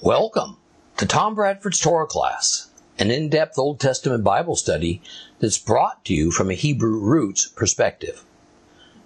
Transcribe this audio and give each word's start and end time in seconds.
Welcome 0.00 0.58
to 0.98 1.06
Tom 1.06 1.34
Bradford's 1.34 1.80
Torah 1.80 2.06
class, 2.06 2.70
an 3.00 3.10
in-depth 3.10 3.58
Old 3.58 3.80
Testament 3.80 4.22
Bible 4.22 4.54
study 4.54 5.02
that's 5.40 5.58
brought 5.58 6.04
to 6.04 6.14
you 6.14 6.30
from 6.30 6.50
a 6.50 6.54
Hebrew 6.54 7.00
roots 7.00 7.48
perspective. 7.48 8.22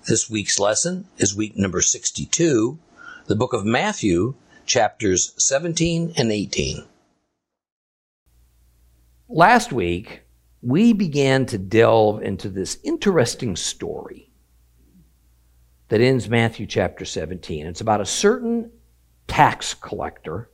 This 0.07 0.29
week's 0.29 0.61
lesson 0.61 1.07
is 1.17 1.35
week 1.35 1.57
number 1.57 1.81
62, 1.81 2.79
the 3.25 3.35
book 3.35 3.55
of 3.55 3.65
Matthew, 3.65 4.35
chapters 4.67 5.33
17 5.43 6.13
and 6.19 6.31
18. 6.31 6.85
Last 9.31 9.73
week, 9.73 10.25
we 10.61 10.93
began 10.93 11.47
to 11.47 11.57
delve 11.57 12.23
into 12.23 12.51
this 12.51 12.79
interesting 12.85 13.57
story 13.57 14.31
that 15.89 16.03
ends 16.03 16.29
Matthew 16.29 16.67
chapter 16.67 17.07
17. 17.07 17.67
It's 17.67 17.81
about 17.81 18.03
a 18.03 18.07
certain 18.07 18.71
tax 19.27 19.73
collector 19.73 20.51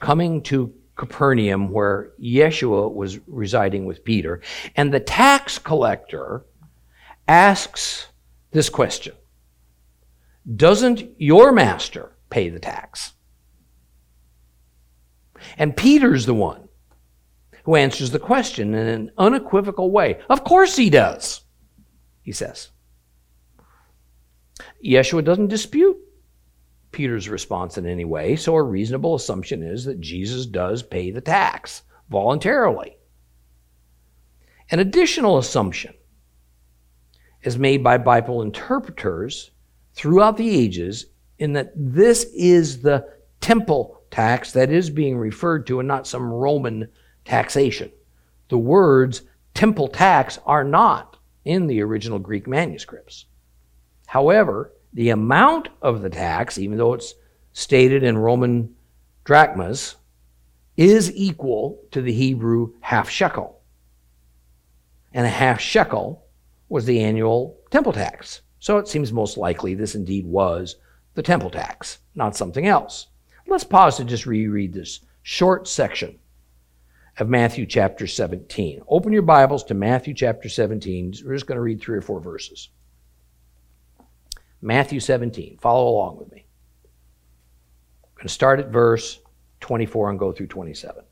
coming 0.00 0.42
to 0.42 0.72
Capernaum 0.96 1.70
where 1.70 2.12
Yeshua 2.20 2.92
was 2.92 3.18
residing 3.26 3.84
with 3.84 4.04
Peter. 4.04 4.40
And 4.76 4.92
the 4.92 5.00
tax 5.00 5.58
collector 5.58 6.44
asks 7.28 8.08
this 8.50 8.68
question 8.68 9.14
Doesn't 10.56 11.04
your 11.18 11.52
master 11.52 12.12
pay 12.30 12.48
the 12.48 12.60
tax? 12.60 13.12
And 15.58 15.76
Peter's 15.76 16.26
the 16.26 16.34
one 16.34 16.68
who 17.64 17.76
answers 17.76 18.10
the 18.10 18.18
question 18.18 18.74
in 18.74 18.86
an 18.86 19.10
unequivocal 19.18 19.90
way. 19.90 20.20
Of 20.30 20.44
course 20.44 20.76
he 20.76 20.88
does, 20.88 21.42
he 22.22 22.32
says. 22.32 22.70
Yeshua 24.84 25.24
doesn't 25.24 25.48
dispute 25.48 25.98
Peter's 26.96 27.28
response 27.28 27.76
in 27.76 27.84
any 27.84 28.06
way, 28.06 28.36
so 28.36 28.54
a 28.54 28.62
reasonable 28.62 29.14
assumption 29.14 29.62
is 29.62 29.84
that 29.84 30.00
Jesus 30.00 30.46
does 30.46 30.82
pay 30.82 31.10
the 31.10 31.20
tax 31.20 31.82
voluntarily. 32.08 32.96
An 34.70 34.78
additional 34.78 35.36
assumption 35.36 35.92
is 37.42 37.58
made 37.58 37.84
by 37.84 37.98
Bible 37.98 38.40
interpreters 38.40 39.50
throughout 39.92 40.38
the 40.38 40.48
ages 40.48 41.04
in 41.38 41.52
that 41.52 41.70
this 41.76 42.24
is 42.34 42.80
the 42.80 43.06
temple 43.42 44.00
tax 44.10 44.52
that 44.52 44.70
is 44.70 44.88
being 44.88 45.18
referred 45.18 45.66
to 45.66 45.80
and 45.80 45.86
not 45.86 46.06
some 46.06 46.32
Roman 46.32 46.88
taxation. 47.26 47.92
The 48.48 48.56
words 48.56 49.20
temple 49.52 49.88
tax 49.88 50.38
are 50.46 50.64
not 50.64 51.18
in 51.44 51.66
the 51.66 51.82
original 51.82 52.18
Greek 52.18 52.46
manuscripts. 52.46 53.26
However, 54.06 54.72
the 54.92 55.10
amount 55.10 55.68
of 55.82 56.02
the 56.02 56.10
tax, 56.10 56.58
even 56.58 56.78
though 56.78 56.94
it's 56.94 57.14
stated 57.52 58.02
in 58.02 58.18
Roman 58.18 58.74
drachmas, 59.24 59.96
is 60.76 61.14
equal 61.14 61.80
to 61.90 62.02
the 62.02 62.12
Hebrew 62.12 62.74
half 62.80 63.08
shekel. 63.08 63.60
And 65.12 65.26
a 65.26 65.30
half 65.30 65.60
shekel 65.60 66.24
was 66.68 66.84
the 66.84 67.00
annual 67.00 67.58
temple 67.70 67.92
tax. 67.92 68.42
So 68.58 68.78
it 68.78 68.88
seems 68.88 69.12
most 69.12 69.36
likely 69.36 69.74
this 69.74 69.94
indeed 69.94 70.26
was 70.26 70.76
the 71.14 71.22
temple 71.22 71.50
tax, 71.50 71.98
not 72.14 72.36
something 72.36 72.66
else. 72.66 73.06
Let's 73.46 73.64
pause 73.64 73.96
to 73.96 74.04
just 74.04 74.26
reread 74.26 74.72
this 74.72 75.00
short 75.22 75.68
section 75.68 76.18
of 77.18 77.28
Matthew 77.28 77.64
chapter 77.64 78.06
17. 78.06 78.82
Open 78.88 79.12
your 79.12 79.22
Bibles 79.22 79.64
to 79.64 79.74
Matthew 79.74 80.14
chapter 80.14 80.48
17. 80.48 81.14
We're 81.24 81.34
just 81.34 81.46
going 81.46 81.56
to 81.56 81.62
read 81.62 81.80
three 81.80 81.96
or 81.96 82.02
four 82.02 82.20
verses. 82.20 82.68
Matthew 84.60 85.00
17. 85.00 85.58
Follow 85.58 85.88
along 85.88 86.18
with 86.18 86.32
me. 86.32 86.46
I'm 88.04 88.10
going 88.16 88.26
to 88.26 88.32
start 88.32 88.60
at 88.60 88.68
verse 88.68 89.20
24 89.60 90.10
and 90.10 90.18
go 90.18 90.32
through 90.32 90.48
27. 90.48 91.04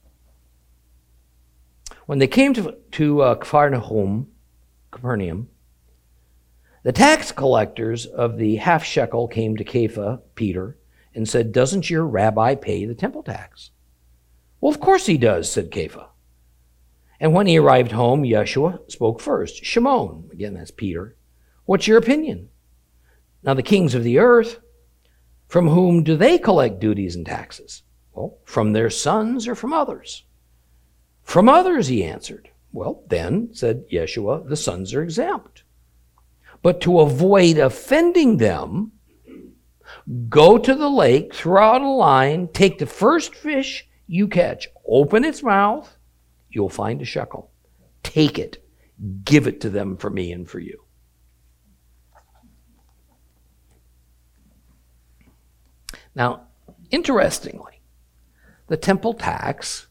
When 2.07 2.19
they 2.19 2.27
came 2.27 2.53
to, 2.55 2.77
to 2.93 3.23
uh, 3.23 3.35
Capernaum, 3.37 4.29
Capernaum, 4.91 5.49
the 6.83 6.93
tax 6.93 7.33
collectors 7.33 8.05
of 8.05 8.37
the 8.37 8.57
half 8.57 8.85
shekel 8.85 9.27
came 9.27 9.57
to 9.57 9.65
Kepha, 9.65 10.21
Peter, 10.35 10.77
and 11.15 11.27
said, 11.29 11.53
Doesn't 11.53 11.89
your 11.89 12.07
rabbi 12.07 12.55
pay 12.55 12.85
the 12.85 12.95
temple 12.95 13.23
tax? 13.23 13.71
Well, 14.61 14.73
of 14.73 14.81
course 14.81 15.07
he 15.07 15.17
does, 15.17 15.51
said 15.51 15.71
Kepha. 15.71 16.09
And 17.21 17.33
when 17.33 17.47
he 17.47 17.59
arrived 17.59 17.93
home, 17.93 18.23
Yeshua 18.23 18.91
spoke 18.91 19.21
first. 19.21 19.65
Shimon, 19.65 20.29
again, 20.33 20.55
that's 20.55 20.71
Peter, 20.71 21.17
what's 21.65 21.87
your 21.87 21.99
opinion? 21.99 22.51
Now, 23.45 23.55
the 23.55 23.63
kings 23.63 23.95
of 23.95 24.05
the 24.05 24.19
earth, 24.19 24.61
from 25.49 25.69
whom 25.69 26.03
do 26.03 26.17
they 26.17 26.39
collect 26.39 26.81
duties 26.81 27.15
and 27.15 27.27
taxes? 27.27 27.83
Well, 28.13 28.39
from 28.45 28.73
their 28.73 28.91
sons 28.91 29.47
or 29.47 29.55
from 29.55 29.73
others? 29.73 30.25
From 31.23 31.49
others, 31.49 31.89
he 31.89 32.05
answered. 32.05 32.51
Well, 32.73 33.03
then, 33.09 33.51
said 33.53 33.89
Yeshua, 33.89 34.49
the 34.49 34.57
sons 34.57 34.95
are 34.95 35.03
exempt. 35.03 35.63
But 36.63 36.81
to 36.83 37.01
avoid 37.01 37.59
offending 37.59 38.39
them, 38.39 38.93
go 40.29 40.57
to 40.59 40.75
the 40.75 40.89
lake, 40.89 41.35
throw 41.35 41.63
out 41.63 41.83
a 41.83 41.89
line, 41.89 42.49
take 42.49 42.79
the 42.79 42.87
first 42.87 43.35
fish 43.35 43.87
you 44.07 44.29
catch, 44.29 44.69
open 44.87 45.25
its 45.25 45.43
mouth, 45.43 45.97
you'll 46.51 46.69
find 46.69 47.03
a 47.03 47.05
shekel. 47.05 47.51
Take 48.03 48.39
it, 48.39 48.65
give 49.25 49.47
it 49.47 49.61
to 49.61 49.71
them 49.71 49.97
for 49.97 50.11
me 50.11 50.33
and 50.33 50.49
for 50.49 50.59
you. 50.59 50.84
Now, 56.15 56.43
interestingly, 56.91 57.81
the 58.69 58.77
temple 58.77 59.15
tax 59.15 59.87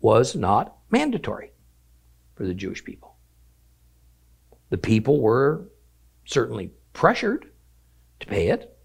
was 0.00 0.34
not 0.34 0.76
mandatory 0.90 1.52
for 2.34 2.44
the 2.46 2.54
Jewish 2.54 2.84
people. 2.84 3.16
The 4.70 4.78
people 4.78 5.20
were 5.20 5.68
certainly 6.24 6.70
pressured 6.92 7.46
to 8.20 8.26
pay 8.26 8.48
it, 8.48 8.76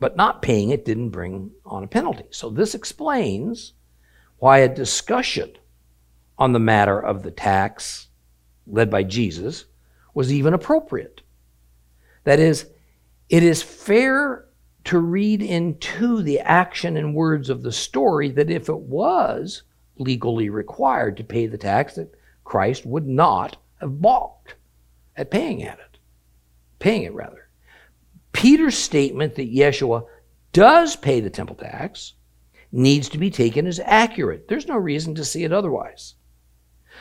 but 0.00 0.16
not 0.16 0.42
paying 0.42 0.70
it 0.70 0.84
didn't 0.84 1.10
bring 1.10 1.50
on 1.64 1.84
a 1.84 1.88
penalty. 1.88 2.24
So 2.30 2.50
this 2.50 2.74
explains 2.74 3.72
why 4.38 4.58
a 4.58 4.74
discussion 4.74 5.52
on 6.38 6.52
the 6.52 6.58
matter 6.58 6.98
of 6.98 7.22
the 7.22 7.30
tax 7.30 8.08
led 8.66 8.90
by 8.90 9.02
Jesus 9.02 9.66
was 10.14 10.32
even 10.32 10.54
appropriate. 10.54 11.22
That 12.24 12.40
is, 12.40 12.66
it 13.28 13.42
is 13.42 13.62
fair 13.62 14.46
to 14.84 14.98
read 14.98 15.42
into 15.42 16.22
the 16.22 16.40
action 16.40 16.96
and 16.96 17.14
words 17.14 17.48
of 17.48 17.62
the 17.62 17.72
story 17.72 18.30
that 18.30 18.50
if 18.50 18.68
it 18.68 18.80
was 18.80 19.62
legally 19.96 20.50
required 20.50 21.16
to 21.16 21.24
pay 21.24 21.46
the 21.46 21.58
tax, 21.58 21.94
that 21.94 22.14
Christ 22.44 22.84
would 22.84 23.06
not 23.06 23.56
have 23.80 24.00
balked 24.00 24.54
at 25.16 25.30
paying 25.30 25.62
at 25.62 25.78
it, 25.78 25.98
paying 26.78 27.02
it 27.04 27.14
rather. 27.14 27.48
Peter's 28.32 28.76
statement 28.76 29.36
that 29.36 29.54
Yeshua 29.54 30.04
does 30.52 30.96
pay 30.96 31.20
the 31.20 31.30
temple 31.30 31.56
tax 31.56 32.14
needs 32.72 33.08
to 33.08 33.18
be 33.18 33.30
taken 33.30 33.66
as 33.66 33.80
accurate. 33.84 34.48
There's 34.48 34.66
no 34.66 34.76
reason 34.76 35.14
to 35.14 35.24
see 35.24 35.44
it 35.44 35.52
otherwise. 35.52 36.14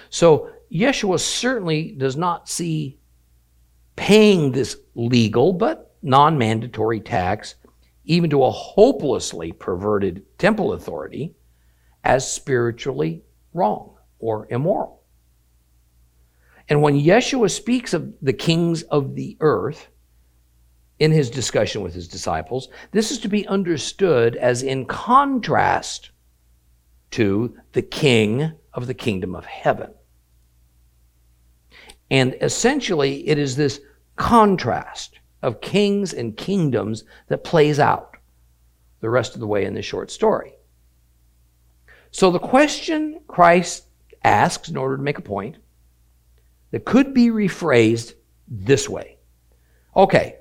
So 0.09 0.51
Yeshua 0.71 1.19
certainly 1.19 1.91
does 1.91 2.15
not 2.15 2.47
see 2.47 2.99
paying 3.95 4.51
this 4.51 4.77
legal 4.95 5.53
but 5.53 5.95
non 6.01 6.37
mandatory 6.37 6.99
tax 6.99 7.55
even 8.05 8.29
to 8.29 8.43
a 8.43 8.51
hopelessly 8.51 9.51
perverted 9.51 10.23
temple 10.37 10.73
authority, 10.73 11.35
as 12.03 12.29
spiritually 12.29 13.23
wrong 13.53 13.95
or 14.19 14.47
immoral. 14.49 15.01
And 16.69 16.81
when 16.81 16.99
Yeshua 16.99 17.51
speaks 17.51 17.93
of 17.93 18.13
the 18.21 18.33
kings 18.33 18.83
of 18.83 19.15
the 19.15 19.37
earth 19.39 19.87
in 20.99 21.11
his 21.11 21.29
discussion 21.29 21.81
with 21.81 21.93
his 21.93 22.07
disciples, 22.07 22.69
this 22.91 23.11
is 23.11 23.19
to 23.19 23.27
be 23.27 23.47
understood 23.47 24.35
as 24.35 24.63
in 24.63 24.85
contrast 24.85 26.11
to 27.11 27.55
the 27.73 27.81
king 27.81 28.53
of 28.73 28.87
the 28.87 28.93
kingdom 28.93 29.35
of 29.35 29.45
heaven. 29.45 29.93
And 32.09 32.35
essentially, 32.41 33.27
it 33.27 33.37
is 33.37 33.55
this 33.55 33.81
contrast 34.15 35.19
of 35.43 35.61
kings 35.61 36.13
and 36.13 36.35
kingdoms 36.35 37.03
that 37.27 37.43
plays 37.43 37.79
out 37.79 38.15
the 39.01 39.09
rest 39.09 39.35
of 39.35 39.41
the 39.41 39.47
way 39.47 39.65
in 39.65 39.73
this 39.73 39.85
short 39.85 40.09
story. 40.09 40.53
So 42.11 42.31
the 42.31 42.39
question 42.39 43.19
Christ 43.27 43.85
asks 44.23 44.69
in 44.69 44.77
order 44.77 44.97
to 44.97 45.03
make 45.03 45.17
a 45.17 45.23
point 45.23 45.57
that 46.71 46.85
could 46.85 47.13
be 47.13 47.27
rephrased 47.27 48.13
this 48.47 48.87
way. 48.87 49.17
Okay, 49.95 50.37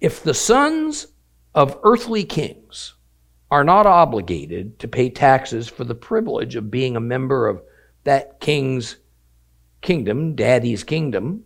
if 0.00 0.22
the 0.22 0.34
sons 0.34 1.08
of 1.54 1.78
earthly 1.84 2.24
kings 2.24 2.94
are 3.50 3.64
not 3.64 3.86
obligated 3.86 4.78
to 4.78 4.88
pay 4.88 5.10
taxes 5.10 5.68
for 5.68 5.84
the 5.84 5.94
privilege 5.94 6.56
of 6.56 6.70
being 6.70 6.96
a 6.96 7.00
member 7.00 7.46
of 7.46 7.62
that 8.04 8.40
king's 8.40 8.96
kingdom, 9.80 10.34
daddy's 10.34 10.82
kingdom, 10.82 11.44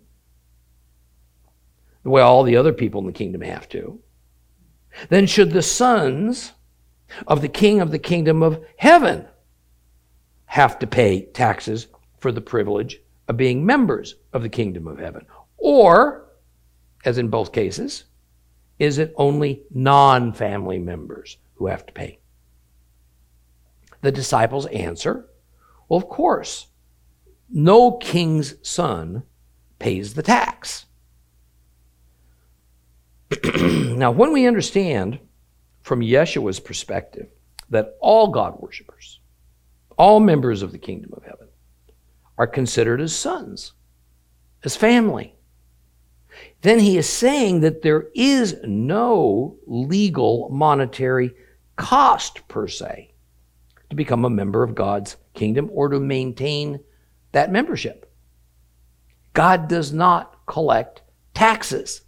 the 2.02 2.11
way 2.11 2.23
all 2.23 2.43
the 2.43 2.56
other 2.56 2.73
people 2.73 3.00
in 3.00 3.06
the 3.06 3.12
kingdom 3.12 3.43
have 3.43 3.69
to, 3.70 4.00
then 5.08 5.26
should 5.26 5.52
the 5.52 5.62
sons 5.62 6.52
of 7.26 7.41
the 7.41 7.49
king 7.49 7.81
of 7.81 7.91
the 7.91 7.99
kingdom 7.99 8.43
of 8.43 8.64
heaven 8.76 9.26
have 10.47 10.79
to 10.79 10.87
pay 10.87 11.26
taxes 11.26 11.88
for 12.19 12.32
the 12.32 12.41
privilege 12.41 13.00
of 13.29 13.37
being 13.37 13.64
members 13.64 14.17
of 14.32 14.43
the 14.43 14.49
kingdom 14.49 14.87
of 14.87 14.99
heaven? 14.99 15.26
Or, 15.56 16.29
as 17.05 17.19
in 17.19 17.29
both 17.29 17.52
cases, 17.52 18.05
is 18.79 18.99
it 18.99 19.14
only 19.17 19.62
non 19.70 20.32
family 20.32 20.79
members 20.79 21.37
who 21.55 21.67
have 21.67 21.87
to 21.87 21.93
pay? 21.93 22.19
The 24.00 24.11
disciples 24.11 24.67
answer, 24.67 25.29
Well, 25.88 25.99
of 25.99 26.08
course, 26.08 26.69
no 27.50 27.93
king's 27.93 28.55
son 28.67 29.25
pays 29.79 30.14
the 30.14 30.23
tax. 30.23 30.87
now, 33.61 34.11
when 34.11 34.32
we 34.32 34.47
understand 34.47 35.19
from 35.82 36.00
Yeshua's 36.00 36.61
perspective 36.61 37.29
that 37.71 37.97
all 38.00 38.29
God 38.29 38.61
worshippers, 38.61 39.21
all 39.97 40.21
members 40.21 40.62
of 40.62 40.73
the 40.73 40.79
kingdom 40.79 41.12
of 41.17 41.23
heaven, 41.23 41.49
are 42.37 42.47
considered 42.47 43.00
as 43.00 43.15
sons, 43.15 43.73
as 44.65 44.77
family, 44.77 45.37
then 46.62 46.79
he 46.79 46.97
is 46.97 47.09
saying 47.09 47.61
that 47.61 47.82
there 47.82 48.09
is 48.15 48.56
no 48.65 49.56
legal 49.67 50.49
monetary 50.50 51.35
cost 51.76 52.47
per 52.49 52.67
se 52.67 53.12
to 53.88 53.97
become 53.97 54.25
a 54.25 54.31
member 54.31 54.62
of 54.62 54.75
God's 54.75 55.17
kingdom 55.35 55.71
or 55.73 55.88
to 55.88 56.00
maintain 56.00 56.81
that 57.33 57.53
membership. 57.53 58.11
God 59.33 59.69
does 59.69 59.93
not 59.93 60.47
collect 60.47 61.03
taxes. 61.35 62.03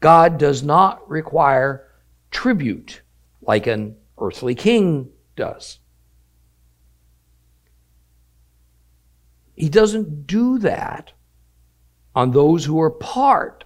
God 0.00 0.38
does 0.38 0.62
not 0.62 1.08
require 1.08 1.86
tribute 2.30 3.02
like 3.42 3.66
an 3.66 3.96
earthly 4.18 4.54
king 4.54 5.10
does. 5.36 5.78
He 9.54 9.68
doesn't 9.68 10.26
do 10.26 10.58
that 10.58 11.12
on 12.14 12.30
those 12.30 12.64
who 12.64 12.80
are 12.80 12.90
part 12.90 13.64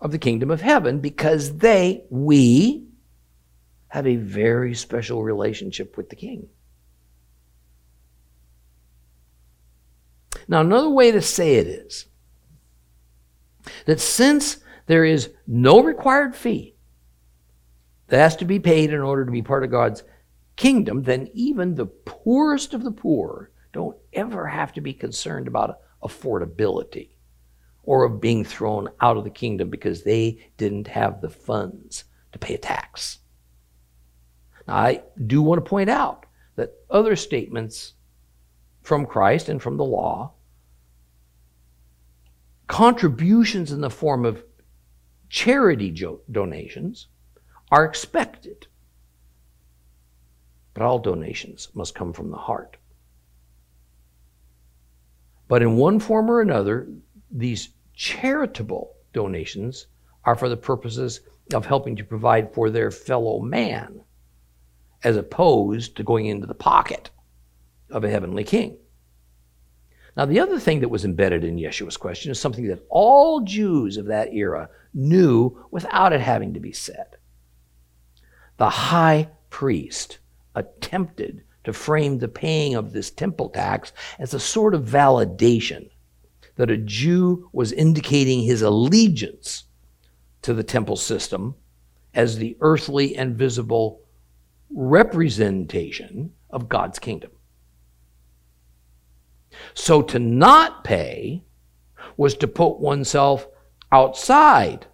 of 0.00 0.12
the 0.12 0.18
kingdom 0.18 0.50
of 0.50 0.60
heaven 0.60 1.00
because 1.00 1.56
they, 1.58 2.04
we, 2.10 2.84
have 3.88 4.06
a 4.08 4.16
very 4.16 4.74
special 4.74 5.22
relationship 5.22 5.96
with 5.96 6.10
the 6.10 6.16
king. 6.16 6.48
Now, 10.48 10.62
another 10.62 10.90
way 10.90 11.12
to 11.12 11.22
say 11.22 11.54
it 11.54 11.68
is 11.68 12.06
that 13.86 14.00
since 14.00 14.58
there 14.86 15.04
is 15.04 15.30
no 15.46 15.82
required 15.82 16.36
fee 16.36 16.76
that 18.08 18.18
has 18.18 18.36
to 18.36 18.44
be 18.44 18.58
paid 18.58 18.92
in 18.92 19.00
order 19.00 19.24
to 19.24 19.32
be 19.32 19.42
part 19.42 19.64
of 19.64 19.70
God's 19.70 20.02
kingdom, 20.56 21.02
then 21.02 21.28
even 21.32 21.74
the 21.74 21.86
poorest 21.86 22.74
of 22.74 22.84
the 22.84 22.90
poor 22.90 23.50
don't 23.72 23.96
ever 24.12 24.46
have 24.46 24.72
to 24.74 24.80
be 24.80 24.92
concerned 24.92 25.48
about 25.48 25.80
affordability 26.02 27.10
or 27.82 28.04
of 28.04 28.20
being 28.20 28.44
thrown 28.44 28.88
out 29.00 29.16
of 29.16 29.24
the 29.24 29.30
kingdom 29.30 29.70
because 29.70 30.02
they 30.02 30.38
didn't 30.56 30.88
have 30.88 31.20
the 31.20 31.30
funds 31.30 32.04
to 32.32 32.38
pay 32.38 32.54
a 32.54 32.58
tax. 32.58 33.18
Now, 34.66 34.76
I 34.76 35.02
do 35.26 35.42
want 35.42 35.64
to 35.64 35.68
point 35.68 35.90
out 35.90 36.26
that 36.56 36.74
other 36.90 37.16
statements 37.16 37.94
from 38.82 39.06
Christ 39.06 39.48
and 39.48 39.60
from 39.60 39.76
the 39.76 39.84
law, 39.84 40.32
contributions 42.66 43.72
in 43.72 43.80
the 43.80 43.90
form 43.90 44.24
of 44.24 44.42
charity 45.28 45.90
donations 46.30 47.08
are 47.70 47.84
expected. 47.84 48.66
But 50.74 50.82
all 50.82 50.98
donations 50.98 51.68
must 51.74 51.94
come 51.94 52.12
from 52.12 52.30
the 52.30 52.36
heart. 52.36 52.76
But 55.48 55.62
in 55.62 55.76
one 55.76 56.00
form 56.00 56.30
or 56.30 56.40
another, 56.40 56.88
these 57.30 57.70
charitable 57.94 58.94
donations 59.12 59.86
are 60.24 60.34
for 60.34 60.48
the 60.48 60.56
purposes 60.56 61.20
of 61.52 61.66
helping 61.66 61.96
to 61.96 62.04
provide 62.04 62.52
for 62.54 62.70
their 62.70 62.90
fellow 62.90 63.40
man, 63.40 64.00
as 65.02 65.16
opposed 65.16 65.96
to 65.96 66.02
going 66.02 66.26
into 66.26 66.46
the 66.46 66.54
pocket 66.54 67.10
of 67.90 68.04
a 68.04 68.10
heavenly 68.10 68.44
king. 68.44 68.78
Now, 70.16 70.26
the 70.26 70.40
other 70.40 70.60
thing 70.60 70.80
that 70.80 70.90
was 70.90 71.04
embedded 71.04 71.42
in 71.42 71.56
Yeshua's 71.56 71.96
question 71.96 72.30
is 72.30 72.38
something 72.38 72.68
that 72.68 72.84
all 72.88 73.40
Jews 73.40 73.96
of 73.96 74.06
that 74.06 74.32
era 74.32 74.68
knew 74.92 75.66
without 75.70 76.12
it 76.12 76.20
having 76.20 76.54
to 76.54 76.60
be 76.60 76.72
said. 76.72 77.16
The 78.56 78.70
high 78.70 79.30
priest 79.50 80.18
attempted 80.54 81.42
to 81.64 81.72
frame 81.72 82.18
the 82.18 82.28
paying 82.28 82.74
of 82.74 82.92
this 82.92 83.10
temple 83.10 83.48
tax 83.48 83.92
as 84.18 84.34
a 84.34 84.40
sort 84.40 84.74
of 84.74 84.84
validation 84.84 85.90
that 86.56 86.70
a 86.70 86.76
Jew 86.76 87.48
was 87.52 87.72
indicating 87.72 88.42
his 88.42 88.62
allegiance 88.62 89.64
to 90.42 90.54
the 90.54 90.62
temple 90.62 90.96
system 90.96 91.56
as 92.14 92.38
the 92.38 92.56
earthly 92.60 93.16
and 93.16 93.36
visible 93.36 94.02
representation 94.70 96.32
of 96.50 96.68
God's 96.68 97.00
kingdom. 97.00 97.30
So 99.74 100.02
to 100.02 100.18
not 100.18 100.84
pay 100.84 101.44
was 102.16 102.34
to 102.36 102.48
put 102.48 102.78
oneself 102.78 103.46
outside 103.90 104.86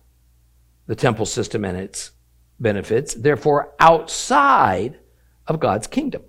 the 0.87 0.95
temple 0.95 1.27
system 1.27 1.65
and 1.65 1.77
its 1.77 2.13
benefits, 2.59 3.15
therefore 3.15 3.75
outside 3.79 4.99
of 5.47 5.61
God's 5.61 5.87
kingdom. 5.87 6.23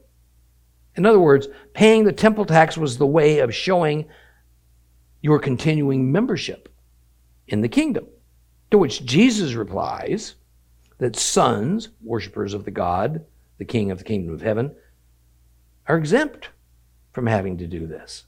In 0.95 1.05
other 1.05 1.19
words, 1.19 1.47
paying 1.73 2.03
the 2.03 2.13
temple 2.13 2.45
tax 2.45 2.77
was 2.77 2.97
the 2.97 3.05
way 3.05 3.39
of 3.39 3.55
showing 3.55 4.05
your 5.21 5.39
continuing 5.39 6.11
membership 6.11 6.69
in 7.47 7.61
the 7.61 7.69
kingdom. 7.69 8.07
To 8.71 8.77
which 8.77 9.05
Jesus 9.05 9.53
replies 9.53 10.35
that 10.97 11.15
sons, 11.15 11.89
worshippers 12.01 12.53
of 12.53 12.65
the 12.65 12.71
God, 12.71 13.25
the 13.57 13.65
King 13.65 13.91
of 13.91 13.97
the 13.97 14.03
kingdom 14.03 14.33
of 14.33 14.41
heaven, 14.41 14.75
are 15.87 15.97
exempt 15.97 16.49
from 17.11 17.27
having 17.27 17.57
to 17.57 17.67
do 17.67 17.87
this. 17.87 18.25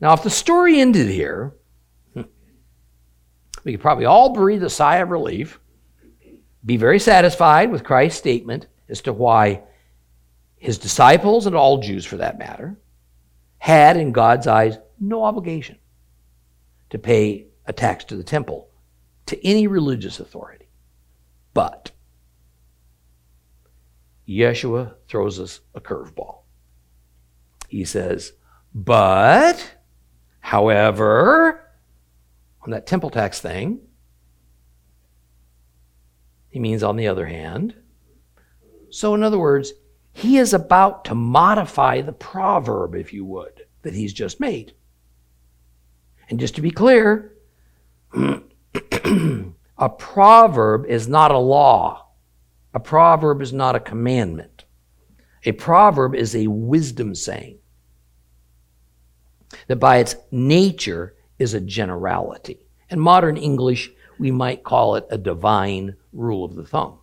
Now, 0.00 0.12
if 0.12 0.22
the 0.22 0.30
story 0.30 0.80
ended 0.80 1.08
here, 1.08 1.54
we 3.64 3.72
could 3.72 3.80
probably 3.80 4.04
all 4.04 4.32
breathe 4.32 4.62
a 4.62 4.70
sigh 4.70 4.98
of 4.98 5.10
relief, 5.10 5.58
be 6.64 6.76
very 6.76 6.98
satisfied 6.98 7.70
with 7.70 7.84
Christ's 7.84 8.18
statement 8.18 8.66
as 8.88 9.00
to 9.02 9.12
why 9.12 9.62
his 10.56 10.78
disciples 10.78 11.46
and 11.46 11.56
all 11.56 11.78
Jews 11.78 12.04
for 12.04 12.16
that 12.18 12.38
matter 12.38 12.76
had, 13.58 13.96
in 13.96 14.12
God's 14.12 14.46
eyes, 14.46 14.78
no 15.00 15.24
obligation 15.24 15.78
to 16.90 16.98
pay 16.98 17.46
a 17.66 17.72
tax 17.72 18.04
to 18.04 18.16
the 18.16 18.24
temple 18.24 18.68
to 19.26 19.46
any 19.46 19.66
religious 19.66 20.20
authority. 20.20 20.68
But 21.54 21.90
Yeshua 24.28 24.94
throws 25.06 25.40
us 25.40 25.60
a 25.74 25.80
curveball. 25.80 26.38
He 27.68 27.84
says, 27.84 28.32
But, 28.74 29.74
however, 30.40 31.70
on 32.62 32.70
that 32.70 32.86
temple 32.86 33.10
tax 33.10 33.40
thing, 33.40 33.80
he 36.48 36.58
means 36.58 36.82
on 36.82 36.96
the 36.96 37.06
other 37.06 37.26
hand. 37.26 37.76
So, 38.90 39.14
in 39.14 39.22
other 39.22 39.38
words, 39.38 39.72
he 40.12 40.38
is 40.38 40.54
about 40.54 41.04
to 41.04 41.14
modify 41.14 42.00
the 42.00 42.12
proverb, 42.12 42.94
if 42.96 43.12
you 43.12 43.24
would, 43.26 43.66
that 43.82 43.94
he's 43.94 44.12
just 44.12 44.40
made. 44.40 44.72
And 46.28 46.40
just 46.40 46.56
to 46.56 46.62
be 46.62 46.70
clear, 46.70 47.34
a 48.14 49.88
proverb 49.98 50.86
is 50.86 51.06
not 51.06 51.30
a 51.30 51.38
law. 51.38 52.08
A 52.74 52.80
proverb 52.80 53.42
is 53.42 53.52
not 53.52 53.76
a 53.76 53.80
commandment. 53.80 54.64
A 55.44 55.52
proverb 55.52 56.14
is 56.14 56.34
a 56.34 56.48
wisdom 56.48 57.14
saying 57.14 57.57
that 59.68 59.76
by 59.76 59.98
its 59.98 60.16
nature 60.30 61.14
is 61.38 61.54
a 61.54 61.60
generality. 61.60 62.58
In 62.90 62.98
modern 62.98 63.36
English, 63.36 63.90
we 64.18 64.30
might 64.30 64.64
call 64.64 64.96
it 64.96 65.06
a 65.10 65.18
divine 65.18 65.94
rule 66.12 66.44
of 66.44 66.56
the 66.56 66.64
thumb. 66.64 66.98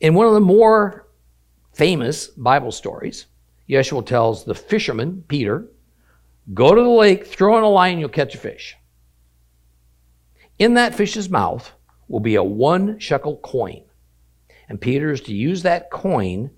In 0.00 0.14
one 0.14 0.26
of 0.26 0.34
the 0.34 0.40
more 0.40 1.06
famous 1.72 2.28
Bible 2.28 2.72
stories, 2.72 3.26
Yeshua 3.68 4.04
tells 4.04 4.44
the 4.44 4.54
fisherman, 4.54 5.24
Peter, 5.28 5.66
go 6.52 6.74
to 6.74 6.82
the 6.82 6.88
lake, 6.88 7.26
throw 7.26 7.56
in 7.56 7.64
a 7.64 7.68
line, 7.68 7.98
you'll 7.98 8.08
catch 8.08 8.34
a 8.34 8.38
fish. 8.38 8.76
In 10.58 10.74
that 10.74 10.94
fish's 10.94 11.30
mouth 11.30 11.72
will 12.08 12.20
be 12.20 12.34
a 12.34 12.42
one 12.42 12.98
shekel 12.98 13.36
coin. 13.38 13.82
And 14.68 14.80
Peter 14.80 15.10
is 15.10 15.20
to 15.22 15.34
use 15.34 15.62
that 15.62 15.90
coin 15.90 16.50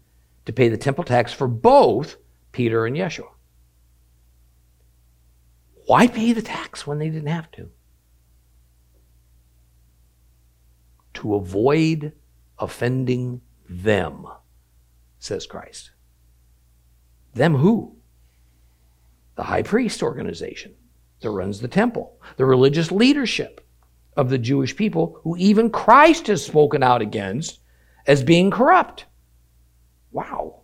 to 0.44 0.52
pay 0.52 0.68
the 0.68 0.76
temple 0.76 1.04
tax 1.04 1.32
for 1.32 1.48
both 1.48 2.16
Peter 2.56 2.86
and 2.86 2.96
Yeshua. 2.96 3.28
Why 5.86 6.08
pay 6.08 6.32
the 6.32 6.42
tax 6.42 6.86
when 6.86 6.98
they 6.98 7.10
didn't 7.10 7.28
have 7.28 7.50
to? 7.52 7.70
to 11.16 11.34
avoid 11.34 12.12
offending 12.58 13.40
them, 13.68 14.26
says 15.18 15.46
Christ. 15.46 15.90
Them 17.34 17.56
who? 17.56 17.96
The 19.34 19.44
high 19.44 19.62
priest 19.62 20.02
organization 20.02 20.74
that 21.20 21.30
runs 21.30 21.60
the 21.60 21.68
temple, 21.68 22.20
the 22.36 22.44
religious 22.44 22.92
leadership 22.92 23.66
of 24.16 24.30
the 24.30 24.38
Jewish 24.38 24.76
people, 24.76 25.20
who 25.22 25.36
even 25.36 25.70
Christ 25.70 26.26
has 26.28 26.44
spoken 26.44 26.82
out 26.82 27.02
against 27.02 27.60
as 28.06 28.22
being 28.22 28.50
corrupt. 28.50 29.06
Wow. 30.12 30.60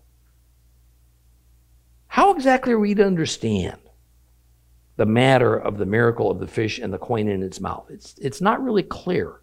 How 2.13 2.35
exactly 2.35 2.75
are 2.75 2.79
we 2.79 2.95
to 2.97 3.07
understand 3.07 3.81
the 4.99 5.07
matter 5.07 5.57
of 5.57 5.79
the 5.79 5.87
miracle 5.87 6.31
of 6.31 6.41
the 6.41 6.47
fish 6.47 6.79
and 6.79 6.93
the 6.93 6.99
coin 6.99 7.27
in 7.27 7.43
its 7.43 7.59
mouth? 7.59 7.87
It's, 7.89 8.19
it's 8.19 8.43
not 8.43 8.63
really 8.63 8.83
clear. 8.83 9.41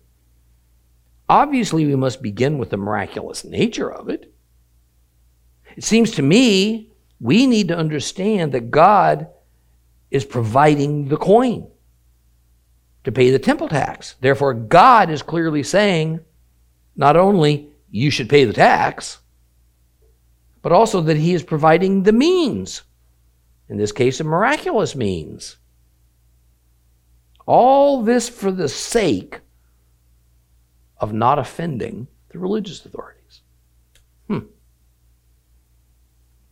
Obviously, 1.27 1.87
we 1.87 1.95
must 1.95 2.21
begin 2.21 2.59
with 2.59 2.69
the 2.69 2.77
miraculous 2.77 3.43
nature 3.43 3.91
of 3.91 4.07
it. 4.07 4.31
It 5.77 5.83
seems 5.83 6.11
to 6.11 6.21
me 6.21 6.91
we 7.19 7.47
need 7.47 7.69
to 7.69 7.75
understand 7.75 8.51
that 8.51 8.69
God 8.69 9.29
is 10.11 10.23
providing 10.23 11.07
the 11.07 11.17
coin 11.17 11.67
to 13.03 13.11
pay 13.11 13.31
the 13.31 13.39
temple 13.39 13.67
tax. 13.67 14.13
Therefore, 14.21 14.53
God 14.53 15.09
is 15.09 15.23
clearly 15.23 15.63
saying 15.63 16.19
not 16.95 17.17
only 17.17 17.69
you 17.89 18.11
should 18.11 18.29
pay 18.29 18.45
the 18.45 18.53
tax, 18.53 19.17
but 20.61 20.71
also 20.71 21.01
that 21.01 21.17
He 21.17 21.33
is 21.33 21.43
providing 21.43 22.03
the 22.03 22.13
means. 22.13 22.83
In 23.69 23.77
this 23.77 23.91
case, 23.91 24.19
a 24.19 24.23
miraculous 24.23 24.95
means. 24.95 25.57
All 27.45 28.03
this 28.03 28.29
for 28.29 28.51
the 28.51 28.69
sake 28.69 29.41
of 30.97 31.13
not 31.13 31.39
offending 31.39 32.07
the 32.29 32.39
religious 32.39 32.85
authorities. 32.85 33.41
Hmm. 34.27 34.39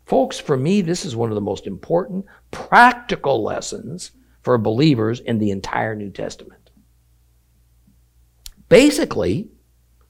Folks, 0.05 0.39
for 0.39 0.57
me, 0.57 0.81
this 0.81 1.05
is 1.05 1.15
one 1.15 1.29
of 1.29 1.35
the 1.35 1.41
most 1.41 1.67
important 1.67 2.25
practical 2.51 3.43
lessons 3.43 4.11
for 4.41 4.57
believers 4.57 5.19
in 5.19 5.39
the 5.39 5.51
entire 5.51 5.95
New 5.95 6.09
Testament. 6.09 6.71
Basically, 8.69 9.49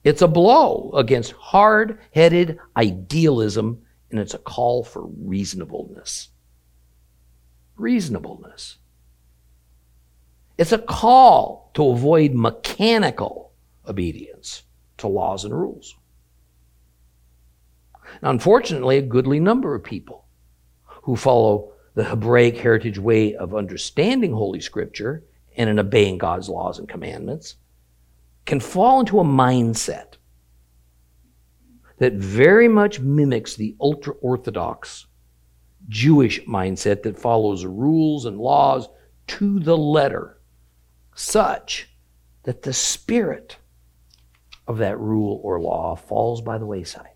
it's 0.04 0.22
a 0.22 0.28
blow 0.28 0.92
against 0.94 1.32
hard 1.32 1.98
headed 2.12 2.58
idealism 2.76 3.82
and 4.10 4.18
it's 4.18 4.34
a 4.34 4.38
call 4.38 4.84
for 4.84 5.06
reasonableness. 5.06 6.28
Reasonableness. 7.76 8.76
It's 10.56 10.72
a 10.72 10.78
call 10.78 11.70
to 11.74 11.88
avoid 11.90 12.34
mechanical 12.34 13.52
obedience 13.86 14.64
to 14.98 15.06
laws 15.06 15.44
and 15.44 15.54
rules. 15.54 15.94
Now, 18.22 18.30
unfortunately, 18.30 18.98
a 18.98 19.02
goodly 19.02 19.38
number 19.38 19.74
of 19.74 19.84
people 19.84 20.24
who 20.84 21.14
follow 21.14 21.72
the 21.94 22.04
Hebraic 22.04 22.56
heritage 22.56 22.98
way 22.98 23.34
of 23.34 23.54
understanding 23.54 24.32
Holy 24.32 24.60
Scripture 24.60 25.24
and 25.56 25.68
in 25.68 25.78
obeying 25.78 26.18
God's 26.18 26.48
laws 26.48 26.78
and 26.78 26.88
commandments 26.88 27.56
can 28.46 28.60
fall 28.60 29.00
into 29.00 29.20
a 29.20 29.24
mindset 29.24 30.17
that 31.98 32.14
very 32.14 32.68
much 32.68 33.00
mimics 33.00 33.56
the 33.56 33.76
ultra 33.80 34.14
Orthodox 34.14 35.06
Jewish 35.88 36.44
mindset 36.44 37.02
that 37.02 37.18
follows 37.18 37.64
rules 37.64 38.24
and 38.24 38.38
laws 38.38 38.88
to 39.28 39.58
the 39.58 39.76
letter, 39.76 40.38
such 41.14 41.88
that 42.44 42.62
the 42.62 42.72
spirit 42.72 43.56
of 44.66 44.78
that 44.78 44.98
rule 44.98 45.40
or 45.42 45.60
law 45.60 45.96
falls 45.96 46.40
by 46.40 46.58
the 46.58 46.66
wayside. 46.66 47.10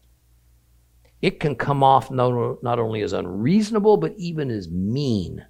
It 1.21 1.39
can 1.39 1.55
come 1.55 1.83
off 1.85 2.11
not, 2.11 2.63
not 2.63 2.79
only 2.79 3.03
as 3.03 3.13
unreasonable, 3.13 3.97
but 3.97 4.15
even 4.17 4.51
as 4.51 4.69
mean, 4.69 5.45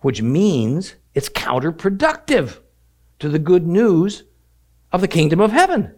which 0.00 0.22
means 0.22 0.94
it's 1.14 1.28
counterproductive 1.28 2.60
to 3.18 3.28
the 3.28 3.38
good 3.38 3.66
news 3.66 4.24
of 4.92 5.00
the 5.00 5.08
kingdom 5.08 5.40
of 5.40 5.50
heaven. 5.50 5.94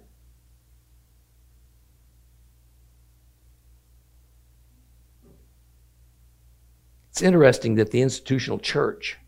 It's 7.15 7.23
interesting 7.23 7.77
that 7.77 7.93
the 7.93 8.03
institutional 8.03 8.59
church 8.59 9.19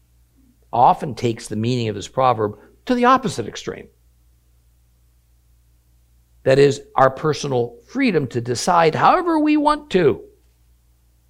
often 0.72 1.14
takes 1.14 1.46
the 1.46 1.54
meaning 1.54 1.86
of 1.86 1.94
this 1.94 2.08
proverb 2.08 2.58
to 2.86 2.96
the 2.96 3.04
opposite 3.04 3.46
extreme. 3.46 3.86
That 6.42 6.58
is, 6.58 6.82
our 6.96 7.10
personal 7.10 7.76
freedom 7.86 8.26
to 8.26 8.40
decide 8.40 8.96
however 8.96 9.38
we 9.38 9.56
want 9.56 9.88
to 9.90 10.24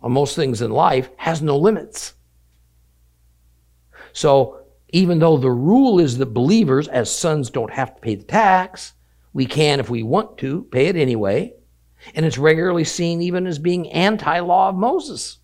on 0.00 0.12
most 0.12 0.34
things 0.34 0.62
in 0.62 0.70
life 0.70 1.10
has 1.18 1.42
no 1.42 1.58
limits. 1.58 2.14
So, 4.14 4.62
even 4.88 5.18
though 5.18 5.36
the 5.36 5.50
rule 5.50 6.00
is 6.00 6.16
that 6.16 6.32
believers, 6.32 6.88
as 6.88 7.14
sons, 7.14 7.50
don't 7.50 7.70
have 7.70 7.96
to 7.96 8.00
pay 8.00 8.14
the 8.14 8.24
tax, 8.24 8.94
we 9.34 9.44
can, 9.44 9.78
if 9.78 9.90
we 9.90 10.02
want 10.02 10.38
to, 10.38 10.62
pay 10.72 10.86
it 10.86 10.96
anyway. 10.96 11.52
And 12.14 12.24
it's 12.24 12.38
regularly 12.38 12.84
seen 12.84 13.20
even 13.20 13.46
as 13.46 13.58
being 13.58 13.92
anti 13.92 14.40
law 14.40 14.70
of 14.70 14.76
Moses. 14.76 15.40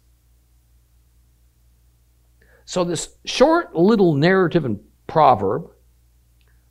So, 2.64 2.84
this 2.84 3.16
short 3.24 3.74
little 3.74 4.14
narrative 4.14 4.64
and 4.64 4.80
proverb 5.06 5.70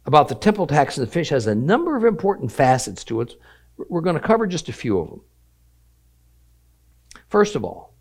about 0.06 0.28
the 0.28 0.36
temple 0.36 0.68
tax 0.68 0.98
and 0.98 1.06
the 1.06 1.12
fish 1.12 1.30
has 1.30 1.48
a 1.48 1.56
number 1.56 1.96
of 1.96 2.06
important 2.06 2.52
facets 2.52 3.04
to 3.06 3.22
it. 3.22 3.36
We're 3.78 4.02
going 4.02 4.16
to 4.16 4.22
cover 4.22 4.48
just 4.48 4.70
a 4.70 4.74
few 4.74 5.00
of 5.00 5.10
them. 5.10 5.22
First 7.30 7.56
of 7.56 7.64
all, 7.64 7.94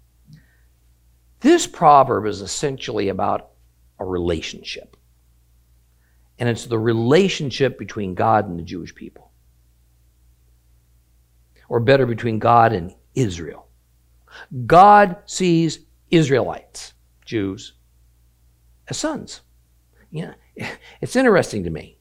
this 1.40 1.66
proverb 1.66 2.26
is 2.26 2.40
essentially 2.40 3.08
about 3.08 3.50
a 3.98 4.04
relationship. 4.04 4.96
And 6.38 6.48
it's 6.48 6.66
the 6.66 6.78
relationship 6.78 7.78
between 7.78 8.14
God 8.14 8.48
and 8.48 8.58
the 8.58 8.62
Jewish 8.62 8.94
people. 8.94 9.30
Or 11.68 11.80
better, 11.80 12.06
between 12.06 12.38
God 12.38 12.72
and 12.72 12.94
Israel. 13.14 13.68
God 14.66 15.16
sees 15.26 15.80
Israelites, 16.10 16.94
Jews, 17.24 17.74
as 18.90 18.98
sons. 18.98 19.40
Yeah, 20.10 20.34
it's 21.00 21.16
interesting 21.16 21.64
to 21.64 21.70
me 21.70 21.96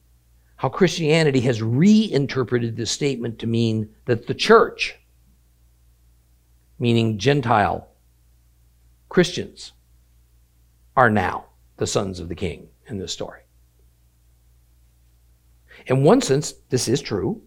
how 0.56 0.68
Christianity 0.68 1.40
has 1.40 1.62
reinterpreted 1.62 2.76
this 2.76 2.90
statement 2.90 3.38
to 3.38 3.46
mean 3.46 3.88
that 4.04 4.26
the 4.26 4.34
church, 4.34 4.98
meaning 6.78 7.16
Gentile 7.16 7.88
Christians, 9.08 9.72
are 10.96 11.08
now 11.08 11.46
the 11.78 11.86
sons 11.86 12.20
of 12.20 12.28
the 12.28 12.34
king 12.34 12.68
in 12.88 12.98
this 12.98 13.12
story. 13.12 13.40
In 15.86 16.02
one 16.02 16.20
sense, 16.20 16.52
this 16.68 16.88
is 16.88 17.00
true. 17.00 17.40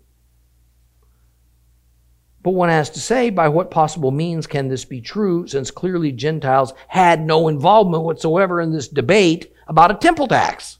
But 2.43 2.51
one 2.51 2.69
has 2.69 2.89
to 2.91 2.99
say, 2.99 3.29
by 3.29 3.47
what 3.47 3.71
possible 3.71 4.11
means 4.11 4.47
can 4.47 4.67
this 4.67 4.83
be 4.83 4.99
true, 4.99 5.47
since 5.47 5.71
clearly 5.71 6.11
Gentiles 6.11 6.73
had 6.89 7.25
no 7.25 7.47
involvement 7.47 8.03
whatsoever 8.03 8.59
in 8.59 8.73
this 8.73 8.89
debate 8.89 9.53
about 9.65 9.91
a 9.91 9.95
temple 9.95 10.27
tax? 10.27 10.77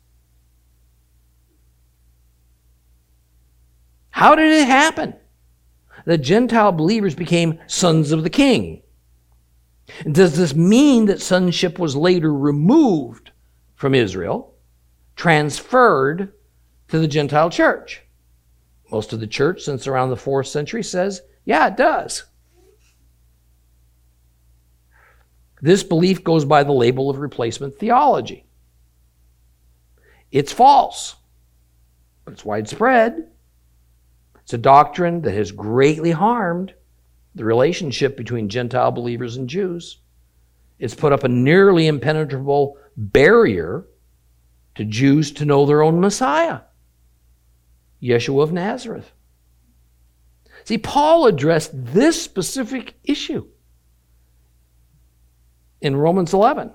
How 4.10 4.36
did 4.36 4.52
it 4.52 4.68
happen? 4.68 5.16
The 6.06 6.18
Gentile 6.18 6.74
believers 6.74 7.16
became 7.16 7.60
sons 7.68 8.12
of 8.12 8.24
the 8.24 8.30
king. 8.30 8.84
Does 10.12 10.36
this 10.36 10.54
mean 10.54 11.06
that 11.06 11.22
sonship 11.22 11.80
was 11.80 11.96
later 11.96 12.34
removed 12.34 13.32
from 13.76 13.96
Israel, 13.96 14.54
transferred 15.16 16.34
to 16.90 17.00
the 17.00 17.08
Gentile 17.08 17.50
church? 17.50 18.02
Most 18.92 19.14
of 19.14 19.22
the 19.22 19.28
church, 19.28 19.62
since 19.62 19.88
around 19.88 20.10
the 20.10 20.18
fourth 20.18 20.48
century, 20.48 20.84
says, 20.84 21.22
yeah, 21.46 21.68
it 21.68 21.78
does. 21.78 22.24
This 25.62 25.84
belief 25.84 26.24
goes 26.24 26.44
by 26.44 26.64
the 26.64 26.74
label 26.74 27.10
of 27.10 27.20
replacement 27.20 27.78
theology. 27.78 28.46
It's 30.32 30.52
false, 30.52 31.16
but 32.26 32.34
it's 32.34 32.44
widespread. 32.44 33.30
It's 34.42 34.54
a 34.54 34.58
doctrine 34.58 35.22
that 35.22 35.34
has 35.34 35.52
greatly 35.52 36.12
harmed 36.12 36.74
the 37.36 37.46
relationship 37.46 38.18
between 38.18 38.50
Gentile 38.50 38.92
believers 38.92 39.38
and 39.38 39.50
Jews. 39.50 40.00
It's 40.80 40.96
put 40.96 41.14
up 41.14 41.24
a 41.24 41.30
nearly 41.30 41.88
impenetrable 41.88 42.78
barrier 42.98 43.86
to 44.76 44.84
Jews 44.84 45.32
to 45.34 45.46
know 45.46 45.66
their 45.66 45.82
own 45.82 46.02
Messiah, 46.02 46.62
Yeshua 48.02 48.44
of 48.44 48.52
Nazareth. 48.52 49.12
See, 50.66 50.78
Paul 50.78 51.28
addressed 51.28 51.72
this 51.74 52.22
specific 52.22 52.96
issue 53.04 53.48
in 55.82 55.96
Romans 55.96 56.34
11 56.34 56.72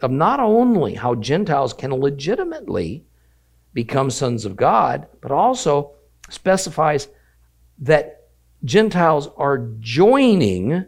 of 0.00 0.10
not 0.10 0.40
only 0.40 0.94
how 0.94 1.14
Gentiles 1.14 1.72
can 1.72 1.92
legitimately 1.94 3.04
become 3.72 4.10
sons 4.10 4.44
of 4.44 4.56
God, 4.56 5.06
but 5.20 5.30
also 5.30 5.92
specifies 6.28 7.08
that 7.78 8.28
Gentiles 8.64 9.28
are 9.36 9.70
joining 9.78 10.86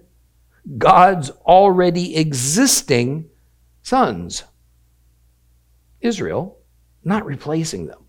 God's 0.78 1.30
already 1.30 2.16
existing 2.16 3.30
sons. 3.82 4.44
Israel, 6.00 6.58
not 7.04 7.24
replacing 7.24 7.86
them. 7.86 8.01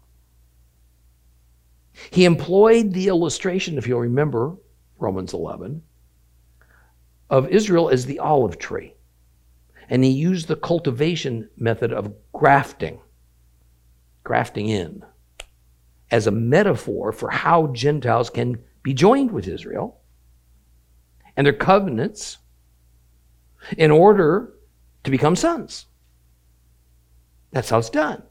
He 2.12 2.25
employed 2.25 2.93
the 2.93 3.07
illustration, 3.07 3.77
if 3.77 3.88
you'll 3.88 4.00
remember 4.00 4.55
Romans 4.98 5.33
11, 5.33 5.81
of 7.29 7.50
Israel 7.50 7.89
as 7.89 8.05
the 8.05 8.19
olive 8.19 8.57
tree. 8.57 8.93
And 9.89 10.03
he 10.03 10.10
used 10.12 10.48
the 10.48 10.55
cultivation 10.55 11.50
method 11.57 11.91
of 11.91 12.13
grafting, 12.31 13.00
grafting 14.24 14.69
in, 14.69 15.03
as 16.12 16.27
a 16.27 16.31
metaphor 16.31 17.12
for 17.12 17.29
how 17.29 17.67
Gentiles 17.67 18.29
can 18.29 18.63
be 18.81 18.93
joined 18.93 19.31
with 19.31 19.48
Israel 19.48 20.00
and 21.36 21.45
their 21.45 21.53
covenants 21.53 22.38
in 23.77 23.91
order 23.91 24.53
to 25.03 25.12
become 25.12 25.36
sons. 25.36 25.86
That's 27.51 27.69
how 27.69 27.79
it's 27.79 27.89
done. 27.89 28.24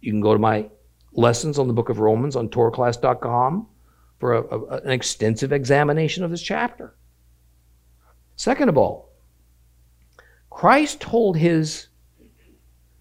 You 0.00 0.12
can 0.12 0.20
go 0.20 0.32
to 0.32 0.38
my 0.38 0.68
lessons 1.12 1.58
on 1.58 1.66
the 1.66 1.72
book 1.72 1.88
of 1.88 1.98
Romans 1.98 2.36
on 2.36 2.48
TorahClass.com 2.48 3.66
for 4.18 4.34
a, 4.34 4.42
a, 4.42 4.64
an 4.78 4.90
extensive 4.90 5.52
examination 5.52 6.24
of 6.24 6.30
this 6.30 6.42
chapter. 6.42 6.94
Second 8.36 8.68
of 8.68 8.78
all, 8.78 9.10
Christ 10.50 11.00
told 11.00 11.36
his 11.36 11.88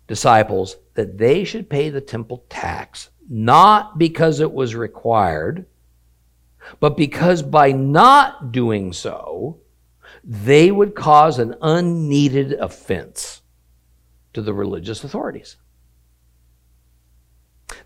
disciples 0.08 0.78
that 0.94 1.18
they 1.18 1.44
should 1.44 1.70
pay 1.70 1.90
the 1.90 2.02
temple 2.02 2.46
tax 2.50 3.10
not 3.30 3.98
because 3.98 4.40
it 4.40 4.52
was 4.52 4.76
required, 4.76 5.66
but 6.80 6.98
because 6.98 7.42
by 7.42 7.72
not 7.72 8.52
doing 8.52 8.94
so, 8.94 9.60
they 10.24 10.72
would 10.72 10.96
cause 10.96 11.40
an 11.40 11.56
unneeded 11.62 12.54
offense 12.54 13.42
to 14.34 14.42
the 14.42 14.54
religious 14.54 15.04
authorities. 15.04 15.58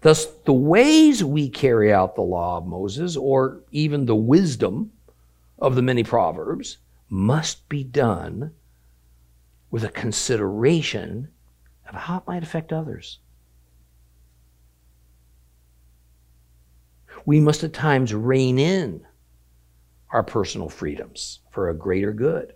Thus, 0.01 0.25
the 0.45 0.53
ways 0.53 1.23
we 1.23 1.49
carry 1.49 1.93
out 1.93 2.15
the 2.15 2.21
law 2.21 2.57
of 2.57 2.65
Moses, 2.65 3.15
or 3.15 3.61
even 3.71 4.05
the 4.05 4.15
wisdom 4.15 4.91
of 5.59 5.75
the 5.75 5.81
many 5.81 6.03
Proverbs, 6.03 6.77
must 7.09 7.67
be 7.69 7.83
done 7.83 8.53
with 9.69 9.83
a 9.83 9.89
consideration 9.89 11.29
of 11.87 11.95
how 11.95 12.17
it 12.17 12.27
might 12.27 12.43
affect 12.43 12.73
others. 12.73 13.19
We 17.25 17.39
must 17.39 17.63
at 17.63 17.73
times 17.73 18.13
rein 18.13 18.57
in 18.57 19.05
our 20.09 20.23
personal 20.23 20.69
freedoms 20.69 21.39
for 21.51 21.69
a 21.69 21.75
greater 21.75 22.11
good. 22.11 22.53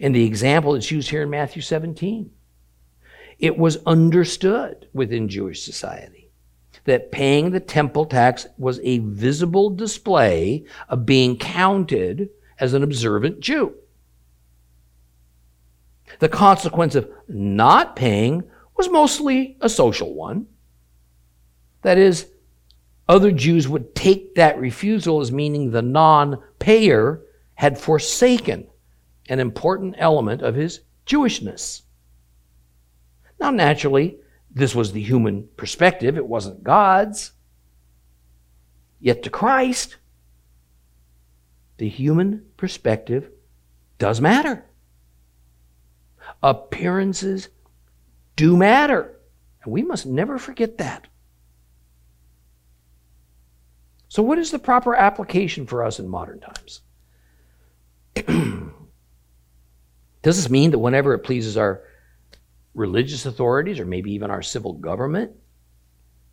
In 0.00 0.12
the 0.12 0.24
example 0.24 0.72
that's 0.72 0.90
used 0.90 1.10
here 1.10 1.22
in 1.22 1.30
Matthew 1.30 1.60
17, 1.60 2.30
it 3.42 3.58
was 3.58 3.78
understood 3.84 4.86
within 4.94 5.28
Jewish 5.28 5.62
society 5.64 6.30
that 6.84 7.12
paying 7.12 7.50
the 7.50 7.60
temple 7.60 8.06
tax 8.06 8.46
was 8.56 8.80
a 8.82 8.98
visible 8.98 9.68
display 9.68 10.64
of 10.88 11.04
being 11.04 11.36
counted 11.36 12.30
as 12.58 12.72
an 12.72 12.82
observant 12.82 13.40
Jew. 13.40 13.74
The 16.20 16.28
consequence 16.28 16.94
of 16.94 17.10
not 17.26 17.96
paying 17.96 18.44
was 18.76 18.88
mostly 18.88 19.56
a 19.60 19.68
social 19.68 20.14
one. 20.14 20.46
That 21.82 21.98
is, 21.98 22.28
other 23.08 23.32
Jews 23.32 23.68
would 23.68 23.94
take 23.94 24.36
that 24.36 24.58
refusal 24.58 25.20
as 25.20 25.32
meaning 25.32 25.70
the 25.70 25.82
non 25.82 26.40
payer 26.60 27.22
had 27.54 27.78
forsaken 27.78 28.68
an 29.28 29.40
important 29.40 29.96
element 29.98 30.42
of 30.42 30.54
his 30.54 30.80
Jewishness. 31.06 31.82
Now, 33.42 33.50
naturally, 33.50 34.18
this 34.54 34.72
was 34.72 34.92
the 34.92 35.02
human 35.02 35.48
perspective, 35.56 36.16
it 36.16 36.28
wasn't 36.28 36.62
God's. 36.62 37.32
Yet 39.00 39.24
to 39.24 39.30
Christ, 39.30 39.96
the 41.78 41.88
human 41.88 42.46
perspective 42.56 43.28
does 43.98 44.20
matter. 44.20 44.64
Appearances 46.40 47.48
do 48.36 48.56
matter. 48.56 49.18
And 49.64 49.72
we 49.72 49.82
must 49.82 50.06
never 50.06 50.38
forget 50.38 50.78
that. 50.78 51.08
So, 54.06 54.22
what 54.22 54.38
is 54.38 54.52
the 54.52 54.60
proper 54.60 54.94
application 54.94 55.66
for 55.66 55.84
us 55.84 55.98
in 55.98 56.06
modern 56.06 56.38
times? 56.38 56.80
Does 60.22 60.36
this 60.36 60.48
mean 60.48 60.70
that 60.70 60.78
whenever 60.78 61.14
it 61.14 61.20
pleases 61.20 61.56
our 61.56 61.82
religious 62.74 63.26
authorities, 63.26 63.78
or 63.78 63.84
maybe 63.84 64.12
even 64.12 64.30
our 64.30 64.42
civil 64.42 64.72
government, 64.72 65.32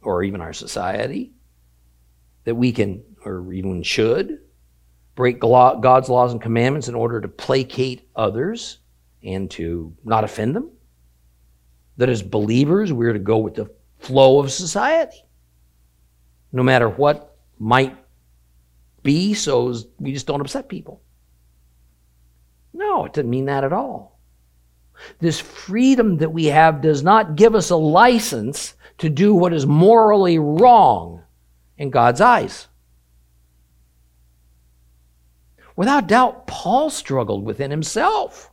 or 0.02 0.23
even 0.23 0.41
our 0.41 0.54
society, 0.54 1.32
that 2.45 2.56
we 2.56 2.71
can, 2.71 3.04
or 3.25 3.52
even 3.52 3.84
should, 3.84 4.39
break 5.15 5.39
God's 5.39 6.08
laws 6.10 6.32
and 6.32 6.41
commandments 6.41 6.88
in 6.88 6.95
order 6.95 7.19
to 7.19 7.28
placate 7.28 8.08
others 8.15 8.80
and 9.21 9.52
to 9.52 9.93
not 10.06 10.23
offend 10.23 10.56
them? 10.56 10.71
That 11.97 12.08
as 12.08 12.23
believers, 12.23 12.93
we're 12.93 13.12
to 13.12 13.19
go 13.19 13.38
with 13.39 13.56
the 13.56 13.69
flow 13.97 14.39
of 14.39 14.52
society, 14.52 15.21
no 16.54 16.63
matter 16.63 16.88
what 16.88 17.38
might 17.58 17.97
be, 19.04 19.34
so 19.34 19.75
we 19.99 20.13
just 20.13 20.25
don't 20.25 20.39
upset 20.39 20.69
people. 20.69 21.02
No, 22.73 23.04
it 23.04 23.13
doesn't 23.13 23.30
mean 23.30 23.45
that 23.45 23.65
at 23.65 23.73
all. 23.73 24.18
This 25.19 25.39
freedom 25.39 26.17
that 26.17 26.31
we 26.31 26.45
have 26.45 26.81
does 26.81 27.03
not 27.03 27.35
give 27.35 27.55
us 27.55 27.69
a 27.69 27.75
license 27.75 28.75
to 28.99 29.09
do 29.09 29.33
what 29.33 29.53
is 29.53 29.65
morally 29.65 30.39
wrong 30.39 31.23
in 31.77 31.89
God's 31.89 32.21
eyes. 32.21 32.67
Without 35.75 36.07
doubt, 36.07 36.45
Paul 36.45 36.89
struggled 36.89 37.45
within 37.45 37.71
himself 37.71 38.51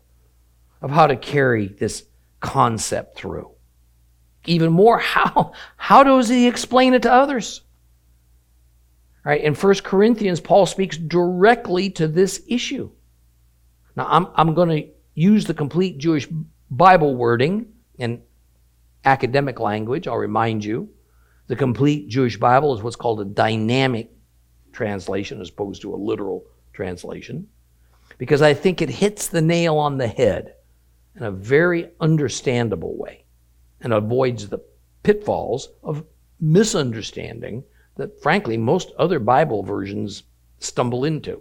of 0.81 0.91
how 0.91 1.09
to 1.09 1.17
carry 1.17 1.67
this 1.67 2.05
concept 2.39 3.17
through. 3.17 3.51
Even 4.45 4.73
more, 4.73 4.99
how, 5.01 5.53
how 5.77 6.05
does 6.05 6.29
he 6.29 6.47
explain 6.47 6.95
it 6.95 7.03
to 7.03 7.13
others? 7.13 7.63
Right 9.25 9.43
in 9.43 9.57
1 9.57 9.75
Corinthians, 9.83 10.41
Paul 10.41 10.67
speaks 10.67 10.97
directly 10.97 11.91
to 11.91 12.07
this 12.07 12.45
issue. 12.47 12.93
Now, 13.97 14.07
I'm, 14.09 14.29
I'm 14.37 14.55
going 14.55 14.69
to 14.69 14.89
use 15.17 15.47
the 15.47 15.55
complete 15.55 15.99
Jewish 15.99 16.29
Bible 16.71 17.17
wording 17.17 17.73
in 17.99 18.23
academic 19.05 19.59
language. 19.59 20.07
I'll 20.07 20.17
remind 20.17 20.65
you. 20.65 20.91
The 21.49 21.57
complete 21.57 22.09
Jewish 22.09 22.37
Bible 22.37 22.77
is 22.77 22.83
what's 22.83 22.97
called 22.97 23.21
a 23.21 23.25
dynamic 23.25 24.11
translation 24.73 25.41
as 25.41 25.49
opposed 25.49 25.83
to 25.83 25.95
a 25.95 25.97
literal 25.97 26.45
translation, 26.73 27.49
because 28.19 28.43
I 28.43 28.53
think 28.53 28.83
it 28.83 28.91
hits 28.91 29.29
the 29.29 29.41
nail 29.41 29.79
on 29.79 29.97
the 29.97 30.07
head 30.07 30.55
in 31.15 31.23
a 31.23 31.31
very 31.31 31.89
understandable 32.01 32.97
way 32.97 33.25
and 33.81 33.93
avoids 33.93 34.49
the 34.49 34.63
pitfalls 35.03 35.71
of 35.83 36.05
misunderstanding 36.41 37.65
that, 37.97 38.21
frankly, 38.21 38.59
most 38.59 38.93
other 38.99 39.19
Bible 39.19 39.63
versions 39.63 40.25
stumble 40.59 41.05
into. 41.05 41.41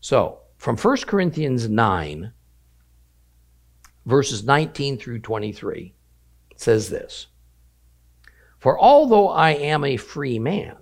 So, 0.00 0.40
from 0.64 0.78
1 0.78 0.96
Corinthians 1.06 1.68
9, 1.68 2.32
verses 4.06 4.44
19 4.44 4.96
through 4.96 5.18
23, 5.18 5.92
says 6.56 6.88
this 6.88 7.26
For 8.60 8.78
although 8.78 9.28
I 9.28 9.50
am 9.50 9.84
a 9.84 9.98
free 9.98 10.38
man, 10.38 10.78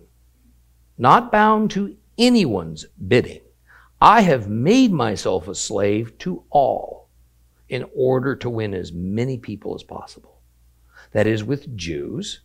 not 0.96 1.32
bound 1.32 1.72
to 1.72 1.96
anyone's 2.16 2.86
bidding, 3.08 3.40
I 4.00 4.20
have 4.20 4.48
made 4.48 4.92
myself 4.92 5.48
a 5.48 5.54
slave 5.56 6.16
to 6.18 6.44
all 6.50 7.08
in 7.68 7.84
order 7.96 8.36
to 8.36 8.48
win 8.48 8.74
as 8.74 8.92
many 8.92 9.36
people 9.36 9.74
as 9.74 9.82
possible. 9.82 10.38
That 11.10 11.26
is, 11.26 11.42
with 11.42 11.76
Jews, 11.76 12.42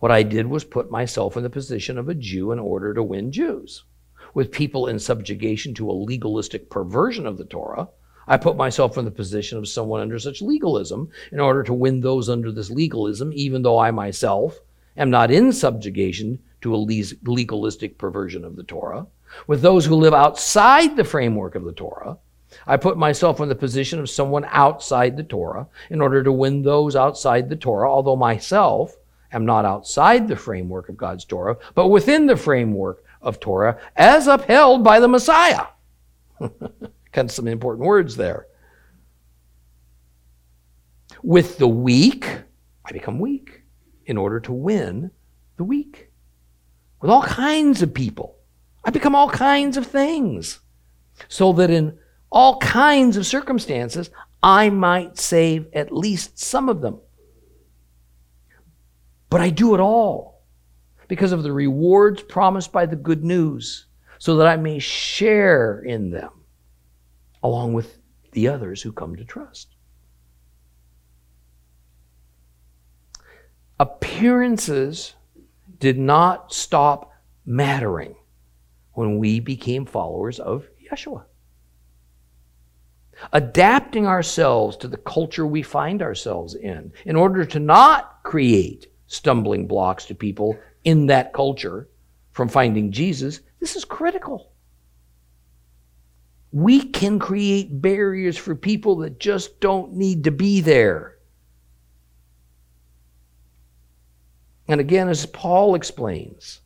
what 0.00 0.10
I 0.10 0.24
did 0.24 0.48
was 0.48 0.64
put 0.64 0.90
myself 0.90 1.36
in 1.36 1.44
the 1.44 1.48
position 1.48 1.96
of 1.96 2.08
a 2.08 2.14
Jew 2.16 2.50
in 2.50 2.58
order 2.58 2.92
to 2.92 3.04
win 3.04 3.30
Jews 3.30 3.84
with 4.34 4.52
people 4.52 4.86
in 4.86 4.98
subjugation 4.98 5.74
to 5.74 5.90
a 5.90 5.92
legalistic 5.92 6.70
perversion 6.70 7.26
of 7.26 7.38
the 7.38 7.44
Torah, 7.44 7.88
I 8.26 8.36
put 8.36 8.56
myself 8.56 8.96
in 8.96 9.04
the 9.04 9.10
position 9.10 9.58
of 9.58 9.68
someone 9.68 10.00
under 10.00 10.18
such 10.18 10.42
legalism 10.42 11.08
in 11.32 11.40
order 11.40 11.62
to 11.64 11.74
win 11.74 12.00
those 12.00 12.28
under 12.28 12.52
this 12.52 12.70
legalism, 12.70 13.32
even 13.34 13.62
though 13.62 13.78
I 13.78 13.90
myself 13.90 14.60
am 14.96 15.10
not 15.10 15.30
in 15.30 15.52
subjugation 15.52 16.38
to 16.60 16.74
a 16.74 16.76
legalistic 16.76 17.98
perversion 17.98 18.44
of 18.44 18.56
the 18.56 18.62
Torah. 18.62 19.06
With 19.46 19.62
those 19.62 19.84
who 19.84 19.96
live 19.96 20.14
outside 20.14 20.96
the 20.96 21.04
framework 21.04 21.54
of 21.54 21.64
the 21.64 21.72
Torah, 21.72 22.18
I 22.66 22.76
put 22.76 22.98
myself 22.98 23.40
in 23.40 23.48
the 23.48 23.54
position 23.54 23.98
of 23.98 24.10
someone 24.10 24.44
outside 24.48 25.16
the 25.16 25.22
Torah 25.22 25.66
in 25.90 26.00
order 26.00 26.22
to 26.22 26.30
win 26.30 26.62
those 26.62 26.94
outside 26.94 27.48
the 27.48 27.56
Torah, 27.56 27.90
although 27.90 28.16
myself 28.16 28.96
am 29.32 29.46
not 29.46 29.64
outside 29.64 30.28
the 30.28 30.36
framework 30.36 30.88
of 30.88 30.96
God's 30.96 31.24
Torah, 31.24 31.56
but 31.74 31.88
within 31.88 32.26
the 32.26 32.36
framework 32.36 33.02
of 33.22 33.40
Torah 33.40 33.78
as 33.96 34.26
upheld 34.26 34.84
by 34.84 35.00
the 35.00 35.08
Messiah. 35.08 35.66
kind 36.40 37.28
of 37.28 37.30
some 37.30 37.48
important 37.48 37.86
words 37.86 38.16
there. 38.16 38.46
With 41.22 41.58
the 41.58 41.68
weak, 41.68 42.26
I 42.84 42.92
become 42.92 43.18
weak 43.18 43.62
in 44.06 44.16
order 44.16 44.40
to 44.40 44.52
win 44.52 45.10
the 45.56 45.64
weak. 45.64 46.10
With 47.00 47.10
all 47.10 47.22
kinds 47.22 47.82
of 47.82 47.94
people, 47.94 48.36
I 48.84 48.90
become 48.90 49.14
all 49.14 49.28
kinds 49.28 49.76
of 49.76 49.86
things. 49.86 50.60
So 51.28 51.52
that 51.54 51.70
in 51.70 51.98
all 52.30 52.58
kinds 52.58 53.16
of 53.16 53.26
circumstances, 53.26 54.10
I 54.42 54.70
might 54.70 55.18
save 55.18 55.66
at 55.72 55.92
least 55.92 56.38
some 56.38 56.68
of 56.68 56.80
them. 56.80 56.98
But 59.30 59.40
I 59.40 59.50
do 59.50 59.74
it 59.74 59.80
all 59.80 60.31
because 61.12 61.32
of 61.32 61.42
the 61.42 61.52
rewards 61.52 62.22
promised 62.22 62.72
by 62.72 62.86
the 62.86 62.96
good 62.96 63.22
news, 63.22 63.84
so 64.16 64.36
that 64.36 64.46
I 64.46 64.56
may 64.56 64.78
share 64.78 65.80
in 65.80 66.10
them 66.10 66.30
along 67.42 67.74
with 67.74 67.98
the 68.30 68.48
others 68.48 68.80
who 68.80 68.92
come 68.92 69.16
to 69.16 69.24
trust. 69.26 69.76
Appearances 73.78 75.12
did 75.80 75.98
not 75.98 76.50
stop 76.50 77.12
mattering 77.44 78.14
when 78.94 79.18
we 79.18 79.38
became 79.38 79.84
followers 79.84 80.40
of 80.40 80.66
Yeshua. 80.90 81.24
Adapting 83.34 84.06
ourselves 84.06 84.78
to 84.78 84.88
the 84.88 84.96
culture 84.96 85.46
we 85.46 85.60
find 85.60 86.00
ourselves 86.00 86.54
in, 86.54 86.90
in 87.04 87.16
order 87.16 87.44
to 87.44 87.60
not 87.60 88.22
create 88.22 88.86
stumbling 89.08 89.66
blocks 89.66 90.06
to 90.06 90.14
people 90.14 90.58
in 90.84 91.06
that 91.06 91.32
culture 91.32 91.88
from 92.32 92.48
finding 92.48 92.92
Jesus, 92.92 93.40
this 93.60 93.76
is 93.76 93.84
critical. 93.84 94.52
We 96.50 96.82
can 96.90 97.18
create 97.18 97.80
barriers 97.80 98.36
for 98.36 98.54
people 98.54 98.96
that 98.96 99.18
just 99.18 99.60
don't 99.60 99.94
need 99.94 100.24
to 100.24 100.30
be 100.30 100.60
there. 100.60 101.16
And 104.68 104.80
again, 104.80 105.08
as 105.08 105.26
Paul 105.26 105.74
explains, 105.74 106.60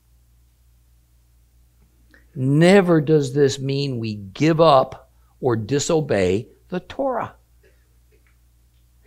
never 2.35 3.00
does 3.00 3.33
this 3.33 3.59
mean 3.59 3.98
we 3.98 4.14
give 4.14 4.61
up 4.61 5.11
or 5.40 5.57
disobey 5.57 6.48
the 6.68 6.81
Torah. 6.81 7.35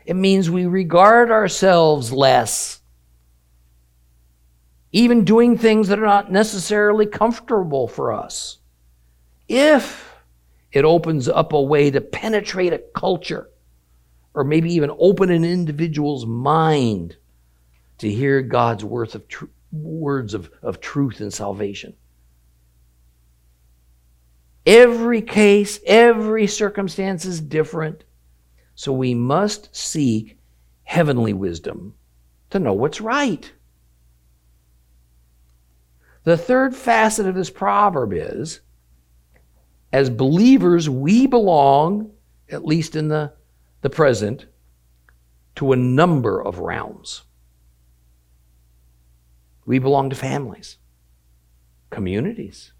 It 0.05 0.15
means 0.15 0.49
we 0.49 0.65
regard 0.65 1.29
ourselves 1.29 2.11
less, 2.11 2.78
even 4.91 5.23
doing 5.23 5.57
things 5.57 5.87
that 5.87 5.99
are 5.99 6.05
not 6.05 6.31
necessarily 6.31 7.05
comfortable 7.05 7.87
for 7.87 8.11
us. 8.11 8.57
If 9.47 10.15
it 10.71 10.85
opens 10.85 11.27
up 11.27 11.53
a 11.53 11.61
way 11.61 11.91
to 11.91 12.01
penetrate 12.01 12.73
a 12.73 12.79
culture, 12.79 13.49
or 14.33 14.43
maybe 14.43 14.73
even 14.73 14.91
open 14.99 15.31
an 15.31 15.43
individual's 15.43 16.25
mind 16.25 17.17
to 17.97 18.09
hear 18.09 18.41
God's 18.41 18.85
worth 18.85 19.15
of 19.15 19.27
tr- 19.27 19.45
words 19.71 20.33
of, 20.33 20.49
of 20.61 20.79
truth 20.79 21.19
and 21.19 21.33
salvation. 21.33 21.95
Every 24.65 25.21
case, 25.21 25.79
every 25.85 26.47
circumstance 26.47 27.25
is 27.25 27.41
different. 27.41 28.03
So 28.75 28.93
we 28.93 29.13
must 29.13 29.75
seek 29.75 30.37
heavenly 30.83 31.33
wisdom 31.33 31.95
to 32.51 32.59
know 32.59 32.73
what's 32.73 33.01
right. 33.01 33.51
The 36.29 36.37
third 36.37 36.75
facet 36.75 37.25
of 37.25 37.33
this 37.33 37.49
proverb 37.49 38.13
is 38.13 38.59
as 39.91 40.11
believers, 40.11 40.87
we 40.87 41.25
belong, 41.25 42.11
at 42.51 42.63
least 42.63 42.95
in 42.95 43.07
the, 43.07 43.33
the 43.81 43.89
present, 43.89 44.45
to 45.55 45.71
a 45.71 45.75
number 45.75 46.39
of 46.39 46.59
realms. 46.59 47.23
We 49.65 49.79
belong 49.79 50.11
to 50.11 50.15
families, 50.15 50.77
communities. 51.89 52.73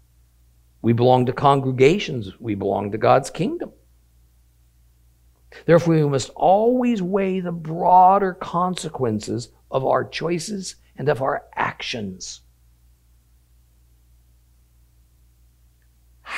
We 0.80 0.92
belong 0.92 1.26
to 1.26 1.32
congregations. 1.32 2.38
We 2.38 2.54
belong 2.54 2.92
to 2.92 2.98
God's 2.98 3.30
kingdom. 3.30 3.72
Therefore, 5.66 5.94
we 5.94 6.04
must 6.04 6.30
always 6.36 7.02
weigh 7.02 7.40
the 7.40 7.50
broader 7.50 8.32
consequences 8.32 9.48
of 9.72 9.84
our 9.84 10.04
choices 10.04 10.76
and 10.96 11.08
of 11.08 11.20
our 11.20 11.46
actions. 11.56 12.42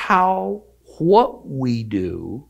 How 0.02 0.64
what 0.98 1.46
we 1.46 1.84
do 1.84 2.48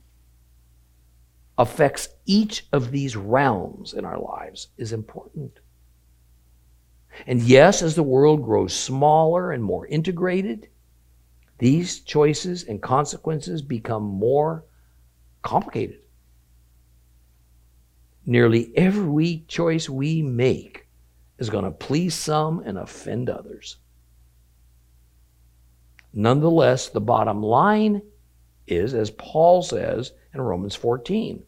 affects 1.59 2.09
each 2.25 2.67
of 2.73 2.91
these 2.91 3.15
realms 3.15 3.93
in 3.93 4.07
our 4.07 4.19
lives 4.19 4.69
is 4.79 4.95
important. 4.95 5.61
And 7.27 7.43
yes, 7.43 7.83
as 7.83 7.95
the 7.95 8.03
world 8.03 8.43
grows 8.43 8.73
smaller 8.73 9.53
and 9.53 9.63
more 9.63 9.87
integrated, 9.87 10.71
these 11.59 12.01
choices 12.01 12.65
and 12.65 12.81
consequences 12.81 13.61
become 13.61 14.03
more 14.03 14.65
complicated. 15.43 16.01
Nearly 18.25 18.73
every 18.79 19.45
choice 19.47 19.91
we 19.91 20.23
make 20.23 20.89
is 21.39 21.51
going 21.51 21.67
to 21.67 21.71
please 21.71 22.15
some 22.15 22.61
and 22.61 22.79
offend 22.79 23.29
others. 23.29 23.77
Nonetheless, 26.13 26.89
the 26.89 27.01
bottom 27.01 27.43
line 27.43 28.03
is, 28.67 28.95
as 28.95 29.11
Paul 29.11 29.63
says 29.63 30.13
in 30.35 30.41
Romans 30.41 30.75
14, 30.75 31.43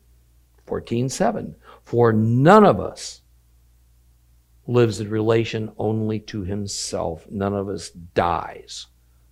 14 0.67 1.09
7, 1.09 1.55
for 1.85 2.13
none 2.13 2.65
of 2.65 2.81
us 2.81 3.21
lives 4.67 5.01
in 5.01 5.11
relation 5.11 5.71
only 5.79 6.19
to 6.21 6.43
himself. 6.43 7.27
None 7.31 7.55
of 7.55 7.69
us 7.69 7.91
dies 7.91 8.87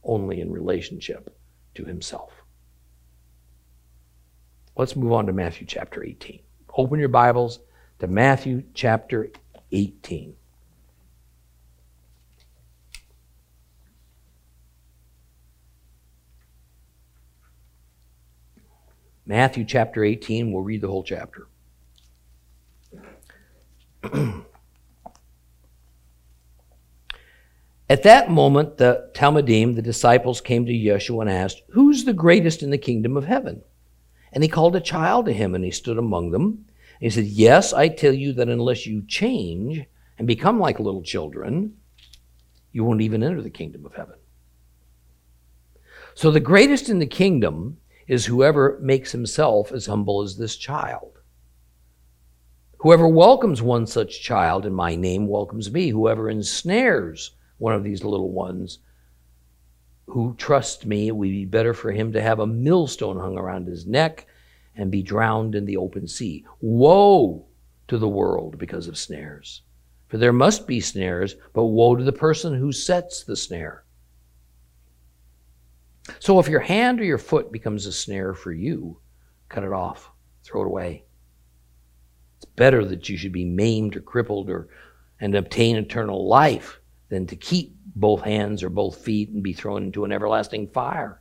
only 0.05 0.41
in 0.41 0.51
relationship 0.51 1.35
to 1.75 1.85
himself. 1.85 2.33
Let's 4.77 4.97
move 4.97 5.13
on 5.13 5.27
to 5.27 5.33
Matthew 5.33 5.67
chapter 5.67 6.05
18. 6.05 6.41
Open 6.77 6.99
your 6.99 7.09
Bibles 7.09 7.61
to 7.99 8.07
Matthew 8.07 8.63
chapter 8.75 9.31
18. 9.71 10.35
Matthew 19.25 19.65
chapter 19.65 20.03
18, 20.03 20.53
we'll 20.53 20.63
read 20.63 20.81
the 20.81 20.89
whole 20.89 21.05
chapter. 21.05 21.47
At 27.89 28.03
that 28.05 28.31
moment, 28.31 28.79
the 28.79 29.11
Talmidim, 29.15 29.77
the 29.77 29.83
disciples, 29.83 30.41
came 30.41 30.67
to 30.67 30.73
Yeshua 30.73 31.21
and 31.21 31.31
asked, 31.31 31.63
Who's 31.71 32.05
the 32.05 32.13
greatest 32.13 32.63
in 32.63 32.71
the 32.71 32.79
kingdom 32.79 33.17
of 33.17 33.27
heaven? 33.27 33.63
And 34.33 34.43
he 34.43 34.49
called 34.49 34.75
a 34.75 34.81
child 34.81 35.27
to 35.27 35.33
him, 35.33 35.55
and 35.55 35.65
he 35.65 35.71
stood 35.71 35.99
among 35.99 36.31
them. 36.31 36.65
He 36.99 37.11
said, 37.11 37.27
Yes, 37.27 37.73
I 37.73 37.89
tell 37.89 38.15
you 38.15 38.33
that 38.33 38.49
unless 38.49 38.87
you 38.87 39.05
change 39.07 39.85
and 40.19 40.27
become 40.27 40.59
like 40.59 40.81
little 40.81 41.03
children, 41.03 41.77
you 42.73 42.83
won't 42.83 43.03
even 43.03 43.23
enter 43.23 43.43
the 43.43 43.51
kingdom 43.51 43.85
of 43.85 43.95
heaven. 43.95 44.17
So 46.15 46.31
the 46.31 46.41
greatest 46.41 46.89
in 46.89 46.99
the 46.99 47.07
kingdom 47.07 47.77
is 48.07 48.27
whoever 48.27 48.79
makes 48.81 49.13
himself 49.13 49.73
as 49.73 49.87
humble 49.87 50.23
as 50.23 50.37
this 50.37 50.57
child. 50.57 51.19
Whoever 52.79 53.07
welcomes 53.07 53.63
one 53.63 53.87
such 53.87 54.23
child 54.23 54.67
in 54.67 54.73
my 54.73 54.97
name 54.97 55.29
welcomes 55.29 55.71
me. 55.71 55.91
Whoever 55.91 56.29
ensnares 56.29 57.31
one 57.59 57.75
of 57.75 57.85
these 57.85 58.03
little 58.03 58.33
ones 58.33 58.81
who 60.07 60.35
trusts 60.37 60.85
me, 60.85 61.07
it 61.07 61.17
would 61.17 61.29
be 61.29 61.45
better 61.45 61.75
for 61.75 61.93
him 61.93 62.13
to 62.13 62.21
have 62.21 62.41
a 62.41 62.47
millstone 62.47 63.19
hung 63.19 63.39
around 63.39 63.69
his 63.69 63.87
neck 63.87 64.27
and 64.75 64.91
be 64.91 65.03
drowned 65.03 65.55
in 65.55 65.65
the 65.65 65.77
open 65.77 66.09
sea. 66.09 66.45
Woe 66.61 67.47
to 67.89 67.99
the 67.99 68.09
world 68.09 68.59
because 68.59 68.89
of 68.89 68.99
snares. 68.99 69.63
For 70.09 70.19
there 70.19 70.33
must 70.33 70.67
be 70.67 70.81
snares, 70.81 71.37
but 71.53 71.67
woe 71.67 71.95
to 71.95 72.05
the 72.05 72.13
person 72.13 72.55
who 72.55 72.73
sets 72.73 73.23
the 73.23 73.37
snare. 73.37 73.85
So 76.19 76.39
if 76.39 76.49
your 76.49 76.61
hand 76.61 77.01
or 77.01 77.05
your 77.05 77.19
foot 77.19 77.53
becomes 77.53 77.87
a 77.87 77.93
snare 77.93 78.35
for 78.35 78.53
you, 78.53 78.99
cut 79.49 79.65
it 79.65 79.73
off, 79.73 80.11
throw 80.43 80.63
it 80.63 80.67
away. 80.67 81.05
It's 82.37 82.47
better 82.47 82.85
that 82.85 83.09
you 83.09 83.17
should 83.17 83.33
be 83.33 83.45
maimed 83.45 83.97
or 83.97 84.01
crippled 84.01 84.51
or 84.51 84.69
and 85.21 85.37
obtain 85.37 85.77
eternal 85.77 86.27
life 86.27 86.81
than 87.09 87.27
to 87.29 87.37
keep 87.37 87.77
both 87.95 88.23
hands 88.23 88.63
or 88.63 88.69
both 88.69 89.05
feet 89.05 89.29
and 89.29 89.43
be 89.43 89.53
thrown 89.53 89.85
into 89.85 90.05
an 90.05 90.11
everlasting 90.11 90.67
fire. 90.69 91.21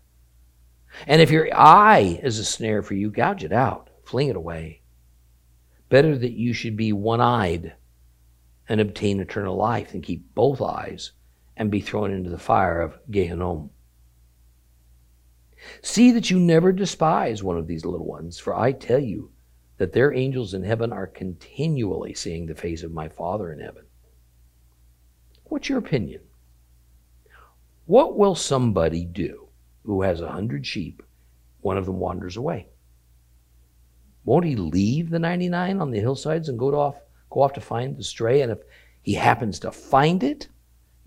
And 1.05 1.21
if 1.21 1.29
your 1.29 1.47
eye 1.53 2.19
is 2.23 2.39
a 2.39 2.45
snare 2.45 2.81
for 2.81 2.95
you, 2.95 3.11
gouge 3.11 3.43
it 3.43 3.53
out, 3.53 3.91
fling 4.03 4.29
it 4.29 4.35
away. 4.35 4.81
Better 5.89 6.17
that 6.17 6.31
you 6.31 6.53
should 6.53 6.75
be 6.75 6.93
one 6.93 7.21
eyed 7.21 7.75
and 8.67 8.81
obtain 8.81 9.19
eternal 9.19 9.55
life 9.55 9.91
than 9.91 10.01
keep 10.01 10.33
both 10.33 10.61
eyes 10.61 11.11
and 11.55 11.69
be 11.69 11.81
thrown 11.81 12.11
into 12.11 12.29
the 12.29 12.39
fire 12.39 12.81
of 12.81 12.97
Gehinnom. 13.11 13.69
See 15.81 16.11
that 16.11 16.29
you 16.29 16.39
never 16.39 16.71
despise 16.71 17.43
one 17.43 17.57
of 17.57 17.67
these 17.67 17.85
little 17.85 18.05
ones, 18.05 18.39
for 18.39 18.55
I 18.55 18.71
tell 18.71 18.99
you 18.99 19.31
that 19.77 19.93
their 19.93 20.13
angels 20.13 20.53
in 20.53 20.63
heaven 20.63 20.93
are 20.93 21.07
continually 21.07 22.13
seeing 22.13 22.45
the 22.45 22.55
face 22.55 22.83
of 22.83 22.91
my 22.91 23.09
Father 23.09 23.51
in 23.51 23.59
heaven. 23.59 23.85
What's 25.45 25.69
your 25.69 25.79
opinion? 25.79 26.21
What 27.85 28.17
will 28.17 28.35
somebody 28.35 29.05
do 29.05 29.49
who 29.83 30.03
has 30.03 30.21
a 30.21 30.31
hundred 30.31 30.65
sheep, 30.65 31.03
one 31.61 31.77
of 31.77 31.85
them 31.85 31.99
wanders 31.99 32.37
away? 32.37 32.67
Won't 34.23 34.45
he 34.45 34.55
leave 34.55 35.09
the 35.09 35.19
99 35.19 35.81
on 35.81 35.91
the 35.91 35.99
hillsides 35.99 36.47
and 36.47 36.59
go 36.59 36.73
off, 36.79 36.95
go 37.29 37.41
off 37.41 37.53
to 37.53 37.61
find 37.61 37.97
the 37.97 38.03
stray? 38.03 38.41
And 38.41 38.51
if 38.51 38.59
he 39.01 39.13
happens 39.13 39.59
to 39.59 39.71
find 39.71 40.23
it, 40.23 40.47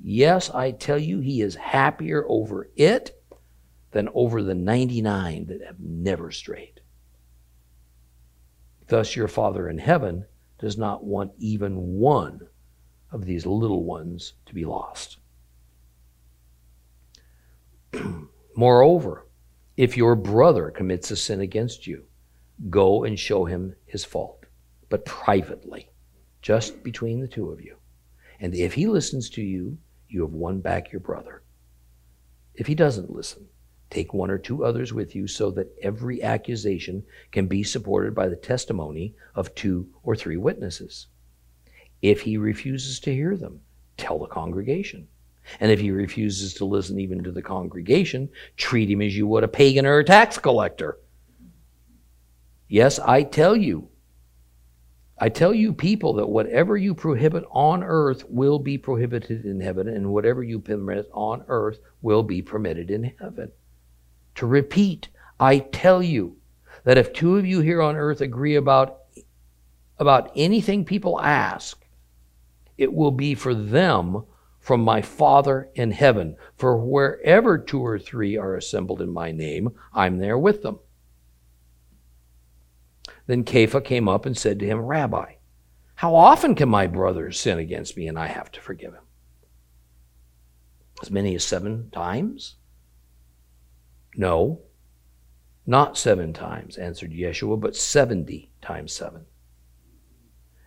yes, 0.02 0.50
I 0.50 0.72
tell 0.72 0.98
you, 0.98 1.20
he 1.20 1.40
is 1.40 1.54
happier 1.54 2.24
over 2.28 2.68
it 2.76 3.22
than 3.94 4.08
over 4.12 4.42
the 4.42 4.56
99 4.56 5.46
that 5.46 5.62
have 5.64 5.78
never 5.78 6.32
strayed. 6.32 6.80
Thus, 8.88 9.14
your 9.14 9.28
Father 9.28 9.68
in 9.68 9.78
heaven 9.78 10.26
does 10.58 10.76
not 10.76 11.04
want 11.04 11.30
even 11.38 11.76
one 11.76 12.40
of 13.12 13.24
these 13.24 13.46
little 13.46 13.84
ones 13.84 14.32
to 14.46 14.54
be 14.54 14.64
lost. 14.64 15.18
Moreover, 18.56 19.28
if 19.76 19.96
your 19.96 20.16
brother 20.16 20.72
commits 20.72 21.12
a 21.12 21.16
sin 21.16 21.40
against 21.40 21.86
you, 21.86 22.02
go 22.70 23.04
and 23.04 23.16
show 23.16 23.44
him 23.44 23.76
his 23.86 24.04
fault, 24.04 24.44
but 24.88 25.04
privately, 25.04 25.88
just 26.42 26.82
between 26.82 27.20
the 27.20 27.28
two 27.28 27.48
of 27.50 27.60
you. 27.60 27.76
And 28.40 28.56
if 28.56 28.74
he 28.74 28.88
listens 28.88 29.30
to 29.30 29.42
you, 29.42 29.78
you 30.08 30.22
have 30.22 30.32
won 30.32 30.60
back 30.60 30.90
your 30.90 31.00
brother. 31.00 31.44
If 32.54 32.66
he 32.66 32.74
doesn't 32.74 33.10
listen, 33.10 33.46
take 33.94 34.12
one 34.12 34.30
or 34.30 34.38
two 34.38 34.64
others 34.64 34.92
with 34.92 35.14
you 35.14 35.26
so 35.26 35.50
that 35.52 35.72
every 35.80 36.22
accusation 36.22 37.02
can 37.30 37.46
be 37.46 37.62
supported 37.62 38.14
by 38.14 38.28
the 38.28 38.36
testimony 38.36 39.14
of 39.34 39.54
two 39.54 39.88
or 40.02 40.16
three 40.16 40.36
witnesses. 40.36 41.06
If 42.02 42.20
he 42.20 42.36
refuses 42.36 43.00
to 43.00 43.14
hear 43.14 43.36
them, 43.36 43.60
tell 43.96 44.18
the 44.18 44.26
congregation. 44.26 45.06
And 45.60 45.70
if 45.70 45.80
he 45.80 45.90
refuses 45.90 46.54
to 46.54 46.64
listen 46.64 46.98
even 46.98 47.22
to 47.22 47.30
the 47.30 47.42
congregation, 47.42 48.28
treat 48.56 48.90
him 48.90 49.00
as 49.00 49.16
you 49.16 49.26
would 49.26 49.44
a 49.44 49.48
pagan 49.48 49.86
or 49.86 49.98
a 49.98 50.04
tax 50.04 50.38
collector. 50.38 50.98
Yes, 52.68 52.98
I 52.98 53.22
tell 53.22 53.54
you, 53.54 53.88
I 55.18 55.28
tell 55.28 55.54
you, 55.54 55.72
people, 55.72 56.14
that 56.14 56.28
whatever 56.28 56.76
you 56.76 56.94
prohibit 56.94 57.44
on 57.50 57.84
earth 57.84 58.24
will 58.28 58.58
be 58.58 58.76
prohibited 58.76 59.44
in 59.44 59.60
heaven, 59.60 59.86
and 59.86 60.12
whatever 60.12 60.42
you 60.42 60.58
permit 60.58 61.08
on 61.12 61.44
earth 61.46 61.78
will 62.02 62.24
be 62.24 62.42
permitted 62.42 62.90
in 62.90 63.14
heaven. 63.20 63.52
To 64.36 64.46
repeat, 64.46 65.08
I 65.38 65.58
tell 65.58 66.02
you 66.02 66.36
that 66.84 66.98
if 66.98 67.12
two 67.12 67.36
of 67.36 67.46
you 67.46 67.60
here 67.60 67.80
on 67.80 67.96
earth 67.96 68.20
agree 68.20 68.56
about, 68.56 68.98
about 69.98 70.32
anything 70.36 70.84
people 70.84 71.20
ask, 71.20 71.84
it 72.76 72.92
will 72.92 73.10
be 73.10 73.34
for 73.34 73.54
them 73.54 74.24
from 74.58 74.82
my 74.82 75.02
Father 75.02 75.68
in 75.74 75.90
heaven. 75.90 76.36
For 76.56 76.76
wherever 76.76 77.58
two 77.58 77.84
or 77.84 77.98
three 77.98 78.36
are 78.36 78.56
assembled 78.56 79.00
in 79.00 79.10
my 79.10 79.30
name, 79.30 79.70
I'm 79.92 80.18
there 80.18 80.38
with 80.38 80.62
them. 80.62 80.80
Then 83.26 83.44
Kepha 83.44 83.84
came 83.84 84.08
up 84.08 84.26
and 84.26 84.36
said 84.36 84.58
to 84.58 84.66
him, 84.66 84.80
Rabbi, 84.80 85.34
how 85.96 86.14
often 86.14 86.54
can 86.54 86.68
my 86.68 86.86
brother 86.86 87.30
sin 87.30 87.58
against 87.58 87.96
me 87.96 88.08
and 88.08 88.18
I 88.18 88.26
have 88.26 88.50
to 88.52 88.60
forgive 88.60 88.92
him? 88.92 89.04
As 91.02 91.10
many 91.10 91.34
as 91.34 91.44
seven 91.44 91.90
times? 91.90 92.56
No, 94.16 94.60
not 95.66 95.96
seven 95.96 96.32
times, 96.32 96.76
answered 96.76 97.12
Yeshua, 97.12 97.58
but 97.60 97.76
seventy 97.76 98.50
times 98.60 98.92
seven. 98.92 99.26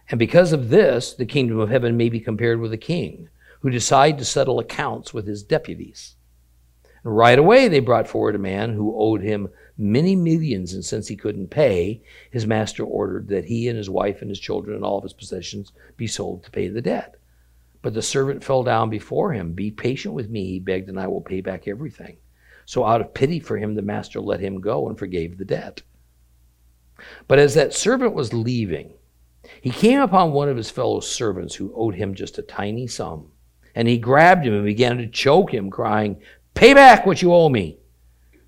And 0.10 0.20
because 0.20 0.54
of 0.54 0.70
this, 0.70 1.14
the 1.14 1.26
kingdom 1.26 1.60
of 1.60 1.70
heaven 1.70 1.98
may 1.98 2.10
be 2.10 2.20
compared 2.20 2.60
with 2.60 2.74
a 2.74 2.78
king 2.78 3.30
who 3.60 3.70
decided 3.70 4.18
to 4.20 4.26
settle 4.26 4.60
accounts 4.60 5.14
with 5.14 5.28
his 5.28 5.44
deputies. 5.44 6.16
And 7.04 7.16
right 7.16 7.38
away, 7.38 7.68
they 7.68 7.80
brought 7.80 8.08
forward 8.08 8.36
a 8.36 8.40
man 8.40 8.74
who 8.74 8.98
owed 8.98 9.22
him 9.22 9.50
many 9.78 10.16
millions, 10.16 10.74
and 10.74 10.84
since 10.84 11.08
he 11.08 11.16
couldn't 11.16 11.50
pay, 11.50 12.02
his 12.32 12.48
master 12.48 12.84
ordered 12.84 13.28
that 13.30 13.46
he 13.46 13.68
and 13.68 13.78
his 13.78 13.90
wife 13.90 14.22
and 14.22 14.30
his 14.30 14.40
children 14.40 14.76
and 14.76 14.84
all 14.84 14.98
of 14.98 15.04
his 15.04 15.14
possessions 15.14 15.72
be 15.98 16.08
sold 16.08 16.44
to 16.44 16.52
pay 16.52 16.68
the 16.68 16.82
debt. 16.82 17.16
But 17.82 17.94
the 17.94 18.02
servant 18.02 18.44
fell 18.44 18.64
down 18.64 18.90
before 18.90 19.34
him. 19.34 19.54
Be 19.54 19.72
patient 19.72 20.14
with 20.14 20.30
me, 20.30 20.46
he 20.46 20.60
begged, 20.60 20.90
and 20.90 21.00
I 21.00 21.08
will 21.08 21.22
pay 21.22 21.42
back 21.42 21.68
everything. 21.68 22.18
So, 22.68 22.84
out 22.84 23.00
of 23.00 23.14
pity 23.14 23.40
for 23.40 23.58
him, 23.58 23.76
the 23.76 23.82
master 23.82 24.20
let 24.20 24.42
him 24.42 24.60
go 24.60 24.90
and 24.90 25.00
forgave 25.00 25.38
the 25.38 25.46
debt. 25.46 25.84
But 27.26 27.40
as 27.40 27.54
that 27.54 27.74
servant 27.74 28.14
was 28.14 28.34
leaving, 28.34 28.92
he 29.62 29.70
came 29.70 30.02
upon 30.02 30.34
one 30.34 30.50
of 30.50 30.58
his 30.58 30.70
fellow 30.70 31.00
servants 31.00 31.56
who 31.56 31.74
owed 31.74 31.96
him 31.96 32.14
just 32.14 32.38
a 32.38 32.42
tiny 32.42 32.86
sum. 32.86 33.32
And 33.74 33.88
he 33.88 33.98
grabbed 33.98 34.46
him 34.46 34.54
and 34.54 34.66
began 34.66 34.98
to 34.98 35.08
choke 35.08 35.54
him, 35.54 35.70
crying, 35.72 36.22
Pay 36.56 36.74
back 36.74 37.06
what 37.06 37.22
you 37.22 37.34
owe 37.34 37.48
me. 37.48 37.80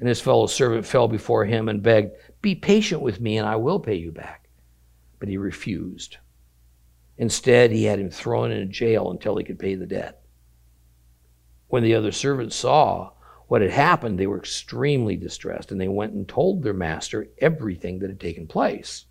And 0.02 0.10
his 0.10 0.20
fellow 0.20 0.48
servant 0.48 0.86
fell 0.86 1.08
before 1.08 1.46
him 1.46 1.70
and 1.70 1.82
begged, 1.82 2.12
Be 2.42 2.56
patient 2.56 3.02
with 3.02 3.22
me, 3.22 3.38
and 3.38 3.48
I 3.48 3.56
will 3.56 3.80
pay 3.80 3.96
you 3.96 4.12
back. 4.12 4.50
But 5.20 5.30
he 5.30 5.38
refused. 5.38 6.18
Instead, 7.18 7.72
he 7.72 7.86
had 7.86 8.00
him 8.00 8.10
thrown 8.10 8.52
in 8.52 8.70
jail 8.70 9.12
until 9.12 9.38
he 9.38 9.46
could 9.46 9.60
pay 9.60 9.76
the 9.76 9.86
debt. 9.86 10.22
When 11.70 11.84
the 11.84 11.96
other 11.96 12.12
servants 12.12 12.58
saw 12.58 13.12
what 13.50 13.62
had 13.62 13.72
happened, 13.72 14.20
they 14.20 14.28
were 14.28 14.38
extremely 14.38 15.16
distressed, 15.16 15.72
and 15.72 15.82
they 15.82 15.88
went 15.88 16.14
and 16.14 16.28
told 16.28 16.62
their 16.62 16.74
master 16.74 17.30
everything 17.40 17.98
that 17.98 18.10
had 18.10 18.20
taken 18.20 18.46
place. 18.46 19.06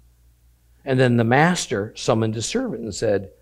And 0.85 0.99
then 0.99 1.17
the 1.17 1.25
master 1.25 1.93
summoned 1.97 2.37
his 2.37 2.47
servant 2.47 2.85
and 2.85 2.95
said, 2.95 3.33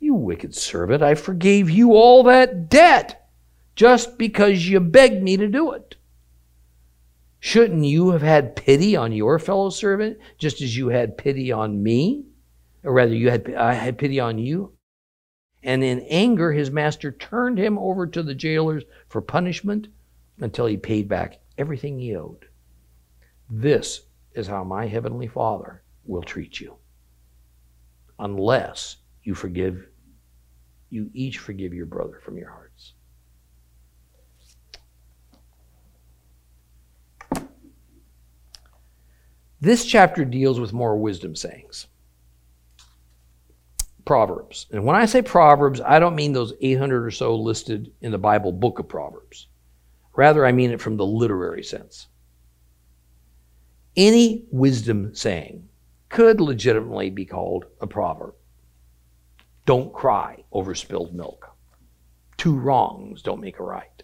You 0.00 0.14
wicked 0.14 0.54
servant, 0.54 1.02
I 1.02 1.14
forgave 1.14 1.68
you 1.68 1.92
all 1.92 2.22
that 2.22 2.70
debt 2.70 3.28
just 3.74 4.16
because 4.16 4.66
you 4.66 4.80
begged 4.80 5.22
me 5.22 5.36
to 5.36 5.46
do 5.46 5.72
it. 5.72 5.96
Shouldn't 7.38 7.84
you 7.84 8.12
have 8.12 8.22
had 8.22 8.56
pity 8.56 8.96
on 8.96 9.12
your 9.12 9.38
fellow 9.38 9.68
servant 9.68 10.16
just 10.38 10.62
as 10.62 10.74
you 10.74 10.88
had 10.88 11.18
pity 11.18 11.52
on 11.52 11.82
me? 11.82 12.24
Or 12.82 12.94
rather, 12.94 13.14
you 13.14 13.30
had, 13.30 13.52
I 13.54 13.74
had 13.74 13.98
pity 13.98 14.18
on 14.18 14.38
you? 14.38 14.72
And 15.62 15.84
in 15.84 16.00
anger, 16.08 16.52
his 16.52 16.70
master 16.70 17.12
turned 17.12 17.58
him 17.58 17.76
over 17.76 18.06
to 18.06 18.22
the 18.22 18.34
jailers 18.34 18.84
for 19.06 19.20
punishment 19.20 19.88
until 20.40 20.66
he 20.66 20.76
paid 20.76 21.08
back 21.08 21.40
everything 21.58 21.98
he 21.98 22.16
owed. 22.16 22.46
This 23.48 24.02
is 24.34 24.46
how 24.46 24.64
my 24.64 24.86
heavenly 24.86 25.26
Father 25.26 25.82
will 26.04 26.22
treat 26.22 26.60
you. 26.60 26.76
Unless 28.18 28.96
you 29.22 29.34
forgive, 29.34 29.88
you 30.90 31.10
each 31.14 31.38
forgive 31.38 31.74
your 31.74 31.86
brother 31.86 32.20
from 32.24 32.36
your 32.36 32.50
hearts. 32.50 32.94
This 39.60 39.84
chapter 39.86 40.24
deals 40.24 40.60
with 40.60 40.72
more 40.72 40.96
wisdom 40.98 41.34
sayings. 41.34 41.86
Proverbs. 44.04 44.66
And 44.70 44.84
when 44.84 44.96
I 44.96 45.06
say 45.06 45.22
Proverbs, 45.22 45.80
I 45.80 45.98
don't 45.98 46.14
mean 46.14 46.32
those 46.32 46.52
800 46.60 47.04
or 47.04 47.10
so 47.10 47.34
listed 47.34 47.92
in 48.02 48.12
the 48.12 48.18
Bible 48.18 48.52
book 48.52 48.78
of 48.78 48.88
Proverbs. 48.88 49.48
Rather, 50.16 50.46
I 50.46 50.52
mean 50.52 50.70
it 50.70 50.80
from 50.80 50.96
the 50.96 51.06
literary 51.06 51.62
sense. 51.62 52.08
Any 53.94 54.46
wisdom 54.50 55.14
saying 55.14 55.68
could 56.08 56.40
legitimately 56.40 57.10
be 57.10 57.26
called 57.26 57.66
a 57.80 57.86
proverb. 57.86 58.34
Don't 59.66 59.92
cry 59.92 60.44
over 60.52 60.74
spilled 60.74 61.14
milk. 61.14 61.50
Two 62.38 62.58
wrongs 62.58 63.20
don't 63.22 63.40
make 63.40 63.58
a 63.58 63.62
right. 63.62 64.02